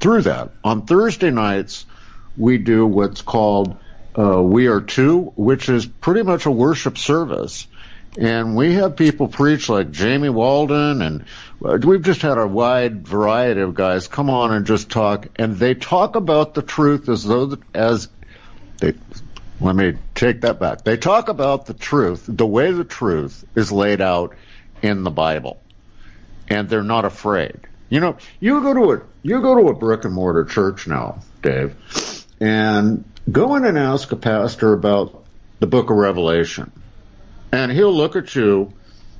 through 0.00 0.22
that. 0.22 0.50
On 0.64 0.86
Thursday 0.86 1.30
nights, 1.30 1.84
we 2.36 2.58
do 2.58 2.86
what's 2.86 3.22
called 3.22 3.76
uh, 4.18 4.42
We 4.42 4.66
Are 4.66 4.80
Two, 4.80 5.32
which 5.36 5.68
is 5.68 5.86
pretty 5.86 6.22
much 6.22 6.46
a 6.46 6.50
worship 6.50 6.98
service. 6.98 7.66
And 8.18 8.56
we 8.56 8.74
have 8.74 8.96
people 8.96 9.28
preach 9.28 9.68
like 9.68 9.90
Jamie 9.90 10.30
Walden, 10.30 11.02
and 11.02 11.24
uh, 11.62 11.78
we've 11.82 12.02
just 12.02 12.22
had 12.22 12.38
a 12.38 12.46
wide 12.46 13.06
variety 13.06 13.60
of 13.60 13.74
guys 13.74 14.08
come 14.08 14.30
on 14.30 14.52
and 14.52 14.64
just 14.64 14.90
talk, 14.90 15.26
and 15.36 15.56
they 15.56 15.74
talk 15.74 16.16
about 16.16 16.54
the 16.54 16.62
truth 16.62 17.08
as 17.08 17.24
though 17.24 17.58
as 17.74 18.08
they. 18.78 18.94
Let 19.60 19.74
me 19.74 19.94
take 20.14 20.42
that 20.42 20.60
back. 20.60 20.84
They 20.84 20.98
talk 20.98 21.28
about 21.28 21.64
the 21.64 21.72
truth, 21.72 22.24
the 22.28 22.46
way 22.46 22.72
the 22.72 22.84
truth 22.84 23.44
is 23.54 23.72
laid 23.72 24.02
out 24.02 24.34
in 24.82 25.02
the 25.02 25.10
Bible, 25.10 25.60
and 26.48 26.68
they're 26.68 26.82
not 26.82 27.04
afraid. 27.06 27.60
You 27.88 28.00
know, 28.00 28.16
you 28.40 28.60
go 28.62 28.74
to 28.74 28.92
a 28.92 29.02
you 29.22 29.40
go 29.40 29.54
to 29.54 29.68
a 29.68 29.74
brick 29.74 30.04
and 30.04 30.14
mortar 30.14 30.44
church 30.44 30.86
now, 30.86 31.20
Dave, 31.42 31.76
and 32.40 33.04
go 33.30 33.56
in 33.56 33.64
and 33.64 33.78
ask 33.78 34.12
a 34.12 34.16
pastor 34.16 34.72
about 34.72 35.24
the 35.58 35.66
book 35.66 35.90
of 35.90 35.96
Revelation. 35.96 36.70
And 37.52 37.72
he'll 37.72 37.94
look 37.94 38.16
at 38.16 38.34
you 38.34 38.72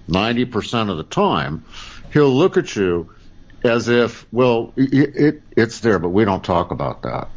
90% 0.08 0.90
of 0.90 0.96
the 0.96 1.04
time, 1.04 1.64
he'll 2.12 2.30
look 2.30 2.56
at 2.56 2.76
you 2.76 3.10
as 3.64 3.88
if, 3.88 4.26
well, 4.32 4.72
it, 4.76 5.16
it, 5.16 5.42
it's 5.56 5.80
there, 5.80 5.98
but 5.98 6.10
we 6.10 6.24
don't 6.24 6.44
talk 6.44 6.70
about 6.70 7.02
that. 7.02 7.28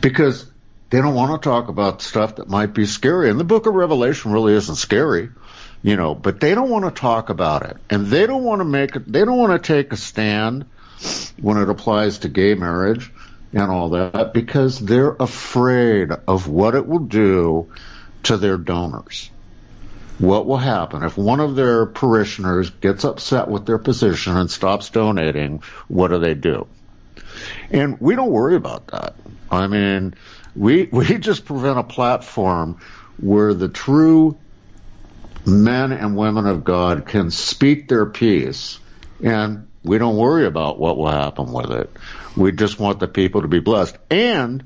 Because 0.00 0.50
they 0.90 1.00
don't 1.00 1.14
want 1.14 1.40
to 1.40 1.48
talk 1.48 1.68
about 1.68 2.02
stuff 2.02 2.36
that 2.36 2.48
might 2.48 2.74
be 2.74 2.86
scary. 2.86 3.30
And 3.30 3.38
the 3.38 3.44
book 3.44 3.66
of 3.66 3.74
Revelation 3.74 4.32
really 4.32 4.54
isn't 4.54 4.74
scary, 4.74 5.30
you 5.82 5.96
know, 5.96 6.14
but 6.14 6.40
they 6.40 6.54
don't 6.54 6.70
want 6.70 6.84
to 6.84 6.90
talk 6.90 7.30
about 7.30 7.62
it. 7.62 7.76
And 7.88 8.06
they 8.06 8.26
don't 8.26 8.44
want 8.44 8.60
to 8.60 8.64
make 8.64 8.96
it, 8.96 9.10
they 9.10 9.24
don't 9.24 9.38
want 9.38 9.62
to 9.62 9.74
take 9.74 9.92
a 9.92 9.96
stand 9.96 10.66
when 11.40 11.58
it 11.58 11.68
applies 11.68 12.18
to 12.18 12.28
gay 12.28 12.54
marriage 12.54 13.12
and 13.54 13.70
all 13.70 13.90
that 13.90 14.32
because 14.34 14.78
they're 14.80 15.16
afraid 15.18 16.10
of 16.26 16.48
what 16.48 16.74
it 16.74 16.86
will 16.86 16.98
do 17.06 17.72
to 18.24 18.36
their 18.36 18.56
donors. 18.58 19.30
what 20.18 20.46
will 20.46 20.58
happen 20.58 21.02
if 21.02 21.16
one 21.16 21.40
of 21.40 21.56
their 21.56 21.86
parishioners 21.86 22.70
gets 22.70 23.04
upset 23.04 23.48
with 23.48 23.66
their 23.66 23.78
position 23.78 24.36
and 24.36 24.50
stops 24.50 24.90
donating? 24.90 25.62
What 25.88 26.08
do 26.08 26.18
they 26.18 26.34
do? 26.34 26.68
And 27.70 28.00
we 28.00 28.14
don't 28.14 28.30
worry 28.30 28.54
about 28.54 28.88
that. 28.88 29.16
I 29.50 29.66
mean, 29.66 30.14
we 30.54 30.84
we 30.92 31.18
just 31.18 31.44
prevent 31.44 31.78
a 31.78 31.84
platform 31.84 32.78
where 33.16 33.54
the 33.54 33.68
true 33.68 34.38
men 35.46 35.92
and 35.92 36.16
women 36.16 36.46
of 36.46 36.64
God 36.64 37.06
can 37.06 37.30
speak 37.30 37.88
their 37.88 38.06
piece, 38.06 38.78
and 39.22 39.68
we 39.82 39.98
don't 39.98 40.16
worry 40.16 40.46
about 40.46 40.78
what 40.78 40.96
will 40.96 41.10
happen 41.10 41.52
with 41.52 41.70
it. 41.72 41.96
We 42.36 42.52
just 42.52 42.78
want 42.78 43.00
the 43.00 43.08
people 43.08 43.42
to 43.42 43.48
be 43.48 43.60
blessed, 43.60 43.96
and 44.10 44.64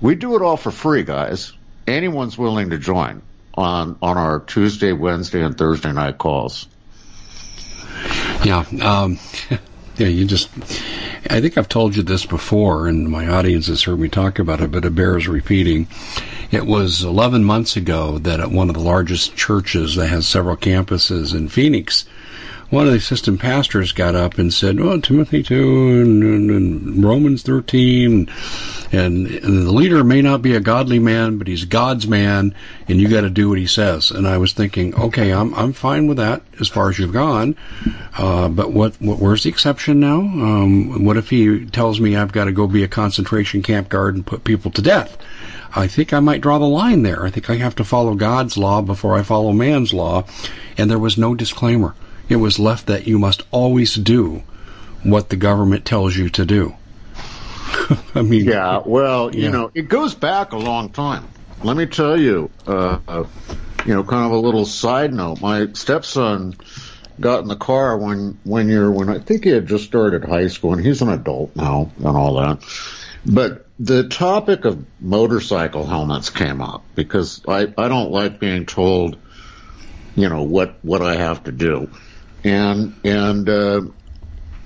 we 0.00 0.14
do 0.14 0.36
it 0.36 0.42
all 0.42 0.56
for 0.56 0.70
free, 0.70 1.02
guys. 1.02 1.52
Anyone's 1.86 2.38
willing 2.38 2.70
to 2.70 2.78
join 2.78 3.22
on 3.54 3.96
on 4.00 4.16
our 4.16 4.40
Tuesday, 4.40 4.92
Wednesday, 4.92 5.42
and 5.42 5.56
Thursday 5.56 5.92
night 5.92 6.18
calls. 6.18 6.66
Yeah, 8.44 8.64
um, 8.82 9.18
yeah. 9.96 10.08
You 10.08 10.24
just, 10.24 10.48
I 11.30 11.40
think 11.40 11.58
I've 11.58 11.68
told 11.68 11.94
you 11.94 12.02
this 12.02 12.26
before, 12.26 12.88
and 12.88 13.08
my 13.08 13.28
audience 13.28 13.66
has 13.66 13.82
heard 13.82 13.98
me 13.98 14.08
talk 14.08 14.38
about 14.38 14.60
it, 14.60 14.70
but 14.70 14.84
it 14.84 14.94
bears 14.94 15.28
repeating. 15.28 15.88
It 16.50 16.66
was 16.66 17.02
11 17.04 17.44
months 17.44 17.76
ago 17.76 18.18
that 18.18 18.40
at 18.40 18.50
one 18.50 18.68
of 18.68 18.74
the 18.74 18.82
largest 18.82 19.36
churches 19.36 19.96
that 19.96 20.08
has 20.08 20.26
several 20.26 20.56
campuses 20.56 21.34
in 21.34 21.48
Phoenix, 21.48 22.04
one 22.72 22.86
of 22.86 22.92
the 22.92 22.98
assistant 22.98 23.38
pastors 23.38 23.92
got 23.92 24.14
up 24.14 24.38
and 24.38 24.50
said, 24.50 24.80
"Oh, 24.80 24.98
Timothy 24.98 25.42
two 25.42 26.00
and, 26.00 26.22
and, 26.22 26.50
and 26.50 27.04
Romans 27.04 27.42
thirteen, 27.42 28.30
and, 28.90 29.26
and, 29.26 29.66
the 29.66 29.72
leader 29.72 30.02
may 30.02 30.22
not 30.22 30.40
be 30.40 30.54
a 30.54 30.60
godly 30.60 30.98
man, 30.98 31.36
but 31.36 31.48
he's 31.48 31.66
God's 31.66 32.06
man, 32.06 32.54
and 32.88 32.98
you 32.98 33.08
got 33.08 33.20
to 33.20 33.30
do 33.30 33.50
what 33.50 33.58
he 33.58 33.66
says." 33.66 34.10
And 34.10 34.26
I 34.26 34.38
was 34.38 34.54
thinking, 34.54 34.94
okay, 34.94 35.34
I'm 35.34 35.54
I'm 35.54 35.74
fine 35.74 36.06
with 36.06 36.16
that 36.16 36.40
as 36.60 36.68
far 36.68 36.88
as 36.88 36.98
you've 36.98 37.12
gone, 37.12 37.56
uh, 38.16 38.48
but 38.48 38.72
what, 38.72 38.94
what 39.02 39.18
where's 39.18 39.42
the 39.42 39.50
exception 39.50 40.00
now? 40.00 40.20
Um, 40.20 41.04
what 41.04 41.18
if 41.18 41.28
he 41.28 41.66
tells 41.66 42.00
me 42.00 42.16
I've 42.16 42.32
got 42.32 42.46
to 42.46 42.52
go 42.52 42.66
be 42.66 42.84
a 42.84 42.88
concentration 42.88 43.62
camp 43.62 43.90
guard 43.90 44.14
and 44.14 44.24
put 44.24 44.44
people 44.44 44.70
to 44.70 44.80
death? 44.80 45.18
I 45.76 45.88
think 45.88 46.14
I 46.14 46.20
might 46.20 46.40
draw 46.40 46.58
the 46.58 46.64
line 46.64 47.02
there. 47.02 47.26
I 47.26 47.30
think 47.30 47.50
I 47.50 47.56
have 47.56 47.74
to 47.76 47.84
follow 47.84 48.14
God's 48.14 48.56
law 48.56 48.80
before 48.80 49.18
I 49.18 49.24
follow 49.24 49.52
man's 49.52 49.92
law. 49.92 50.24
And 50.78 50.90
there 50.90 50.98
was 50.98 51.18
no 51.18 51.34
disclaimer 51.34 51.94
it 52.32 52.36
was 52.36 52.58
left 52.58 52.86
that 52.86 53.06
you 53.06 53.18
must 53.18 53.42
always 53.50 53.94
do 53.94 54.42
what 55.02 55.28
the 55.28 55.36
government 55.36 55.84
tells 55.84 56.16
you 56.16 56.30
to 56.30 56.46
do. 56.46 56.74
I 58.14 58.22
mean, 58.22 58.46
yeah, 58.46 58.80
well, 58.84 59.34
you 59.34 59.50
know, 59.50 59.70
it 59.74 59.88
goes 59.88 60.14
back 60.14 60.52
a 60.52 60.56
long 60.56 60.90
time. 60.90 61.28
Let 61.62 61.76
me 61.76 61.84
tell 61.84 62.18
you, 62.18 62.50
uh, 62.66 62.98
uh, 63.06 63.24
you 63.84 63.94
know, 63.94 64.02
kind 64.02 64.24
of 64.24 64.32
a 64.32 64.38
little 64.38 64.64
side 64.64 65.12
note. 65.12 65.42
My 65.42 65.72
stepson 65.74 66.54
got 67.20 67.42
in 67.42 67.48
the 67.48 67.56
car 67.56 67.98
when 67.98 68.38
one 68.44 68.68
year 68.68 68.90
when 68.90 69.10
I 69.10 69.18
think 69.18 69.44
he 69.44 69.50
had 69.50 69.66
just 69.66 69.84
started 69.84 70.24
high 70.24 70.46
school, 70.46 70.72
and 70.72 70.84
he's 70.84 71.02
an 71.02 71.10
adult 71.10 71.54
now 71.54 71.92
and 71.98 72.16
all 72.16 72.36
that. 72.36 72.64
But 73.26 73.66
the 73.78 74.08
topic 74.08 74.64
of 74.64 74.84
motorcycle 75.00 75.86
helmets 75.86 76.30
came 76.30 76.62
up 76.62 76.82
because 76.94 77.42
I 77.46 77.72
I 77.76 77.88
don't 77.88 78.10
like 78.10 78.40
being 78.40 78.64
told, 78.64 79.18
you 80.16 80.30
know, 80.30 80.44
what 80.44 80.78
what 80.82 81.02
I 81.02 81.16
have 81.16 81.44
to 81.44 81.52
do 81.52 81.90
and 82.44 82.94
and 83.04 83.48
uh, 83.48 83.82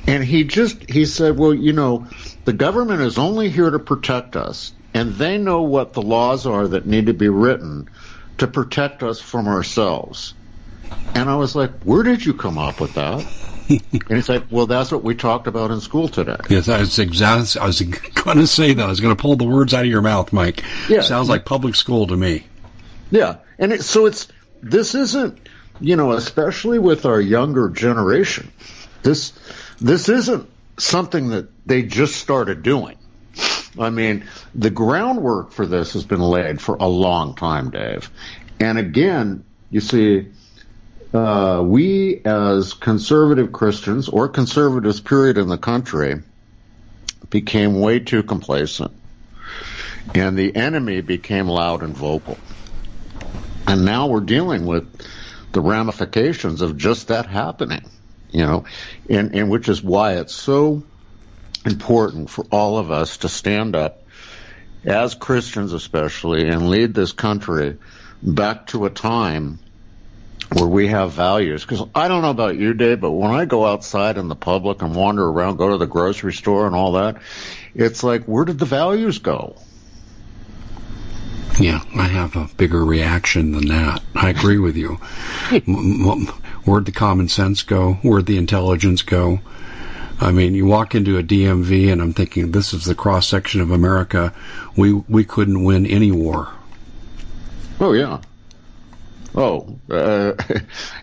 and 0.07 0.25
he 0.25 0.45
just 0.45 0.89
he 0.89 1.07
said, 1.07 1.37
well, 1.37 1.55
you 1.55 1.73
know, 1.73 2.07
the 2.45 2.53
government 2.53 3.03
is 3.03 3.19
only 3.19 3.49
here 3.51 3.71
to 3.71 3.79
protect 3.79 4.37
us, 4.37 4.73
and 4.95 5.15
they 5.15 5.39
know 5.39 5.63
what 5.63 5.93
the 5.93 6.03
laws 6.03 6.47
are 6.47 6.69
that 6.69 6.87
need 6.87 7.07
to 7.07 7.15
be 7.15 7.29
written 7.29 7.89
to 8.39 8.47
protect 8.47 9.03
us 9.03 9.21
from 9.21 9.49
ourselves. 9.49 10.35
And 11.15 11.29
I 11.29 11.37
was 11.37 11.57
like, 11.57 11.83
where 11.83 12.03
did 12.03 12.25
you 12.25 12.35
come 12.35 12.59
up 12.59 12.81
with 12.81 12.95
that? 12.95 13.27
and 13.69 14.03
he's 14.09 14.29
like, 14.29 14.45
well, 14.51 14.67
that's 14.67 14.93
what 14.93 15.03
we 15.03 15.15
talked 15.15 15.47
about 15.47 15.71
in 15.71 15.81
school 15.81 16.09
today. 16.09 16.37
Yes, 16.49 16.69
I 16.69 16.81
was 16.81 16.99
exactly. 16.99 17.61
I 17.61 17.67
was 17.67 17.81
going 18.15 18.39
to 18.39 18.47
say 18.47 18.75
that. 18.75 18.85
I 18.85 18.89
was 18.89 19.01
going 19.01 19.17
to 19.17 19.21
pull 19.21 19.37
the 19.37 19.45
words 19.45 19.75
out 19.75 19.85
of 19.85 19.91
your 19.91 20.03
mouth, 20.03 20.33
Mike. 20.33 20.63
Yeah, 20.89 21.01
sounds 21.01 21.29
like 21.29 21.45
public 21.45 21.75
school 21.75 22.07
to 22.07 22.17
me. 22.17 22.47
Yeah, 23.11 23.39
and 23.59 23.73
it, 23.73 23.83
so 23.83 24.07
it's 24.07 24.29
this 24.63 24.95
isn't 24.95 25.46
you 25.81 25.97
know, 25.97 26.13
especially 26.13 26.79
with 26.79 27.07
our 27.07 27.21
younger 27.21 27.69
generation, 27.69 28.51
this 29.03 29.33
this 29.81 30.09
isn't 30.09 30.49
something 30.79 31.29
that 31.29 31.49
they 31.67 31.83
just 31.83 32.17
started 32.17 32.63
doing. 32.63 32.97
I 33.79 33.91
mean, 33.91 34.25
the 34.55 34.71
groundwork 34.71 35.53
for 35.53 35.67
this 35.67 35.93
has 35.93 36.05
been 36.05 36.21
laid 36.21 36.61
for 36.61 36.77
a 36.77 36.87
long 36.87 37.35
time, 37.35 37.71
Dave. 37.71 38.11
And 38.59 38.79
again, 38.79 39.45
you 39.71 39.81
see, 39.81 40.29
uh, 41.13 41.63
we 41.65 42.23
as 42.25 42.73
conservative 42.73 43.53
Christians 43.53 44.09
or 44.09 44.29
conservatives, 44.29 45.01
period, 45.01 45.37
in 45.37 45.49
the 45.49 45.59
country, 45.59 46.23
became 47.29 47.81
way 47.81 47.99
too 47.99 48.23
complacent. 48.23 48.93
And 50.15 50.39
the 50.39 50.55
enemy 50.57 51.03
became 51.03 51.49
loud 51.49 51.83
and 51.83 51.95
vocal. 51.95 52.39
And 53.67 53.85
now 53.85 54.07
we're 54.07 54.21
dealing 54.21 54.65
with 54.65 54.87
the 55.57 55.63
ramifications 55.63 56.61
of 56.61 56.77
just 56.77 57.09
that 57.09 57.25
happening, 57.25 57.83
you 58.31 58.45
know, 58.45 58.67
and, 59.09 59.35
and 59.35 59.51
which 59.51 59.71
is 59.71 59.83
why 59.83 60.19
it's 60.19 60.35
so 60.35 60.85
important 61.65 62.29
for 62.29 62.45
all 62.51 62.77
of 62.77 62.91
us 62.91 63.17
to 63.19 63.29
stand 63.31 63.75
up 63.75 64.03
as 64.85 65.15
Christians 65.15 65.73
especially 65.73 66.47
and 66.47 66.69
lead 66.69 66.93
this 66.93 67.13
country 67.13 67.79
back 68.23 68.67
to 68.67 68.85
a 68.85 68.91
time 68.91 69.59
where 70.53 70.69
we 70.69 70.89
have 70.89 71.13
values. 71.13 71.63
Because 71.63 71.89
I 71.95 72.09
don't 72.09 72.21
know 72.21 72.31
about 72.31 72.59
you, 72.59 72.75
Dave, 72.75 73.01
but 73.01 73.13
when 73.13 73.31
I 73.31 73.47
go 73.47 73.65
outside 73.65 74.19
in 74.19 74.29
the 74.29 74.37
public 74.37 74.83
and 74.83 74.95
wander 74.95 75.27
around, 75.27 75.57
go 75.57 75.71
to 75.71 75.79
the 75.79 75.87
grocery 75.87 76.35
store 76.35 76.67
and 76.67 76.77
all 76.77 76.93
that, 76.93 77.23
it's 77.75 78.05
like, 78.05 78.27
where 78.27 78.45
did 78.45 78.59
the 78.59 78.67
values 78.67 79.21
go? 79.21 79.57
Yeah, 81.59 81.83
I 81.95 82.03
have 82.03 82.37
a 82.37 82.49
bigger 82.57 82.85
reaction 82.85 83.53
than 83.53 83.69
that. 83.69 84.03
I 84.15 84.29
agree 84.29 84.59
with 84.59 84.77
you. 84.77 84.95
Where'd 86.65 86.85
the 86.85 86.93
common 86.93 87.29
sense 87.29 87.63
go? 87.63 87.95
Where'd 88.03 88.27
the 88.27 88.37
intelligence 88.37 89.03
go? 89.03 89.41
I 90.21 90.33
mean, 90.33 90.55
you 90.55 90.67
walk 90.67 90.95
into 90.95 91.19
a 91.19 91.23
DMV 91.23 91.93
and 91.93 92.03
I'm 92.03 92.13
thinking, 92.13 92.51
this 92.51 92.75
is 92.75 92.85
the 92.85 92.95
cross 92.95 93.27
section 93.27 93.61
of 93.61 93.71
America. 93.71 94.35
We 94.77 94.93
we 94.93 95.25
couldn't 95.25 95.65
win 95.65 95.87
any 95.87 96.11
war. 96.11 96.51
Oh 97.81 97.93
yeah. 97.93 98.21
Oh, 99.35 99.79
uh, 99.91 100.33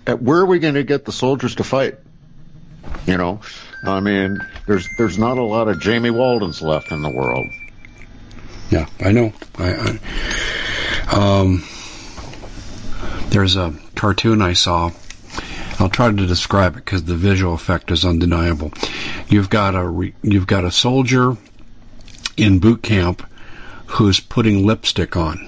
where 0.18 0.39
are 0.39 0.45
we 0.45 0.60
going 0.60 0.74
to 0.74 0.84
get 0.84 1.06
the 1.06 1.12
soldiers 1.12 1.56
to 1.56 1.64
fight? 1.64 1.99
You 3.06 3.18
know, 3.18 3.41
I 3.86 3.99
mean, 3.99 4.39
there's 4.68 4.88
there's 4.97 5.18
not 5.18 5.38
a 5.38 5.43
lot 5.43 5.68
of 5.68 5.80
Jamie 5.80 6.10
Waldens 6.10 6.62
left 6.62 6.91
in 6.91 7.01
the 7.01 7.12
world. 7.12 7.47
Yeah, 8.70 8.88
I 8.99 9.11
know. 9.11 9.34
I, 9.57 9.99
I 11.11 11.39
um, 11.41 11.64
there's 13.30 13.55
a 13.55 13.74
cartoon 13.95 14.41
I 14.41 14.53
saw. 14.53 14.91
I'll 15.80 15.89
try 15.89 16.11
to 16.11 16.28
describe 16.28 16.74
it 16.74 16.86
because 16.86 17.03
the 17.03 17.16
visual 17.16 17.53
effect 17.53 17.91
is 17.91 18.05
undeniable. 18.05 18.72
You've 19.28 19.49
got 19.49 19.76
a 19.76 19.88
re, 19.88 20.14
you've 20.22 20.47
got 20.47 20.66
a 20.66 20.72
soldier 20.72 21.36
in 22.38 22.59
boot 22.59 22.84
camp 22.84 23.28
who's 23.88 24.20
putting 24.20 24.66
lipstick 24.66 25.18
on. 25.18 25.47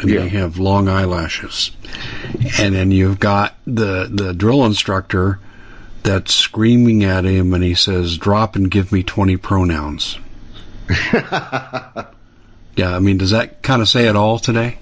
And 0.00 0.10
yeah. 0.10 0.20
they 0.20 0.28
have 0.28 0.58
long 0.58 0.88
eyelashes. 0.88 1.72
And 2.58 2.74
then 2.74 2.90
you've 2.90 3.18
got 3.18 3.56
the 3.66 4.08
the 4.10 4.32
drill 4.32 4.64
instructor 4.64 5.40
that's 6.02 6.34
screaming 6.34 7.04
at 7.04 7.24
him 7.24 7.52
and 7.54 7.64
he 7.64 7.74
says, 7.74 8.16
Drop 8.18 8.54
and 8.54 8.70
give 8.70 8.92
me 8.92 9.02
twenty 9.02 9.36
pronouns. 9.36 10.18
Yeah, 12.78 12.94
I 12.94 13.00
mean, 13.00 13.18
does 13.18 13.32
that 13.32 13.60
kind 13.60 13.82
of 13.82 13.88
say 13.88 14.06
it 14.06 14.14
all 14.14 14.38
today? 14.38 14.78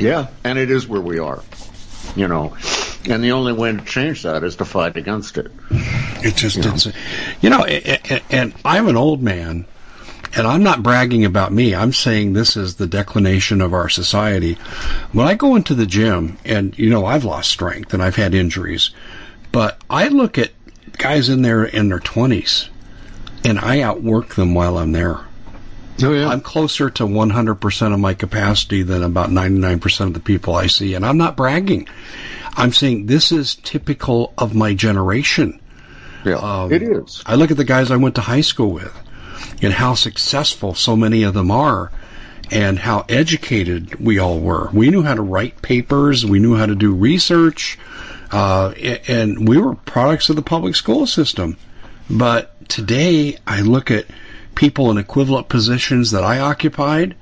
Yeah, 0.00 0.26
and 0.42 0.58
it 0.58 0.72
is 0.72 0.88
where 0.88 1.00
we 1.00 1.20
are, 1.20 1.40
you 2.16 2.26
know. 2.26 2.56
And 3.08 3.22
the 3.22 3.30
only 3.30 3.52
way 3.52 3.70
to 3.70 3.80
change 3.84 4.24
that 4.24 4.42
is 4.42 4.56
to 4.56 4.64
fight 4.64 4.96
against 4.96 5.38
it. 5.38 5.52
It 5.70 6.34
just, 6.34 6.56
you 6.56 6.62
know? 6.62 6.76
you 7.40 7.50
know, 7.50 7.64
and, 7.64 8.22
and 8.28 8.54
I'm 8.64 8.88
an 8.88 8.96
old 8.96 9.22
man, 9.22 9.66
and 10.34 10.46
I'm 10.48 10.64
not 10.64 10.82
bragging 10.82 11.24
about 11.24 11.52
me. 11.52 11.76
I'm 11.76 11.92
saying 11.92 12.32
this 12.32 12.56
is 12.56 12.74
the 12.74 12.88
declination 12.88 13.60
of 13.60 13.72
our 13.72 13.88
society. 13.88 14.54
When 15.12 15.28
I 15.28 15.34
go 15.34 15.54
into 15.54 15.76
the 15.76 15.86
gym, 15.86 16.38
and 16.44 16.76
you 16.76 16.90
know, 16.90 17.06
I've 17.06 17.24
lost 17.24 17.52
strength 17.52 17.94
and 17.94 18.02
I've 18.02 18.16
had 18.16 18.34
injuries, 18.34 18.90
but 19.52 19.78
I 19.88 20.08
look 20.08 20.38
at 20.38 20.50
guys 20.98 21.28
in 21.28 21.42
there 21.42 21.62
in 21.62 21.88
their 21.88 22.00
20s, 22.00 22.68
and 23.44 23.60
I 23.60 23.82
outwork 23.82 24.34
them 24.34 24.54
while 24.54 24.76
I'm 24.76 24.90
there. 24.90 25.20
Oh, 26.02 26.12
yeah. 26.12 26.28
I'm 26.28 26.40
closer 26.40 26.90
to 26.90 27.04
100% 27.04 27.92
of 27.94 28.00
my 28.00 28.14
capacity 28.14 28.82
than 28.82 29.02
about 29.02 29.30
99% 29.30 30.00
of 30.06 30.14
the 30.14 30.20
people 30.20 30.54
I 30.54 30.66
see. 30.68 30.94
And 30.94 31.04
I'm 31.04 31.18
not 31.18 31.36
bragging. 31.36 31.88
I'm 32.54 32.72
saying 32.72 33.06
this 33.06 33.32
is 33.32 33.56
typical 33.56 34.32
of 34.38 34.54
my 34.54 34.74
generation. 34.74 35.60
Yeah, 36.24 36.36
um, 36.36 36.72
it 36.72 36.82
is. 36.82 37.22
I 37.26 37.34
look 37.34 37.50
at 37.50 37.56
the 37.56 37.64
guys 37.64 37.90
I 37.90 37.96
went 37.96 38.14
to 38.16 38.20
high 38.20 38.40
school 38.42 38.70
with 38.70 38.94
and 39.60 39.72
how 39.72 39.94
successful 39.94 40.74
so 40.74 40.96
many 40.96 41.24
of 41.24 41.34
them 41.34 41.50
are. 41.50 41.90
and 42.50 42.78
how 42.78 43.04
educated 43.08 43.94
we 43.98 44.18
all 44.18 44.38
were. 44.38 44.68
We 44.74 44.90
knew 44.90 45.02
how 45.02 45.14
to 45.14 45.22
write 45.22 45.62
papers, 45.62 46.26
we 46.26 46.38
knew 46.38 46.54
how 46.54 46.66
to 46.66 46.74
do 46.74 46.92
research, 46.92 47.78
uh, 48.30 48.72
and 49.08 49.48
we 49.48 49.56
were 49.56 49.74
products 49.74 50.28
of 50.28 50.36
the 50.36 50.42
public 50.42 50.74
school 50.74 51.06
system. 51.06 51.56
But 52.10 52.68
today, 52.68 53.38
I 53.46 53.62
look 53.62 53.90
at 53.90 54.04
people 54.54 54.90
in 54.90 54.98
equivalent 54.98 55.48
positions 55.48 56.12
that 56.12 56.24
I 56.24 56.40
occupied, 56.40 57.16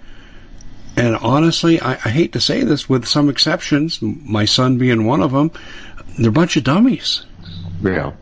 and 0.97 1.17
honestly, 1.17 1.81
I, 1.81 1.93
I 1.93 2.11
hate 2.11 2.33
to 2.33 2.41
say 2.41 2.63
this, 2.63 2.89
with 2.89 3.07
some 3.07 3.29
exceptions, 3.29 4.01
my 4.03 4.45
son 4.45 4.79
being 4.79 5.07
one 5.07 5.23
of 5.23 5.33
them, 5.33 5.51
they're 6.19 6.31
a 6.31 6.33
bunch 6.33 6.57
of 6.57 6.65
dummies. 6.65 7.25
Yeah, 7.83 8.13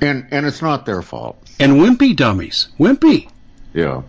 and 0.00 0.26
and 0.30 0.46
it's 0.46 0.60
not 0.60 0.84
their 0.84 1.02
fault. 1.02 1.38
And 1.58 1.74
wimpy 1.74 2.14
dummies, 2.14 2.68
wimpy. 2.78 3.30
Yeah, 3.72 4.02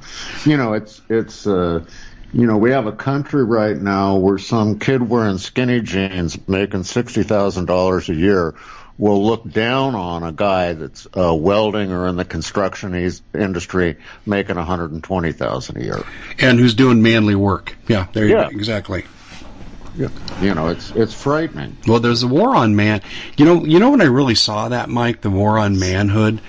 you 0.46 0.58
know 0.58 0.74
it's 0.74 1.02
it's 1.10 1.48
uh, 1.48 1.86
you 2.34 2.48
know 2.48 2.58
we 2.58 2.72
have 2.72 2.88
a 2.88 2.92
country 2.92 3.44
right 3.44 3.78
now 3.78 4.18
where 4.18 4.38
some 4.38 4.80
kid 4.80 5.08
wearing 5.08 5.38
skinny 5.38 5.82
jeans 5.82 6.38
making 6.48 6.84
sixty 6.84 7.24
thousand 7.24 7.66
dollars 7.66 8.10
a 8.10 8.16
year 8.16 8.56
will 8.98 9.26
look 9.26 9.50
down 9.50 9.96
on 9.96 10.24
a 10.24 10.32
guy 10.32 10.74
that's 10.74 11.08
uh, 11.18 11.34
welding 11.34 11.92
or 11.92 12.08
in 12.08 12.16
the 12.16 12.26
construction 12.26 12.94
industry 13.34 13.98
making 14.26 14.56
120,000 14.56 15.78
a 15.78 15.84
year 15.84 16.04
and 16.40 16.60
who's 16.60 16.76
doing 16.76 17.02
manly 17.02 17.36
work. 17.36 17.76
Yeah, 17.88 18.08
there 18.14 18.26
you 18.26 18.36
Yeah. 18.36 18.44
go. 18.44 18.50
Exactly. 18.50 19.06
Yeah. 19.96 20.08
you 20.42 20.56
know 20.56 20.70
it's 20.70 20.90
it's 20.96 21.14
frightening 21.14 21.78
Well, 21.86 22.00
there's 22.00 22.24
a 22.24 22.28
war 22.28 22.56
on 22.56 22.76
man. 22.76 23.02
You 23.38 23.46
know, 23.46 23.64
you 23.64 23.78
know 23.80 23.92
when 23.92 24.02
I 24.02 24.06
really 24.06 24.34
saw 24.34 24.70
that, 24.70 24.90
Mike, 24.90 25.22
the 25.22 25.30
war 25.30 25.60
on 25.60 25.78
manhood 25.78 26.42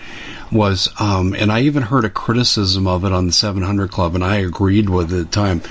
was, 0.53 0.89
um, 0.99 1.35
and 1.35 1.51
I 1.51 1.63
even 1.63 1.83
heard 1.83 2.05
a 2.05 2.11
criticism 2.11 2.87
of 2.87 3.05
it 3.05 3.13
on 3.13 3.27
the 3.27 3.33
700 3.33 3.91
Club, 3.91 4.15
and 4.15 4.25
I 4.25 4.37
agreed 4.37 4.89
with 4.89 5.13
it 5.13 5.21
at 5.21 5.27
the 5.27 5.31
time. 5.33 5.63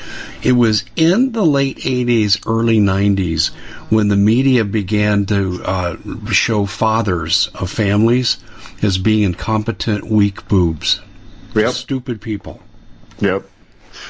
It 0.42 0.52
was 0.54 0.84
in 0.96 1.32
the 1.32 1.46
late 1.46 1.78
80s, 1.80 2.42
early 2.46 2.80
90s 2.80 3.52
when 3.90 4.08
the 4.08 4.16
media 4.16 4.66
began 4.66 5.26
to 5.28 5.62
uh, 5.64 5.96
show 6.32 6.66
fathers 6.66 7.50
of 7.56 7.70
families 7.70 8.38
as 8.82 8.98
being 8.98 9.24
incompetent, 9.24 10.10
weak 10.10 10.48
boobs, 10.48 11.00
Yep. 11.56 11.72
stupid 11.74 12.22
people. 12.22 12.62
yep 13.20 13.48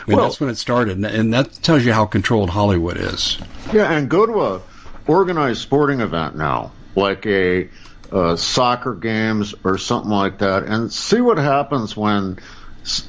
And 0.07 0.15
Well- 0.15 0.25
that's 0.27 0.39
when 0.39 0.49
it 0.49 0.57
started, 0.57 0.95
and- 0.97 1.05
and 1.05 1.33
that 1.33 1.61
tells 1.61 1.83
you 1.85 1.91
how 1.93 2.05
controlled 2.05 2.49
Hollywood 2.49 2.97
is. 2.97 3.37
Yeah, 3.73 3.91
and 3.91 4.09
go 4.09 4.25
to 4.25 4.41
a 4.41 4.59
organized 5.07 5.61
sporting 5.61 5.99
event 5.99 6.37
now, 6.37 6.71
like 6.95 7.25
a 7.25 7.67
uh, 8.13 8.35
soccer 8.35 8.93
games 8.93 9.55
or 9.63 9.77
something 9.77 10.11
like 10.11 10.39
that, 10.39 10.63
and 10.63 10.91
see 10.91 11.19
what 11.19 11.37
happens 11.37 11.97
when 11.97 12.37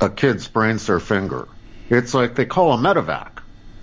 a 0.00 0.09
kid 0.09 0.40
sprains 0.40 0.86
their 0.86 1.00
finger. 1.00 1.46
It's 1.90 2.14
like 2.14 2.34
they 2.34 2.46
call 2.46 2.72
a 2.72 2.78
medevac. 2.78 3.40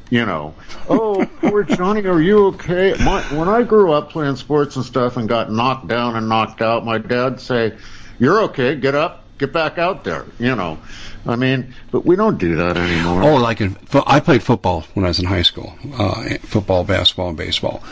You 0.10 0.26
know, 0.26 0.56
oh, 0.90 1.26
poor 1.40 1.64
Johnny, 1.64 2.06
are 2.06 2.22
you 2.22 2.48
okay? 2.48 2.96
My, 3.00 3.22
when 3.36 3.48
I 3.48 3.64
grew 3.64 3.94
up 3.94 4.10
playing 4.10 4.36
sports 4.36 4.76
and 4.76 4.84
stuff 4.84 5.16
and 5.16 5.30
got 5.30 5.52
knocked 5.52 5.88
down 5.88 6.16
and 6.16 6.28
knocked 6.28 6.62
out, 6.62 6.84
my 6.84 6.98
dad'd 6.98 7.40
say, 7.40 7.78
"You're 8.20 8.42
okay. 8.46 8.76
Get 8.76 8.96
up, 8.96 9.21
get 9.42 9.52
back 9.52 9.78
out 9.78 10.06
there." 10.06 10.26
You 10.40 10.56
know, 10.56 10.80
I 11.26 11.36
mean, 11.36 11.74
but 11.92 12.06
we 12.06 12.16
don't 12.16 12.38
do 12.38 12.56
that 12.56 12.78
anymore. 12.78 13.24
Oh, 13.24 13.36
like 13.36 13.60
in, 13.60 13.76
I 13.94 14.22
played 14.22 14.44
football 14.44 14.82
when 14.94 15.04
I 15.04 15.10
was 15.10 15.20
in 15.20 15.26
high 15.26 15.42
school, 15.42 15.74
uh, 15.94 16.38
football, 16.40 16.84
basketball, 16.86 17.30
and 17.30 17.38
baseball, 17.38 17.84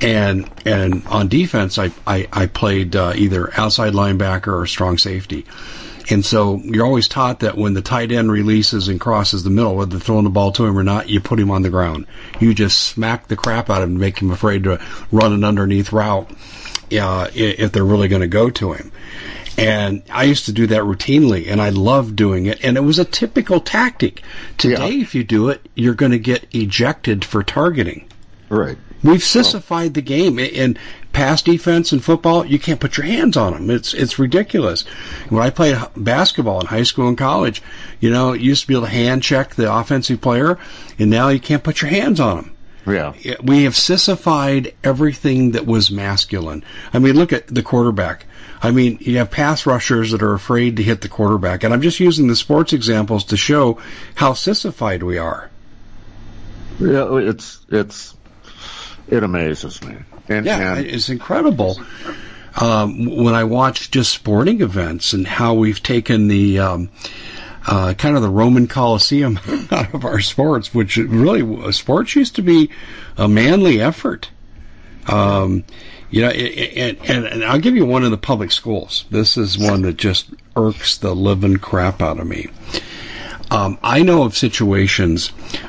and 0.00 0.48
and 0.64 1.06
on 1.06 1.28
defense, 1.28 1.78
I 1.78 1.90
I, 2.06 2.26
I 2.32 2.46
played 2.46 2.96
uh, 2.96 3.12
either 3.14 3.52
outside 3.58 3.92
linebacker 3.92 4.62
or 4.62 4.66
strong 4.66 4.96
safety, 4.96 5.44
and 6.10 6.24
so 6.24 6.58
you're 6.58 6.84
always 6.84 7.08
taught 7.08 7.40
that 7.40 7.56
when 7.56 7.74
the 7.74 7.82
tight 7.82 8.12
end 8.12 8.30
releases 8.30 8.88
and 8.88 9.00
crosses 9.00 9.42
the 9.42 9.50
middle, 9.50 9.76
whether 9.76 9.98
throwing 9.98 10.24
the 10.24 10.30
ball 10.30 10.52
to 10.52 10.66
him 10.66 10.78
or 10.78 10.84
not, 10.84 11.08
you 11.08 11.20
put 11.20 11.40
him 11.40 11.50
on 11.50 11.62
the 11.62 11.70
ground. 11.70 12.06
You 12.40 12.54
just 12.54 12.78
smack 12.78 13.28
the 13.28 13.36
crap 13.36 13.70
out 13.70 13.82
of 13.82 13.88
him, 13.88 13.98
make 13.98 14.20
him 14.20 14.30
afraid 14.30 14.64
to 14.64 14.80
run 15.10 15.32
an 15.32 15.44
underneath 15.44 15.92
route 15.92 16.30
uh, 16.92 17.28
if 17.34 17.72
they're 17.72 17.84
really 17.84 18.08
going 18.08 18.22
to 18.22 18.28
go 18.28 18.50
to 18.50 18.72
him. 18.72 18.92
And 19.56 20.02
I 20.10 20.24
used 20.24 20.46
to 20.46 20.52
do 20.52 20.66
that 20.68 20.82
routinely, 20.82 21.48
and 21.50 21.60
I 21.62 21.68
loved 21.68 22.16
doing 22.16 22.46
it. 22.46 22.64
And 22.64 22.76
it 22.76 22.80
was 22.80 22.98
a 22.98 23.04
typical 23.04 23.60
tactic. 23.60 24.22
Today, 24.58 24.90
Yeah. 24.90 25.02
if 25.02 25.14
you 25.14 25.22
do 25.24 25.50
it, 25.50 25.64
you're 25.74 25.94
going 25.94 26.12
to 26.12 26.18
get 26.18 26.46
ejected 26.52 27.24
for 27.24 27.42
targeting. 27.42 28.06
right. 28.48 28.76
We've 29.02 29.22
sissified 29.22 29.92
the 29.92 30.00
game. 30.00 30.38
In 30.38 30.78
pass 31.12 31.42
defense 31.42 31.92
in 31.92 32.00
football, 32.00 32.46
you 32.46 32.58
can't 32.58 32.80
put 32.80 32.96
your 32.96 33.04
hands 33.04 33.36
on 33.36 33.52
them. 33.52 33.68
It's 33.68 33.92
it's 33.92 34.18
ridiculous. 34.18 34.86
When 35.28 35.42
I 35.42 35.50
played 35.50 35.76
basketball 35.94 36.60
in 36.60 36.66
high 36.66 36.84
school 36.84 37.08
and 37.08 37.18
college, 37.18 37.62
you 38.00 38.10
know, 38.10 38.32
you 38.32 38.44
used 38.46 38.62
to 38.62 38.68
be 38.68 38.72
able 38.74 38.86
to 38.86 38.90
hand 38.92 39.22
check 39.22 39.54
the 39.56 39.70
offensive 39.70 40.22
player, 40.22 40.58
and 40.98 41.10
now 41.10 41.28
you 41.28 41.38
can't 41.38 41.62
put 41.62 41.82
your 41.82 41.90
hands 41.90 42.18
on 42.18 42.36
them 42.36 42.53
Yeah. 42.86 43.14
we 43.42 43.64
have 43.64 43.76
sissified 43.76 44.74
everything 44.82 45.52
that 45.52 45.66
was 45.66 45.90
masculine. 45.90 46.64
I 46.92 46.98
mean, 46.98 47.16
look 47.16 47.32
at 47.32 47.46
the 47.46 47.62
quarterback. 47.62 48.26
I 48.62 48.70
mean, 48.70 48.98
you 49.00 49.18
have 49.18 49.30
pass 49.30 49.66
rushers 49.66 50.12
that 50.12 50.22
are 50.22 50.34
afraid 50.34 50.78
to 50.78 50.82
hit 50.82 51.00
the 51.00 51.08
quarterback, 51.08 51.64
and 51.64 51.74
I'm 51.74 51.82
just 51.82 52.00
using 52.00 52.28
the 52.28 52.36
sports 52.36 52.72
examples 52.72 53.24
to 53.24 53.36
show 53.36 53.78
how 54.14 54.32
sissified 54.32 55.02
we 55.02 55.18
are. 55.18 55.50
Yeah, 56.80 57.16
it's 57.18 57.64
it's 57.68 58.16
it 59.08 59.22
amazes 59.22 59.82
me. 59.82 59.96
And, 60.28 60.46
Yeah, 60.46 60.76
and 60.76 60.86
it's 60.86 61.08
incredible. 61.08 61.78
Um, 62.60 63.06
when 63.06 63.34
I 63.34 63.44
watch 63.44 63.90
just 63.90 64.12
sporting 64.12 64.60
events 64.62 65.12
and 65.12 65.26
how 65.26 65.54
we've 65.54 65.82
taken 65.82 66.28
the 66.28 66.60
um, 66.60 66.90
uh, 67.66 67.94
kind 67.94 68.16
of 68.16 68.22
the 68.22 68.28
Roman 68.28 68.66
Colosseum 68.66 69.38
out 69.70 69.94
of 69.94 70.04
our 70.04 70.20
sports, 70.20 70.74
which 70.74 70.96
really 70.96 71.72
sports 71.72 72.14
used 72.14 72.36
to 72.36 72.42
be 72.42 72.70
a 73.16 73.28
manly 73.28 73.80
effort. 73.80 74.30
Um, 75.06 75.64
you 76.10 76.22
know, 76.22 76.28
and, 76.28 76.98
and, 77.08 77.26
and 77.26 77.44
I'll 77.44 77.58
give 77.58 77.76
you 77.76 77.84
one 77.84 78.04
in 78.04 78.10
the 78.10 78.16
public 78.16 78.52
schools. 78.52 79.04
This 79.10 79.36
is 79.36 79.58
one 79.58 79.82
that 79.82 79.96
just 79.96 80.30
irks 80.56 80.98
the 80.98 81.14
living 81.14 81.56
crap 81.56 82.00
out 82.00 82.20
of 82.20 82.26
me. 82.26 82.48
Um, 83.50 83.78
I 83.82 84.02
know 84.02 84.22
of 84.22 84.36
situations 84.36 85.28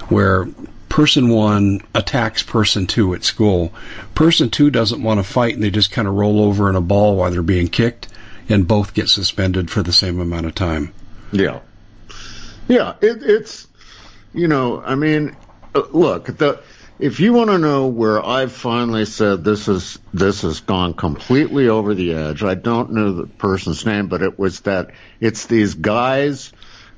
where 0.09 0.47
person 0.87 1.29
one 1.29 1.81
attacks 1.93 2.43
person 2.43 2.87
two 2.87 3.13
at 3.15 3.23
school. 3.23 3.73
Person 4.13 4.49
two 4.49 4.69
doesn't 4.69 5.03
want 5.03 5.19
to 5.19 5.23
fight 5.23 5.55
and 5.55 5.63
they 5.63 5.71
just 5.71 5.91
kind 5.91 6.07
of 6.07 6.13
roll 6.13 6.41
over 6.41 6.69
in 6.69 6.75
a 6.75 6.81
ball 6.81 7.17
while 7.17 7.31
they're 7.31 7.41
being 7.41 7.67
kicked, 7.67 8.07
and 8.47 8.67
both 8.67 8.93
get 8.93 9.09
suspended 9.09 9.69
for 9.69 9.83
the 9.83 9.93
same 9.93 10.19
amount 10.19 10.45
of 10.45 10.55
time. 10.55 10.93
yeah, 11.31 11.59
yeah, 12.67 12.95
it, 13.01 13.23
it's 13.23 13.67
you 14.33 14.47
know, 14.47 14.81
I 14.81 14.95
mean, 14.95 15.35
uh, 15.73 15.83
look, 15.91 16.25
the 16.25 16.61
if 16.97 17.19
you 17.19 17.33
want 17.33 17.49
to 17.49 17.57
know 17.57 17.87
where 17.87 18.25
I've 18.25 18.53
finally 18.53 19.05
said 19.05 19.43
this 19.43 19.67
is 19.67 19.99
this 20.13 20.43
has 20.43 20.61
gone 20.61 20.93
completely 20.93 21.67
over 21.67 21.93
the 21.93 22.13
edge. 22.13 22.43
I 22.43 22.55
don't 22.55 22.93
know 22.93 23.13
the 23.13 23.27
person's 23.27 23.85
name, 23.85 24.07
but 24.07 24.21
it 24.21 24.39
was 24.39 24.61
that 24.61 24.91
it's 25.19 25.45
these 25.45 25.73
guys 25.73 26.53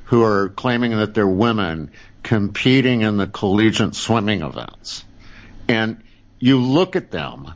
who 0.05 0.23
are 0.23 0.49
claiming 0.49 0.91
that 0.91 1.13
they're 1.13 1.27
women 1.27 1.91
competing 2.23 3.01
in 3.01 3.17
the 3.17 3.27
collegiate 3.27 3.95
swimming 3.95 4.41
events. 4.41 5.03
And 5.67 6.03
you 6.39 6.59
look 6.59 6.95
at 6.95 7.11
them 7.11 7.53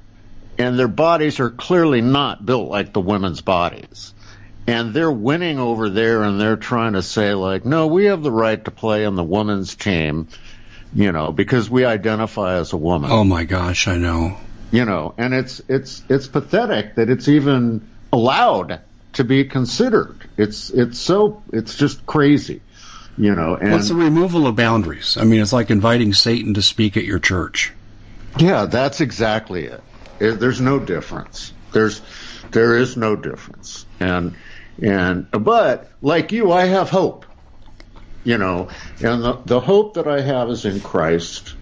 and 0.57 0.78
their 0.78 0.88
bodies 0.88 1.39
are 1.39 1.49
clearly 1.49 2.01
not 2.01 2.45
built 2.45 2.70
like 2.70 2.93
the 2.93 3.01
women's 3.01 3.41
bodies. 3.41 4.14
And 4.68 4.93
they're 4.93 5.12
winning 5.12 5.59
over 5.59 5.89
there 5.89 6.24
and 6.24 6.39
they're 6.39 6.55
trying 6.55 6.93
to 6.93 7.01
say 7.01 7.34
like, 7.34 7.66
no, 7.66 7.88
we 7.88 8.05
have 8.05 8.22
the 8.24 8.32
right 8.32 8.64
to 8.66 8.72
play 8.72 9.05
on 9.05 9.16
the 9.16 9.24
women's 9.24 9.76
team, 9.76 10.28
you 10.93 11.12
know, 11.12 11.32
because 11.32 11.70
we 11.70 11.84
identify 11.84 12.55
as 12.57 12.72
a 12.74 12.78
woman 12.78 13.12
Oh 13.12 13.24
my 13.24 13.43
gosh, 13.43 13.88
I 13.88 13.97
know. 13.97 14.38
you 14.72 14.86
know, 14.86 15.14
and 15.18 15.34
it's 15.34 15.62
it's 15.68 16.03
it's 16.09 16.28
pathetic 16.28 16.95
that 16.95 17.09
it's 17.09 17.28
even 17.28 17.88
allowed 18.14 18.82
to 19.14 19.24
be 19.24 19.45
considered. 19.45 20.30
It's 20.38 20.70
it's 20.70 20.99
so 20.99 21.43
it's 21.51 21.76
just 21.76 22.05
crazy, 22.05 22.62
you 23.18 23.34
know. 23.36 23.55
And 23.55 23.72
Well, 23.72 23.80
it's 23.80 23.89
the 23.89 23.95
removal 23.95 24.47
of 24.47 24.55
boundaries. 24.55 25.18
I 25.18 25.24
mean, 25.26 25.41
it's 25.41 25.51
like 25.53 25.70
inviting 25.72 26.14
Satan 26.14 26.53
to 26.53 26.62
speak 26.62 26.95
at 26.97 27.03
your 27.03 27.20
church. 27.20 27.74
yeah, 28.38 28.66
that's 28.66 29.01
exactly 29.01 29.66
it. 29.66 29.84
it. 30.20 30.39
There's 30.39 30.62
no 30.62 30.80
difference. 30.80 31.51
There's 31.74 32.01
there 32.51 32.78
is 32.78 32.95
no 32.95 33.16
difference. 33.16 33.86
And 33.99 34.36
and 34.82 35.30
but 35.32 35.92
like 36.02 36.32
you, 36.32 36.52
I 36.52 36.66
have 36.66 36.90
hope. 36.90 37.26
You 38.24 38.38
know, 38.38 38.70
and 39.00 39.24
the 39.24 39.42
the 39.46 39.60
hope 39.60 39.96
that 39.96 40.08
I 40.08 40.22
have 40.22 40.50
is 40.50 40.66
in 40.66 40.80
Christ, 40.80 41.56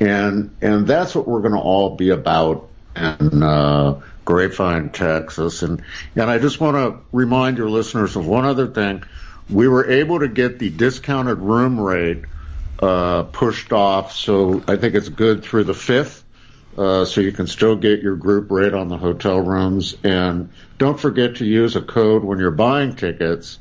and 0.00 0.56
and 0.62 0.86
that's 0.86 1.14
what 1.14 1.28
we're 1.28 1.40
going 1.40 1.52
to 1.52 1.60
all 1.60 1.96
be 1.96 2.08
about 2.08 2.70
in 2.96 3.42
uh, 3.42 4.00
Grapevine, 4.24 4.90
Texas. 4.90 5.62
And 5.62 5.82
and 6.16 6.30
I 6.30 6.38
just 6.38 6.58
want 6.58 6.76
to 6.76 7.04
remind 7.12 7.58
your 7.58 7.68
listeners 7.68 8.16
of 8.16 8.26
one 8.26 8.46
other 8.46 8.66
thing. 8.66 9.04
We 9.50 9.68
were 9.68 9.90
able 9.90 10.20
to 10.20 10.28
get 10.28 10.58
the 10.58 10.70
discounted 10.70 11.38
room 11.38 11.78
rate 11.78 12.24
uh, 12.78 13.24
pushed 13.24 13.72
off, 13.72 14.12
so 14.12 14.62
I 14.66 14.76
think 14.76 14.94
it's 14.94 15.08
good 15.08 15.42
through 15.42 15.64
the 15.64 15.74
fifth. 15.74 16.19
Uh, 16.78 17.04
so 17.04 17.20
you 17.20 17.32
can 17.32 17.46
still 17.46 17.76
get 17.76 18.00
your 18.00 18.16
group 18.16 18.50
rate 18.50 18.74
on 18.74 18.88
the 18.88 18.96
hotel 18.96 19.40
rooms, 19.40 19.96
and 20.04 20.50
don't 20.78 20.98
forget 20.98 21.36
to 21.36 21.44
use 21.44 21.76
a 21.76 21.82
code 21.82 22.22
when 22.24 22.38
you're 22.38 22.50
buying 22.50 22.94
tickets 22.94 23.58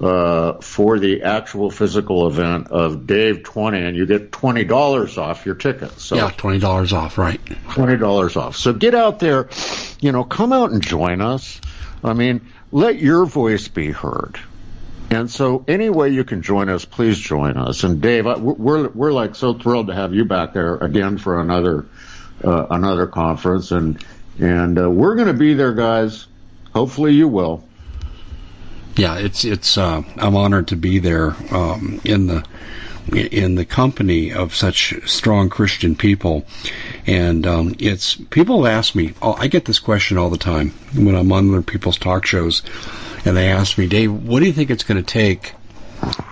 uh, 0.00 0.54
for 0.60 0.98
the 0.98 1.22
actual 1.22 1.70
physical 1.70 2.26
event 2.26 2.68
of 2.68 3.06
Dave 3.06 3.42
20 3.42 3.78
and 3.78 3.96
you 3.96 4.06
get 4.06 4.30
$20 4.30 5.18
off 5.18 5.44
your 5.44 5.54
ticket. 5.54 5.98
So 5.98 6.16
yeah, 6.16 6.30
$20 6.30 6.92
off, 6.92 7.18
right. 7.18 7.44
$20 7.44 8.36
off. 8.36 8.56
So 8.56 8.72
get 8.72 8.94
out 8.94 9.18
there, 9.18 9.48
you 10.00 10.12
know, 10.12 10.24
come 10.24 10.52
out 10.52 10.70
and 10.70 10.82
join 10.82 11.20
us. 11.20 11.60
I 12.04 12.12
mean, 12.12 12.46
let 12.70 12.98
your 12.98 13.24
voice 13.26 13.68
be 13.68 13.90
heard. 13.90 14.38
And 15.10 15.30
so, 15.30 15.64
any 15.66 15.88
way 15.88 16.10
you 16.10 16.22
can 16.22 16.42
join 16.42 16.68
us, 16.68 16.84
please 16.84 17.18
join 17.18 17.56
us. 17.56 17.82
And 17.82 18.02
Dave, 18.02 18.26
we're 18.26 18.88
we're 18.88 19.10
like 19.10 19.36
so 19.36 19.54
thrilled 19.54 19.86
to 19.86 19.94
have 19.94 20.12
you 20.12 20.26
back 20.26 20.52
there 20.52 20.74
again 20.74 21.16
for 21.16 21.40
another 21.40 21.86
uh, 22.44 22.66
another 22.70 23.06
conference, 23.06 23.70
and 23.70 24.02
and 24.38 24.78
uh, 24.78 24.90
we're 24.90 25.14
going 25.16 25.28
to 25.28 25.34
be 25.34 25.54
there, 25.54 25.74
guys. 25.74 26.26
Hopefully, 26.72 27.14
you 27.14 27.28
will. 27.28 27.64
Yeah, 28.96 29.18
it's 29.18 29.44
it's. 29.44 29.78
Uh, 29.78 30.02
I'm 30.16 30.36
honored 30.36 30.68
to 30.68 30.76
be 30.76 30.98
there 30.98 31.34
um, 31.52 32.00
in 32.04 32.26
the 32.26 32.44
in 33.12 33.54
the 33.54 33.64
company 33.64 34.32
of 34.32 34.54
such 34.54 35.08
strong 35.08 35.48
Christian 35.48 35.96
people, 35.96 36.46
and 37.06 37.46
um, 37.46 37.74
it's 37.78 38.14
people 38.14 38.66
ask 38.66 38.94
me. 38.94 39.14
Oh, 39.22 39.32
I 39.32 39.48
get 39.48 39.64
this 39.64 39.78
question 39.78 40.18
all 40.18 40.30
the 40.30 40.38
time 40.38 40.70
when 40.94 41.14
I'm 41.14 41.32
on 41.32 41.50
other 41.50 41.62
people's 41.62 41.98
talk 41.98 42.26
shows 42.26 42.62
and 43.24 43.36
they 43.36 43.50
ask 43.50 43.76
me, 43.78 43.86
Dave, 43.86 44.12
what 44.12 44.40
do 44.40 44.46
you 44.46 44.52
think 44.52 44.70
it's 44.70 44.84
going 44.84 45.02
to 45.02 45.12
take 45.12 45.54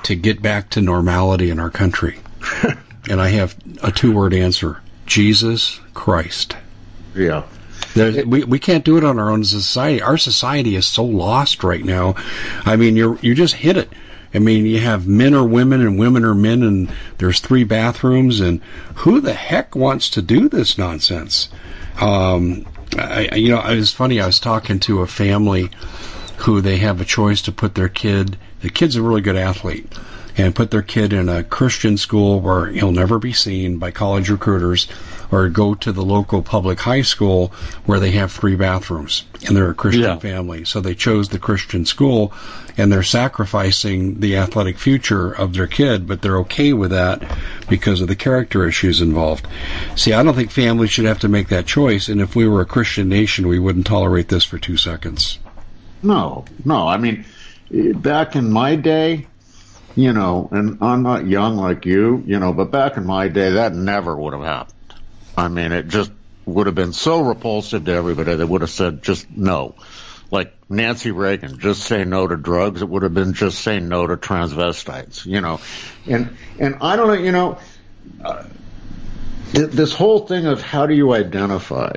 to 0.05 0.15
get 0.15 0.41
back 0.41 0.71
to 0.71 0.81
normality 0.81 1.51
in 1.51 1.59
our 1.59 1.71
country? 1.71 2.19
and 3.11 3.21
I 3.21 3.29
have 3.29 3.57
a 3.83 3.93
two 3.93 4.13
word 4.13 4.35
answer 4.35 4.81
Jesus 5.07 5.81
Christ. 5.95 6.57
Yeah. 7.15 7.45
we 7.95 8.45
we 8.45 8.59
can't 8.59 8.85
do 8.85 8.99
it 8.99 9.05
on 9.05 9.19
our 9.19 9.31
own 9.31 9.45
society. 9.45 10.03
Our 10.03 10.19
society 10.19 10.77
is 10.77 10.87
so 10.87 11.05
lost 11.05 11.65
right 11.65 11.85
now. 11.85 12.17
I 12.65 12.77
mean, 12.77 12.97
you 12.97 13.19
you 13.23 13.35
just 13.35 13.55
hit 13.55 13.77
it. 13.77 13.91
I 14.35 14.39
mean, 14.39 14.67
you 14.67 14.81
have 14.81 15.07
men 15.07 15.35
or 15.35 15.45
women 15.45 15.81
and 15.81 15.99
women 15.99 16.25
or 16.25 16.35
men, 16.35 16.63
and 16.63 16.93
there's 17.17 17.41
three 17.41 17.65
bathrooms, 17.65 18.41
and 18.41 18.61
who 18.97 19.21
the 19.21 19.33
heck 19.33 19.75
wants 19.75 20.11
to 20.11 20.23
do 20.23 20.49
this 20.49 20.77
nonsense? 20.77 21.49
Um, 21.99 22.67
I, 22.99 23.35
you 23.37 23.51
know, 23.51 23.61
it 23.61 23.77
was 23.77 23.93
funny. 23.93 24.21
I 24.21 24.27
was 24.27 24.41
talking 24.41 24.79
to 24.81 25.01
a 25.01 25.07
family 25.07 25.71
who 26.39 26.61
they 26.61 26.77
have 26.79 27.01
a 27.01 27.05
choice 27.05 27.43
to 27.43 27.53
put 27.53 27.75
their 27.75 27.89
kid, 27.89 28.37
the 28.61 28.71
kid's 28.71 28.97
a 28.97 29.03
really 29.03 29.23
good 29.23 29.37
athlete, 29.37 29.91
and 30.37 30.55
put 30.55 30.71
their 30.71 30.83
kid 30.83 31.13
in 31.13 31.29
a 31.29 31.43
Christian 31.43 31.97
school 31.97 32.41
where 32.41 32.67
he'll 32.67 32.93
never 32.93 33.19
be 33.19 33.33
seen 33.33 33.79
by 33.79 33.91
college 33.91 34.29
recruiters, 34.29 34.87
or 35.31 35.49
go 35.49 35.75
to 35.75 35.93
the 35.93 36.05
local 36.05 36.43
public 36.43 36.79
high 36.79 37.03
school 37.03 37.49
where 37.85 38.01
they 38.01 38.13
have 38.13 38.31
three 38.31 38.55
bathrooms 38.55 39.25
and 39.47 39.57
they're 39.57 39.71
a 39.71 39.75
Christian 39.75 40.03
yeah. 40.05 40.19
family. 40.19 40.65
So 40.65 40.81
they 40.81 40.95
chose 40.95 41.29
the 41.29 41.39
Christian 41.39 41.85
school 41.85 42.33
and 42.77 42.93
they're 42.93 43.03
sacrificing 43.03 44.21
the 44.21 44.37
athletic 44.37 44.79
future 44.79 45.33
of 45.33 45.55
their 45.55 45.67
kid, 45.67 46.07
but 46.07 46.23
they're 46.23 46.39
okay 46.39 46.73
with 46.73 46.91
that 46.91 47.23
because 47.69 48.01
of 48.01 48.09
the 48.09 48.17
character 48.17 48.69
issues 48.69 49.01
involved. 49.01 49.47
See, 49.97 50.13
I 50.13 50.23
don't 50.23 50.35
think 50.35 50.51
families 50.51 50.91
should 50.91 51.07
have 51.07 51.21
to 51.21 51.29
make 51.29 51.49
that 51.49 51.67
choice, 51.67 52.09
and 52.09 52.21
if 52.21 52.37
we 52.37 52.47
were 52.47 52.61
a 52.61 52.67
Christian 52.67 53.09
nation, 53.09 53.49
we 53.49 53.59
wouldn't 53.59 53.87
tolerate 53.87 54.29
this 54.29 54.45
for 54.45 54.59
two 54.59 54.77
seconds. 54.77 55.39
No, 56.03 56.45
no. 56.65 56.87
I 56.87 56.99
mean, 56.99 57.25
back 57.71 58.37
in 58.37 58.51
my 58.51 58.77
day, 58.77 59.27
you 59.97 60.13
know, 60.13 60.49
and 60.53 60.79
I'm 60.83 61.03
not 61.03 61.27
young 61.27 61.57
like 61.57 61.87
you, 61.87 62.23
you 62.27 62.39
know, 62.39 62.53
but 62.53 62.71
back 62.71 62.99
in 62.99 63.07
my 63.07 63.29
day, 63.29 63.53
that 63.53 63.75
never 63.75 64.15
would 64.15 64.35
have 64.35 64.45
happened. 64.45 64.95
I 65.37 65.49
mean, 65.49 65.73
it 65.73 65.89
just 65.89 66.13
would 66.45 66.67
have 66.67 66.75
been 66.75 66.93
so 66.93 67.23
repulsive 67.23 67.87
to 67.87 67.93
everybody. 67.93 68.37
They 68.37 68.45
would 68.45 68.61
have 68.61 68.71
said 68.71 69.03
just 69.03 69.29
no. 69.31 69.75
Like 70.31 70.53
Nancy 70.69 71.13
Reagan, 71.13 71.59
just 71.59 71.83
say 71.83 72.05
no 72.05 72.27
to 72.27 72.37
drugs. 72.37 72.83
It 72.83 72.89
would 72.89 73.05
have 73.05 73.15
been 73.15 73.33
just 73.33 73.59
say 73.61 73.81
no 73.81 74.07
to 74.07 74.17
transvestites, 74.17 75.25
you 75.25 75.41
know. 75.41 75.61
And, 76.07 76.37
and 76.59 76.77
I 76.83 76.97
don't 76.97 77.09
know, 77.09 77.15
you 77.15 77.33
know, 77.33 77.59
uh, 78.23 78.45
this 79.53 79.95
whole 79.95 80.27
thing 80.27 80.45
of 80.47 80.61
how 80.61 80.87
do 80.87 80.95
you 80.95 81.15
identify? 81.15 81.93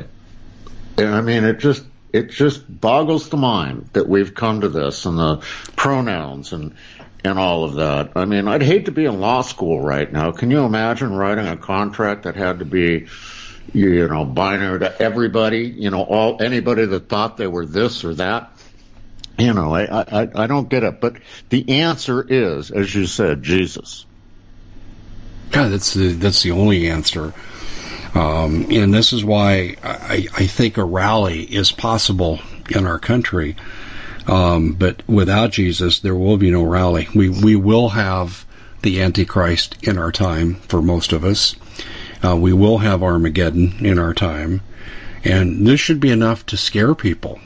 I 0.97 1.21
mean, 1.21 1.43
it 1.43 1.59
just, 1.59 1.83
it 2.13 2.29
just 2.29 2.63
boggles 2.79 3.29
the 3.29 3.37
mind 3.37 3.89
that 3.93 4.07
we've 4.07 4.33
come 4.33 4.61
to 4.61 4.69
this 4.69 5.05
and 5.05 5.17
the 5.17 5.37
pronouns 5.75 6.53
and 6.53 6.75
and 7.24 7.38
all 7.38 7.63
of 7.63 7.76
that. 7.76 8.11
I 8.15 8.26
mean, 8.26 8.47
I'd 8.47 8.61
hate 8.61 8.86
to 8.86 8.91
be 8.91 9.05
in 9.05 9.20
law 9.20 9.41
school 9.41 9.82
right 9.82 10.11
now. 10.11 10.32
Can 10.32 10.51
you 10.51 10.63
imagine 10.63 11.13
writing 11.13 11.47
a 11.47 11.57
contract 11.57 12.24
that 12.24 12.36
had 12.36 12.59
to 12.59 12.65
be 12.65 13.07
you 13.74 14.07
know 14.07 14.26
binary 14.26 14.80
to 14.80 15.01
everybody, 15.01 15.67
you 15.67 15.89
know, 15.89 16.03
all 16.03 16.41
anybody 16.41 16.86
that 16.86 17.09
thought 17.09 17.38
they 17.38 17.47
were 17.47 17.65
this 17.65 18.03
or 18.03 18.15
that? 18.15 18.51
You 19.38 19.53
know, 19.53 19.74
I 19.74 20.01
I 20.01 20.43
I 20.43 20.47
don't 20.47 20.70
get 20.70 20.84
it, 20.84 20.99
but 20.99 21.17
the 21.49 21.82
answer 21.82 22.26
is 22.28 22.72
as 22.72 22.93
you 22.93 23.05
said, 23.05 23.43
Jesus. 23.43 24.05
Yeah, 25.53 25.70
that's 25.70 25.93
the 25.93 26.13
that's 26.13 26.43
the 26.43 26.51
only 26.51 26.89
answer. 26.89 27.34
Um, 28.13 28.67
and 28.72 28.93
this 28.93 29.13
is 29.13 29.24
why 29.24 29.76
I, 29.84 30.28
I, 30.36 30.47
think 30.47 30.78
a 30.78 30.84
rally 30.84 31.43
is 31.43 31.72
possible 31.72 32.39
in 32.67 32.88
our 32.88 32.97
country. 32.97 33.55
Um, 34.30 34.73
but 34.73 35.01
without 35.07 35.51
Jesus, 35.51 35.99
there 35.99 36.15
will 36.15 36.38
be 36.38 36.51
no 36.51 36.63
rally. 36.63 37.07
We 37.15 37.30
we 37.30 37.55
will 37.55 37.89
have 37.89 38.45
the 38.82 39.01
Antichrist 39.01 39.75
in 39.82 39.97
our 39.97 40.11
time 40.11 40.55
for 40.67 40.82
most 40.82 41.11
of 41.11 41.25
us. 41.25 41.55
Uh, 42.23 42.36
we 42.36 42.53
will 42.53 42.77
have 42.77 43.03
Armageddon 43.03 43.75
in 43.80 43.97
our 43.97 44.13
time, 44.13 44.61
and 45.23 45.65
this 45.65 45.80
should 45.80 45.99
be 45.99 46.11
enough 46.11 46.45
to 46.47 46.57
scare 46.57 46.93
people. 46.93 47.39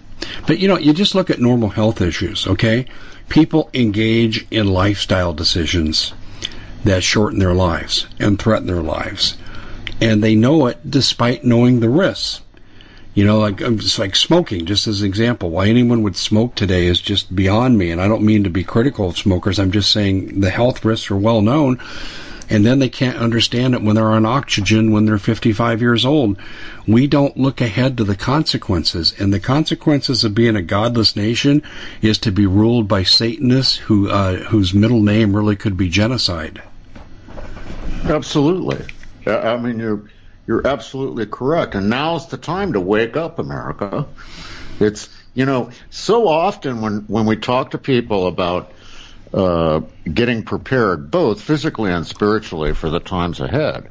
But 0.45 0.59
you 0.59 0.67
know, 0.67 0.77
you 0.77 0.93
just 0.93 1.15
look 1.15 1.29
at 1.29 1.39
normal 1.39 1.69
health 1.69 2.01
issues. 2.01 2.45
Okay, 2.45 2.85
people 3.29 3.69
engage 3.73 4.45
in 4.51 4.67
lifestyle 4.67 5.33
decisions 5.33 6.13
that 6.83 7.03
shorten 7.03 7.39
their 7.39 7.53
lives 7.53 8.07
and 8.19 8.37
threaten 8.37 8.67
their 8.67 8.83
lives 8.83 9.37
and 10.03 10.21
they 10.21 10.35
know 10.35 10.65
it 10.67 10.77
despite 10.89 11.45
knowing 11.45 11.79
the 11.79 11.89
risks. 11.89 12.41
You 13.15 13.25
know, 13.25 13.37
like 13.39 13.57
just 13.57 13.99
like 13.99 14.15
smoking, 14.15 14.65
just 14.65 14.87
as 14.87 15.01
an 15.01 15.07
example. 15.07 15.51
Why 15.51 15.67
anyone 15.67 16.01
would 16.01 16.15
smoke 16.15 16.55
today 16.55 16.87
is 16.87 16.99
just 16.99 17.35
beyond 17.35 17.77
me, 17.77 17.91
and 17.91 18.01
I 18.01 18.07
don't 18.07 18.23
mean 18.23 18.43
to 18.45 18.49
be 18.49 18.63
critical 18.63 19.09
of 19.09 19.17
smokers. 19.17 19.59
I'm 19.59 19.71
just 19.71 19.91
saying 19.91 20.39
the 20.39 20.49
health 20.49 20.83
risks 20.83 21.11
are 21.11 21.15
well 21.15 21.41
known, 21.41 21.79
and 22.49 22.65
then 22.65 22.79
they 22.79 22.89
can't 22.89 23.17
understand 23.17 23.75
it 23.75 23.83
when 23.83 23.95
they're 23.95 24.11
on 24.11 24.25
oxygen 24.25 24.91
when 24.91 25.05
they're 25.05 25.19
55 25.19 25.81
years 25.81 26.05
old. 26.05 26.37
We 26.87 27.05
don't 27.05 27.37
look 27.37 27.61
ahead 27.61 27.97
to 27.97 28.03
the 28.03 28.15
consequences, 28.15 29.13
and 29.19 29.31
the 29.31 29.39
consequences 29.39 30.23
of 30.23 30.33
being 30.33 30.55
a 30.55 30.63
godless 30.63 31.15
nation 31.15 31.61
is 32.01 32.17
to 32.19 32.31
be 32.31 32.47
ruled 32.47 32.87
by 32.87 33.03
Satanists 33.03 33.75
who 33.75 34.09
uh, 34.09 34.37
whose 34.37 34.73
middle 34.73 35.03
name 35.03 35.35
really 35.35 35.55
could 35.55 35.77
be 35.77 35.87
genocide. 35.87 36.63
Absolutely. 38.05 38.83
I 39.27 39.55
mean, 39.57 39.79
you're 39.79 40.03
you're 40.47 40.65
absolutely 40.67 41.25
correct. 41.25 41.75
And 41.75 41.89
now's 41.89 42.27
the 42.27 42.37
time 42.37 42.73
to 42.73 42.79
wake 42.79 43.15
up, 43.15 43.39
America. 43.39 44.07
It's 44.79 45.09
you 45.33 45.45
know 45.45 45.71
so 45.89 46.27
often 46.27 46.81
when 46.81 47.05
when 47.07 47.25
we 47.25 47.37
talk 47.37 47.71
to 47.71 47.77
people 47.77 48.27
about 48.27 48.71
uh, 49.33 49.81
getting 50.11 50.43
prepared, 50.43 51.09
both 51.09 51.41
physically 51.41 51.91
and 51.91 52.05
spiritually, 52.05 52.73
for 52.73 52.89
the 52.89 52.99
times 52.99 53.39
ahead, 53.39 53.89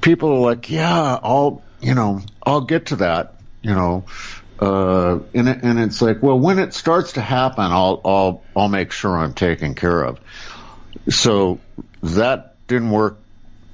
people 0.00 0.32
are 0.34 0.40
like, 0.40 0.70
"Yeah, 0.70 1.18
I'll 1.22 1.62
you 1.80 1.94
know 1.94 2.20
I'll 2.42 2.62
get 2.62 2.86
to 2.86 2.96
that." 2.96 3.34
You 3.62 3.74
know, 3.74 4.04
uh, 4.60 5.18
and, 5.34 5.48
and 5.48 5.80
it's 5.80 6.00
like, 6.00 6.22
well, 6.22 6.38
when 6.38 6.58
it 6.58 6.72
starts 6.72 7.12
to 7.12 7.20
happen, 7.20 7.64
I'll 7.64 8.00
I'll 8.04 8.44
I'll 8.54 8.68
make 8.68 8.92
sure 8.92 9.16
I'm 9.16 9.34
taken 9.34 9.74
care 9.74 10.02
of. 10.02 10.20
So 11.08 11.60
that 12.02 12.56
didn't 12.68 12.90
work 12.90 13.18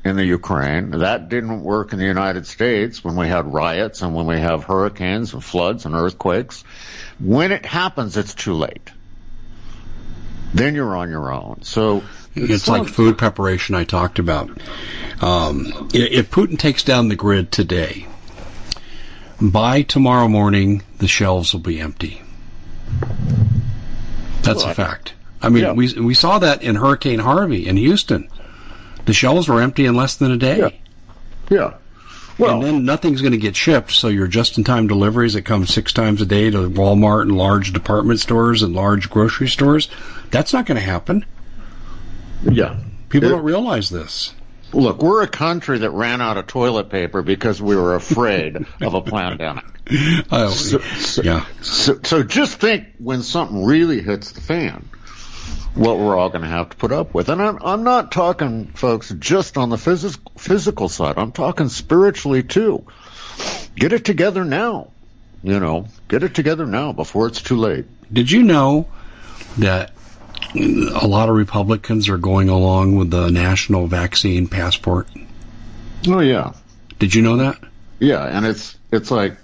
in 0.05 0.17
the 0.17 0.25
Ukraine. 0.25 0.91
That 0.91 1.29
didn't 1.29 1.63
work 1.63 1.93
in 1.93 1.99
the 1.99 2.05
United 2.05 2.47
States 2.47 3.05
when 3.05 3.17
we 3.17 3.29
had 3.29 3.53
riots 3.53 4.03
and 4.03 4.15
when 4.15 4.27
we 4.27 4.39
have 4.39 4.65
hurricanes 4.65 5.33
and 5.33 5.43
floods 5.43 5.87
and 5.87 5.95
earthquakes. 5.95 6.65
When 7.21 7.53
it 7.53 7.65
happens, 7.65 8.17
it's 8.17 8.35
too 8.35 8.55
late. 8.55 8.91
Then 10.55 10.75
you're 10.75 10.97
on 10.97 11.09
your 11.09 11.33
own. 11.33 11.63
So 11.63 12.03
it's, 12.35 12.69
like 12.69 12.89
food 12.89 13.17
preparation 13.17 13.75
I 13.75 13.85
talked 13.85 14.19
about. 14.19 14.51
Um, 15.21 15.89
if 15.95 16.31
Putin 16.31 16.59
takes 16.59 16.83
down 16.83 17.09
the 17.09 17.17
grid 17.17 17.53
today, 17.53 18.07
by 19.41 19.83
tomorrow 19.83 20.29
morning 20.29 20.83
the 20.99 21.09
shelves 21.09 21.53
will 21.53 21.61
be 21.61 21.81
empty. 21.81 22.21
That's 24.43 24.65
a 24.65 24.75
fact. 24.75 25.15
I 25.41 25.49
mean, 25.49 25.65
yeah. 25.65 25.73
we 25.73 25.93
we 25.95 26.15
saw 26.15 26.39
that 26.41 26.63
in 26.63 26.77
Hurricane 26.77 27.19
Harvey 27.19 27.67
in 27.67 27.77
Houston. 27.77 28.29
The 29.05 29.13
shelves 29.13 29.49
were 29.49 29.61
empty 29.61 29.87
in 29.87 29.95
less 29.95 30.17
than 30.17 30.31
a 30.31 30.37
day. 30.37 30.59
Yeah. 30.59 30.71
yeah. 31.51 31.75
Well, 32.39 32.57
and 32.57 32.65
then 32.65 32.85
nothing's 32.85 33.21
going 33.21 33.33
to 33.33 33.39
get 33.39 33.55
shipped, 33.55 33.93
so 33.93 34.09
your 34.09 34.27
just-in-time 34.27 34.87
deliveries 34.87 35.35
that 35.35 35.43
come 35.43 35.67
six 35.67 35.93
times 35.93 36.23
a 36.23 36.27
day 36.27 36.51
to 36.51 36.71
Walmart 36.71 37.23
and 37.23 37.37
large 37.37 37.73
department 37.73 38.21
stores 38.21 38.63
and 38.63 38.75
large 38.75 39.11
grocery 39.11 39.49
stores, 39.49 39.89
that's 40.31 40.53
not 40.53 40.67
going 40.67 40.77
to 40.77 40.85
happen. 40.85 41.25
Yeah. 42.43 42.81
People 43.11 43.29
it, 43.29 43.33
don't 43.33 43.45
realize 43.45 43.91
this. 43.91 44.35
Look, 44.73 45.03
we're 45.03 45.23
a 45.23 45.29
country 45.29 45.79
that 45.79 45.91
ran 45.91 46.23
out 46.23 46.39
of 46.39 46.47
toilet 46.47 46.89
paper 46.89 47.21
because 47.23 47.61
we 47.61 47.77
were 47.77 47.95
afraid 47.95 48.57
of 48.81 48.95
a 48.95 49.03
pandemic. 49.03 49.65
Oh, 50.31 50.49
so, 50.49 50.79
so, 50.79 51.23
yeah. 51.23 51.45
So, 51.61 51.99
so 52.05 52.23
just 52.23 52.61
think 52.61 52.87
when 52.99 53.23
something 53.23 53.65
really 53.65 54.01
hits 54.01 54.31
the 54.33 54.41
fan. 54.41 54.89
What 55.75 55.99
we're 55.99 56.17
all 56.17 56.29
going 56.29 56.43
to 56.43 56.49
have 56.49 56.71
to 56.71 56.77
put 56.77 56.93
up 56.93 57.15
with. 57.15 57.29
And 57.29 57.41
I'm, 57.41 57.59
I'm 57.63 57.83
not 57.83 58.13
talking, 58.13 58.67
folks, 58.67 59.11
just 59.11 59.57
on 59.57 59.71
the 59.71 59.77
phys- 59.77 60.19
physical 60.39 60.89
side. 60.89 61.19
I'm 61.19 61.33
talking 61.33 61.69
spiritually 61.69 62.43
too. 62.43 62.85
Get 63.75 63.93
it 63.93 64.05
together 64.05 64.45
now. 64.45 64.91
You 65.43 65.59
know, 65.59 65.89
get 66.09 66.23
it 66.23 66.35
together 66.35 66.67
now 66.67 66.93
before 66.93 67.27
it's 67.27 67.43
too 67.43 67.57
late. 67.57 67.87
Did 68.13 68.31
you 68.31 68.45
know 68.45 68.87
that 69.59 69.93
a 70.55 71.07
lot 71.07 71.29
of 71.29 71.35
Republicans 71.35 72.09
are 72.09 72.19
going 72.19 72.49
along 72.49 72.97
with 72.97 73.11
the 73.11 73.31
national 73.31 73.89
vaccine 73.89 74.47
passport? 74.47 75.09
Oh 76.07 76.21
yeah. 76.21 76.53
Did 76.99 77.15
you 77.15 77.23
know 77.23 77.39
that? 77.39 77.59
Yeah, 77.99 78.25
and 78.25 78.47
it's 78.47 78.77
it's 78.93 79.11
like 79.11 79.37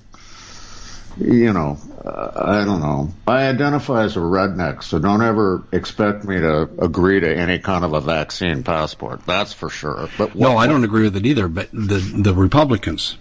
you 1.18 1.52
know, 1.52 1.78
uh, 2.04 2.30
I 2.34 2.64
don't 2.64 2.80
know. 2.80 3.12
I 3.26 3.48
identify 3.48 4.04
as 4.04 4.16
a 4.16 4.20
redneck, 4.20 4.82
so 4.82 4.98
don't 4.98 5.22
ever 5.22 5.64
expect 5.72 6.24
me 6.24 6.38
to 6.40 6.62
agree 6.78 7.20
to 7.20 7.36
any 7.36 7.58
kind 7.58 7.84
of 7.84 7.92
a 7.92 8.00
vaccine 8.00 8.62
passport. 8.62 9.26
That's 9.26 9.52
for 9.52 9.68
sure. 9.68 10.08
But 10.16 10.34
what, 10.34 10.36
no, 10.36 10.56
I 10.56 10.66
don't 10.66 10.84
agree 10.84 11.02
with 11.02 11.16
it 11.16 11.26
either. 11.26 11.48
But 11.48 11.70
the 11.72 11.98
the 11.98 12.34
Republicans. 12.34 13.16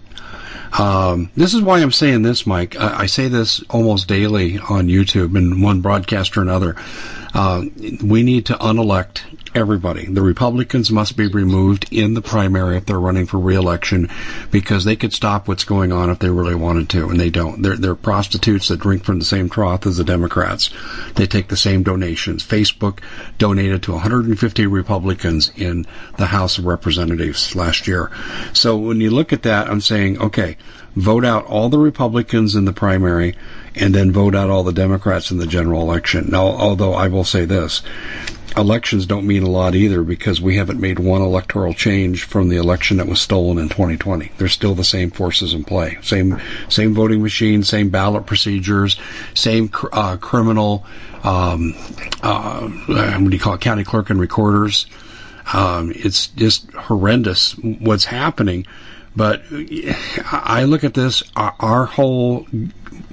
Um, 0.78 1.32
this 1.36 1.54
is 1.54 1.62
why 1.62 1.80
I'm 1.80 1.94
saying 1.94 2.24
this, 2.24 2.46
Mike. 2.46 2.76
I, 2.80 3.02
I 3.02 3.06
say 3.06 3.30
this 3.30 3.64
almost 3.70 4.08
daily 4.08 4.58
on 4.58 4.88
YouTube 4.88 5.38
and 5.38 5.64
one 5.64 5.82
broadcaster 5.82 6.42
another. 6.42 6.76
Uh, 7.34 7.64
we 8.04 8.24
need 8.24 8.48
to 8.48 8.58
unelect 8.66 9.24
everybody. 9.58 10.06
The 10.06 10.22
Republicans 10.22 10.92
must 10.92 11.18
be 11.18 11.28
removed 11.28 11.92
in 11.92 12.14
the 12.14 12.22
primary 12.22 12.78
if 12.78 12.86
they're 12.86 13.00
running 13.00 13.26
for 13.26 13.40
reelection 13.40 14.10
because 14.52 14.86
they 14.86 14.96
could 14.96 15.12
stop 15.12 15.48
what's 15.48 15.64
going 15.64 15.92
on 15.92 16.10
if 16.10 16.20
they 16.20 16.30
really 16.30 16.56
wanted 16.56 16.90
to, 16.92 17.10
and 17.10 17.20
they 17.20 17.30
don't. 17.30 17.62
They're, 17.62 17.76
they're 17.76 17.96
prostitutes 17.96 18.68
that 18.68 18.80
drink 18.80 19.04
from 19.04 19.20
the 19.20 19.26
same 19.26 19.50
trough 19.50 19.86
as 19.86 19.98
the 19.98 20.04
Democrats. 20.04 20.70
They 21.16 21.26
take 21.26 21.48
the 21.48 21.58
same 21.58 21.84
donations. 21.84 22.46
Facebook 22.46 23.00
donated 23.38 23.84
to 23.84 23.94
150 23.94 24.68
Republicans 24.68 25.52
in 25.56 25.86
the 26.18 26.28
House 26.28 26.60
of 26.60 26.66
Representatives 26.66 27.56
last 27.56 27.88
year. 27.88 28.12
So 28.54 28.78
when 28.78 29.02
you 29.02 29.10
look 29.10 29.34
at 29.34 29.44
that, 29.44 29.70
I'm 29.70 29.82
saying, 29.82 30.22
okay, 30.22 30.58
vote 30.96 31.26
out 31.26 31.46
all 31.46 31.70
the 31.70 31.80
Republicans 31.80 32.56
in 32.56 32.66
the 32.66 32.74
primary 32.74 33.36
and 33.76 33.94
then 33.94 34.12
vote 34.12 34.36
out 34.36 34.50
all 34.50 34.64
the 34.64 34.74
Democrats 34.74 35.32
in 35.32 35.38
the 35.38 35.48
general 35.48 35.82
election. 35.82 36.30
Now, 36.30 36.48
although 36.48 36.94
I 36.94 37.08
will 37.08 37.24
say 37.24 37.46
this, 37.46 37.84
elections 38.58 39.06
don't 39.06 39.28
mean 39.28 39.44
a 39.44 39.50
lot 39.50 39.76
either 39.76 40.04
because 40.04 40.42
we 40.42 40.58
haven't 40.58 40.80
made 40.80 41.00
one 41.00 41.22
electoral 41.22 41.74
change 41.74 42.24
from 42.24 42.50
the 42.50 42.58
election 42.58 42.98
that 42.98 43.08
was 43.08 43.22
stolen 43.22 43.58
in 43.58 43.70
2020. 43.70 44.32
There's 44.38 44.52
still 44.52 44.76
the 44.76 44.84
same 44.84 45.12
forces 45.12 45.54
in 45.54 45.64
play, 45.64 45.98
same 46.02 46.42
same 46.70 46.94
voting 46.94 47.22
machines, 47.22 47.70
same 47.70 47.90
ballot 47.90 48.26
procedures, 48.26 48.98
same 49.34 49.70
uh, 49.92 50.18
criminal. 50.18 50.86
Um, 51.24 51.76
uh, 52.24 52.68
what 52.68 53.30
do 53.30 53.36
you 53.36 53.40
call 53.40 53.54
it? 53.54 53.62
County 53.62 53.84
clerk 53.84 54.10
and 54.10 54.20
recorders. 54.20 54.88
Um, 55.54 55.94
it's 55.96 56.28
just 56.28 56.72
horrendous 56.72 57.54
what's 57.58 58.06
happening. 58.06 58.66
But 59.16 59.44
I 60.32 60.66
look 60.66 60.84
at 60.84 60.94
this, 60.94 61.24
our 61.36 61.86
whole 61.86 62.46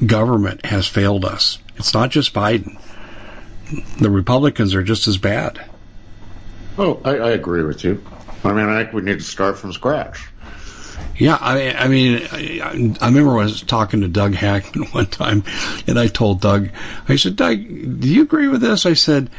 government 0.04 0.66
has 0.66 0.86
failed 0.86 1.24
us. 1.24 1.58
It's 1.76 1.94
not 1.94 2.10
just 2.10 2.34
Biden. 2.34 2.78
The 3.98 4.10
Republicans 4.10 4.74
are 4.74 4.82
just 4.82 5.08
as 5.08 5.18
bad. 5.18 5.64
Oh, 6.76 7.00
I, 7.04 7.10
I 7.10 7.30
agree 7.30 7.62
with 7.62 7.84
you. 7.84 8.04
I 8.42 8.52
mean, 8.52 8.68
I 8.68 8.82
think 8.82 8.94
we 8.94 9.02
need 9.02 9.18
to 9.18 9.24
start 9.24 9.58
from 9.58 9.72
scratch. 9.72 10.28
Yeah, 11.16 11.38
I, 11.40 11.72
I 11.72 11.88
mean, 11.88 12.26
I, 12.30 12.96
I 13.00 13.06
remember 13.06 13.32
I 13.38 13.44
was 13.44 13.62
talking 13.62 14.00
to 14.00 14.08
Doug 14.08 14.34
Hagmann 14.34 14.88
one 14.92 15.06
time, 15.06 15.44
and 15.86 15.98
I 15.98 16.08
told 16.08 16.40
Doug, 16.40 16.70
I 17.08 17.16
said, 17.16 17.36
Doug, 17.36 17.58
do 17.58 18.08
you 18.08 18.22
agree 18.22 18.48
with 18.48 18.60
this? 18.60 18.84
I 18.86 18.94
said, 18.94 19.30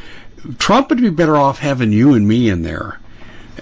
Trump 0.58 0.90
would 0.90 1.00
be 1.00 1.10
better 1.10 1.36
off 1.36 1.58
having 1.58 1.92
you 1.92 2.14
and 2.14 2.26
me 2.26 2.48
in 2.48 2.62
there 2.62 2.98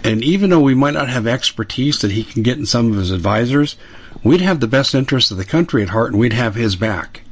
and 0.05 0.23
even 0.23 0.51
though 0.51 0.61
we 0.61 0.75
might 0.75 0.95
not 0.95 1.09
have 1.09 1.27
expertise 1.27 2.01
that 2.01 2.11
he 2.11 2.25
can 2.25 2.43
get 2.43 2.59
in 2.59 2.67
some 2.67 2.91
of 2.91 2.99
his 2.99 3.11
advisors, 3.11 3.77
we'd 4.23 4.43
have 4.43 4.61
the 4.61 4.67
best 4.67 4.95
interest 4.95 5.31
of 5.31 5.39
the 5.39 5.45
country 5.45 5.83
at 5.83 5.89
heart 5.89 6.11
and 6.11 6.21
we'd 6.21 6.33
have 6.33 6.55
his 6.55 6.77
back. 6.77 7.23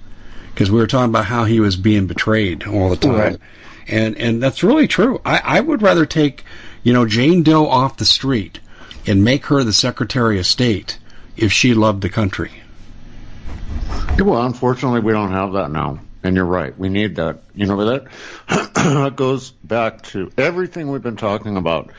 Because 0.52 0.70
we 0.70 0.78
were 0.78 0.86
talking 0.86 1.10
about 1.10 1.24
how 1.24 1.44
he 1.44 1.60
was 1.60 1.76
being 1.76 2.06
betrayed 2.06 2.66
all 2.66 2.90
the 2.90 2.96
time. 2.96 3.14
Right. 3.14 3.38
And, 3.88 4.16
and 4.16 4.42
that's 4.42 4.62
really 4.62 4.86
true. 4.86 5.20
I, 5.24 5.40
I 5.42 5.60
would 5.60 5.82
rather 5.82 6.06
take, 6.06 6.44
you 6.82 6.92
know, 6.92 7.06
Jane 7.06 7.42
Doe 7.42 7.66
off 7.66 7.96
the 7.96 8.04
street 8.04 8.60
and 9.06 9.24
make 9.24 9.46
her 9.46 9.64
the 9.64 9.72
Secretary 9.72 10.38
of 10.38 10.46
State 10.46 10.98
if 11.36 11.52
she 11.52 11.74
loved 11.74 12.02
the 12.02 12.08
country. 12.08 12.52
Well, 14.18 14.44
unfortunately, 14.44 15.00
we 15.00 15.12
don't 15.12 15.32
have 15.32 15.54
that 15.54 15.70
now. 15.70 16.00
And 16.22 16.36
you're 16.36 16.44
right. 16.44 16.78
We 16.78 16.88
need 16.88 17.16
that. 17.16 17.40
You 17.54 17.66
know, 17.66 17.76
that 18.48 19.14
goes 19.16 19.50
back 19.50 20.02
to 20.02 20.30
everything 20.38 20.90
we've 20.90 21.02
been 21.02 21.16
talking 21.16 21.56
about 21.56 21.90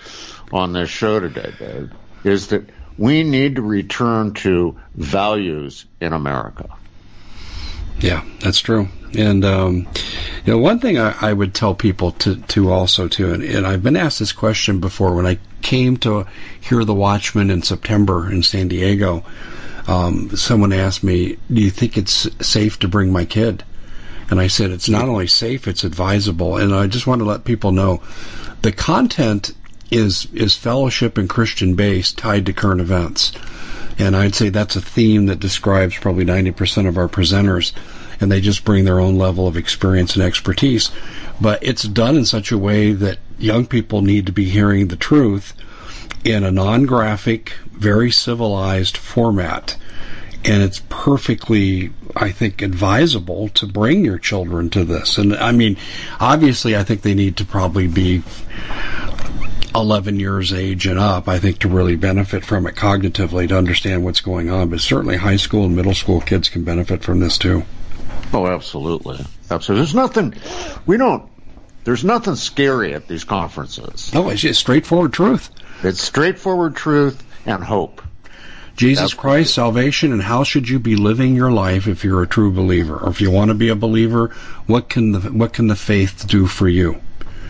on 0.51 0.71
this 0.71 0.89
show 0.89 1.19
today, 1.19 1.51
Dave, 1.59 1.91
is 2.23 2.47
that 2.47 2.69
we 2.97 3.23
need 3.23 3.55
to 3.55 3.61
return 3.61 4.33
to 4.35 4.79
values 4.95 5.85
in 5.99 6.13
America. 6.13 6.69
Yeah, 7.99 8.23
that's 8.39 8.59
true. 8.59 8.89
And 9.15 9.45
um, 9.45 9.87
you 10.45 10.53
know, 10.53 10.57
one 10.57 10.79
thing 10.79 10.97
I, 10.97 11.15
I, 11.21 11.33
would 11.33 11.53
tell 11.53 11.75
people 11.75 12.11
to 12.11 12.35
to 12.35 12.71
also 12.71 13.07
too, 13.07 13.31
and, 13.31 13.43
and, 13.43 13.67
I've 13.67 13.83
been 13.83 13.95
asked 13.95 14.19
this 14.19 14.31
question 14.31 14.79
before 14.79 15.15
when 15.15 15.27
I 15.27 15.37
came 15.61 15.97
to 15.97 16.25
hear 16.59 16.83
the 16.83 16.95
Watchman 16.95 17.51
in 17.51 17.61
September 17.61 18.29
in 18.29 18.41
San 18.41 18.67
Diego. 18.67 19.23
Um, 19.87 20.35
someone 20.35 20.73
asked 20.73 21.03
me, 21.03 21.37
"Do 21.51 21.61
you 21.61 21.69
think 21.69 21.97
it's 21.97 22.27
safe 22.45 22.79
to 22.79 22.87
bring 22.87 23.11
my 23.11 23.25
kid?" 23.25 23.63
And 24.29 24.39
I 24.39 24.47
said, 24.47 24.71
"It's 24.71 24.89
not 24.89 25.07
only 25.07 25.27
safe; 25.27 25.67
it's 25.67 25.83
advisable." 25.83 26.57
And 26.57 26.73
I 26.73 26.87
just 26.87 27.05
want 27.05 27.19
to 27.19 27.25
let 27.25 27.45
people 27.45 27.71
know 27.71 28.01
the 28.63 28.71
content 28.71 29.51
is 29.91 30.27
is 30.33 30.55
fellowship 30.55 31.19
and 31.19 31.29
Christian 31.29 31.75
based 31.75 32.17
tied 32.17 32.47
to 32.47 32.53
current 32.53 32.81
events. 32.81 33.31
And 33.99 34.15
I'd 34.15 34.35
say 34.35 34.49
that's 34.49 34.75
a 34.75 34.81
theme 34.81 35.27
that 35.27 35.39
describes 35.39 35.97
probably 35.97 36.25
90% 36.25 36.87
of 36.87 36.97
our 36.97 37.07
presenters, 37.07 37.73
and 38.19 38.31
they 38.31 38.41
just 38.41 38.65
bring 38.65 38.85
their 38.85 38.99
own 38.99 39.17
level 39.17 39.47
of 39.47 39.57
experience 39.57 40.15
and 40.15 40.23
expertise. 40.23 40.91
But 41.39 41.63
it's 41.63 41.83
done 41.83 42.15
in 42.15 42.25
such 42.25 42.51
a 42.51 42.57
way 42.57 42.93
that 42.93 43.19
young 43.37 43.65
people 43.65 44.01
need 44.01 44.27
to 44.27 44.31
be 44.31 44.45
hearing 44.45 44.87
the 44.87 44.95
truth 44.95 45.53
in 46.23 46.43
a 46.43 46.51
non 46.51 46.85
graphic, 46.85 47.53
very 47.71 48.11
civilized 48.11 48.97
format. 48.97 49.75
And 50.45 50.61
it's 50.61 50.81
perfectly, 50.89 51.91
I 52.15 52.31
think, 52.31 52.61
advisable 52.61 53.49
to 53.49 53.65
bring 53.65 54.03
your 54.03 54.17
children 54.17 54.69
to 54.71 54.83
this. 54.83 55.17
And 55.17 55.33
I 55.35 55.53
mean, 55.53 55.77
obviously, 56.19 56.75
I 56.75 56.83
think 56.83 57.01
they 57.01 57.13
need 57.13 57.37
to 57.37 57.45
probably 57.45 57.87
be 57.87 58.23
11 59.75 60.19
years 60.19 60.53
age 60.53 60.85
and 60.85 60.99
up, 60.99 61.27
I 61.27 61.39
think, 61.39 61.59
to 61.59 61.67
really 61.67 61.95
benefit 61.95 62.45
from 62.45 62.67
it 62.67 62.75
cognitively 62.75 63.47
to 63.49 63.57
understand 63.57 64.03
what's 64.03 64.21
going 64.21 64.49
on. 64.49 64.69
But 64.69 64.81
certainly 64.81 65.17
high 65.17 65.37
school 65.37 65.65
and 65.65 65.75
middle 65.75 65.93
school 65.93 66.21
kids 66.21 66.49
can 66.49 66.63
benefit 66.63 67.03
from 67.03 67.19
this 67.19 67.37
too. 67.37 67.63
Oh, 68.31 68.47
absolutely. 68.47 69.23
Absolutely. 69.49 69.83
There's 69.83 69.95
nothing, 69.95 70.33
we 70.85 70.97
don't, 70.97 71.29
there's 71.83 72.03
nothing 72.03 72.35
scary 72.35 72.93
at 72.93 73.07
these 73.07 73.23
conferences. 73.23 74.13
No, 74.13 74.29
it's 74.29 74.41
just 74.41 74.59
straightforward 74.59 75.13
truth. 75.13 75.49
It's 75.83 76.01
straightforward 76.01 76.75
truth 76.75 77.23
and 77.45 77.63
hope. 77.63 78.01
Jesus 78.75 79.03
Absolutely. 79.03 79.21
Christ, 79.21 79.53
salvation, 79.53 80.13
and 80.13 80.21
how 80.21 80.43
should 80.43 80.67
you 80.67 80.79
be 80.79 80.95
living 80.95 81.35
your 81.35 81.51
life 81.51 81.87
if 81.87 82.03
you're 82.03 82.23
a 82.23 82.27
true 82.27 82.51
believer, 82.51 82.97
or 82.97 83.09
if 83.09 83.21
you 83.21 83.29
want 83.29 83.49
to 83.49 83.55
be 83.55 83.69
a 83.69 83.75
believer? 83.75 84.29
What 84.65 84.89
can 84.89 85.11
the 85.11 85.19
what 85.19 85.53
can 85.53 85.67
the 85.67 85.75
faith 85.75 86.25
do 86.27 86.47
for 86.47 86.67
you? 86.67 86.99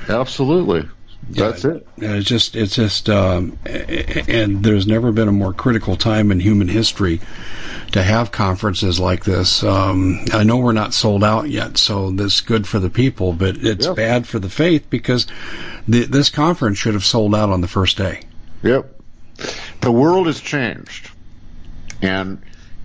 Absolutely. 0.09 0.89
That's 1.30 1.65
it. 1.65 1.88
It's 1.97 2.28
just, 2.28 2.55
it's 2.55 2.76
just, 2.76 3.09
um, 3.09 3.57
and 3.65 4.63
there's 4.63 4.86
never 4.86 5.11
been 5.11 5.28
a 5.28 5.32
more 5.34 5.53
critical 5.53 5.95
time 5.95 6.32
in 6.32 6.39
human 6.39 6.67
history 6.67 7.21
to 7.93 8.03
have 8.03 8.32
conferences 8.32 8.99
like 8.99 9.24
this. 9.24 9.63
Um, 9.63 10.26
I 10.34 10.43
know 10.43 10.57
we're 10.57 10.74
not 10.74 10.93
sold 10.93 11.24
out 11.24 11.49
yet, 11.49 11.78
so 11.78 12.11
that's 12.11 12.41
good 12.41 12.67
for 12.67 12.80
the 12.80 12.89
people, 12.89 13.34
but 13.34 13.57
it's 13.57 13.86
yep. 13.86 13.95
bad 13.95 14.28
for 14.28 14.39
the 14.39 14.49
faith 14.49 14.89
because 14.89 15.28
the, 15.88 16.05
this 16.05 16.30
conference 16.30 16.78
should 16.78 16.93
have 16.93 17.05
sold 17.05 17.34
out 17.36 17.49
on 17.49 17.61
the 17.61 17.67
first 17.67 17.97
day. 17.97 18.21
Yep. 18.63 18.93
The 19.82 19.91
world 19.91 20.28
has 20.28 20.39
changed, 20.39 21.11
and 22.01 22.41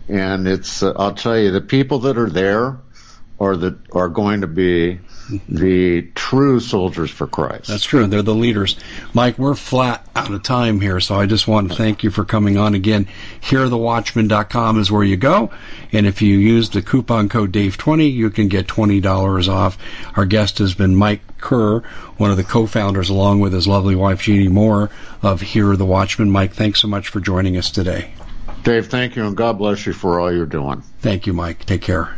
and 0.08 0.48
it's. 0.48 0.82
Uh, 0.82 0.92
I'll 0.96 1.14
tell 1.14 1.38
you, 1.38 1.50
the 1.50 1.60
people 1.60 2.00
that 2.00 2.18
are 2.18 2.30
there 2.30 2.78
are 3.38 3.56
that 3.56 3.76
are 3.92 4.08
going 4.08 4.40
to 4.40 4.46
be 4.46 4.98
the 5.48 6.02
true 6.14 6.60
soldiers 6.60 7.10
for 7.10 7.26
Christ. 7.26 7.68
That's 7.68 7.84
true. 7.84 8.06
They're 8.06 8.22
the 8.22 8.34
leaders. 8.34 8.76
Mike, 9.12 9.38
we're 9.38 9.54
flat 9.54 10.06
out 10.14 10.32
of 10.32 10.42
time 10.42 10.80
here, 10.80 11.00
so 11.00 11.14
I 11.14 11.26
just 11.26 11.46
want 11.46 11.70
to 11.70 11.76
thank 11.76 12.02
you 12.02 12.10
for 12.10 12.24
coming 12.24 12.56
on 12.56 12.74
again. 12.74 13.06
HearTheWatchman.com 13.42 14.78
is 14.78 14.90
where 14.90 15.04
you 15.04 15.16
go. 15.16 15.50
And 15.92 16.06
if 16.06 16.22
you 16.22 16.38
use 16.38 16.70
the 16.70 16.82
coupon 16.82 17.28
code 17.28 17.52
Dave20, 17.52 18.12
you 18.12 18.30
can 18.30 18.48
get 18.48 18.66
$20 18.66 19.48
off. 19.48 19.78
Our 20.16 20.24
guest 20.24 20.58
has 20.58 20.74
been 20.74 20.96
Mike 20.96 21.20
Kerr, 21.38 21.80
one 22.16 22.30
of 22.30 22.36
the 22.36 22.44
co-founders, 22.44 23.10
along 23.10 23.40
with 23.40 23.52
his 23.52 23.68
lovely 23.68 23.94
wife, 23.94 24.22
Jeannie 24.22 24.48
Moore, 24.48 24.90
of 25.22 25.40
Hear 25.40 25.76
the 25.76 25.86
Watchman. 25.86 26.30
Mike, 26.30 26.54
thanks 26.54 26.80
so 26.80 26.88
much 26.88 27.08
for 27.08 27.20
joining 27.20 27.56
us 27.56 27.70
today. 27.70 28.12
Dave, 28.64 28.88
thank 28.88 29.16
you, 29.16 29.24
and 29.24 29.36
God 29.36 29.58
bless 29.58 29.86
you 29.86 29.92
for 29.92 30.20
all 30.20 30.32
you're 30.32 30.46
doing. 30.46 30.82
Thank 31.00 31.26
you, 31.26 31.32
Mike. 31.32 31.64
Take 31.64 31.82
care. 31.82 32.17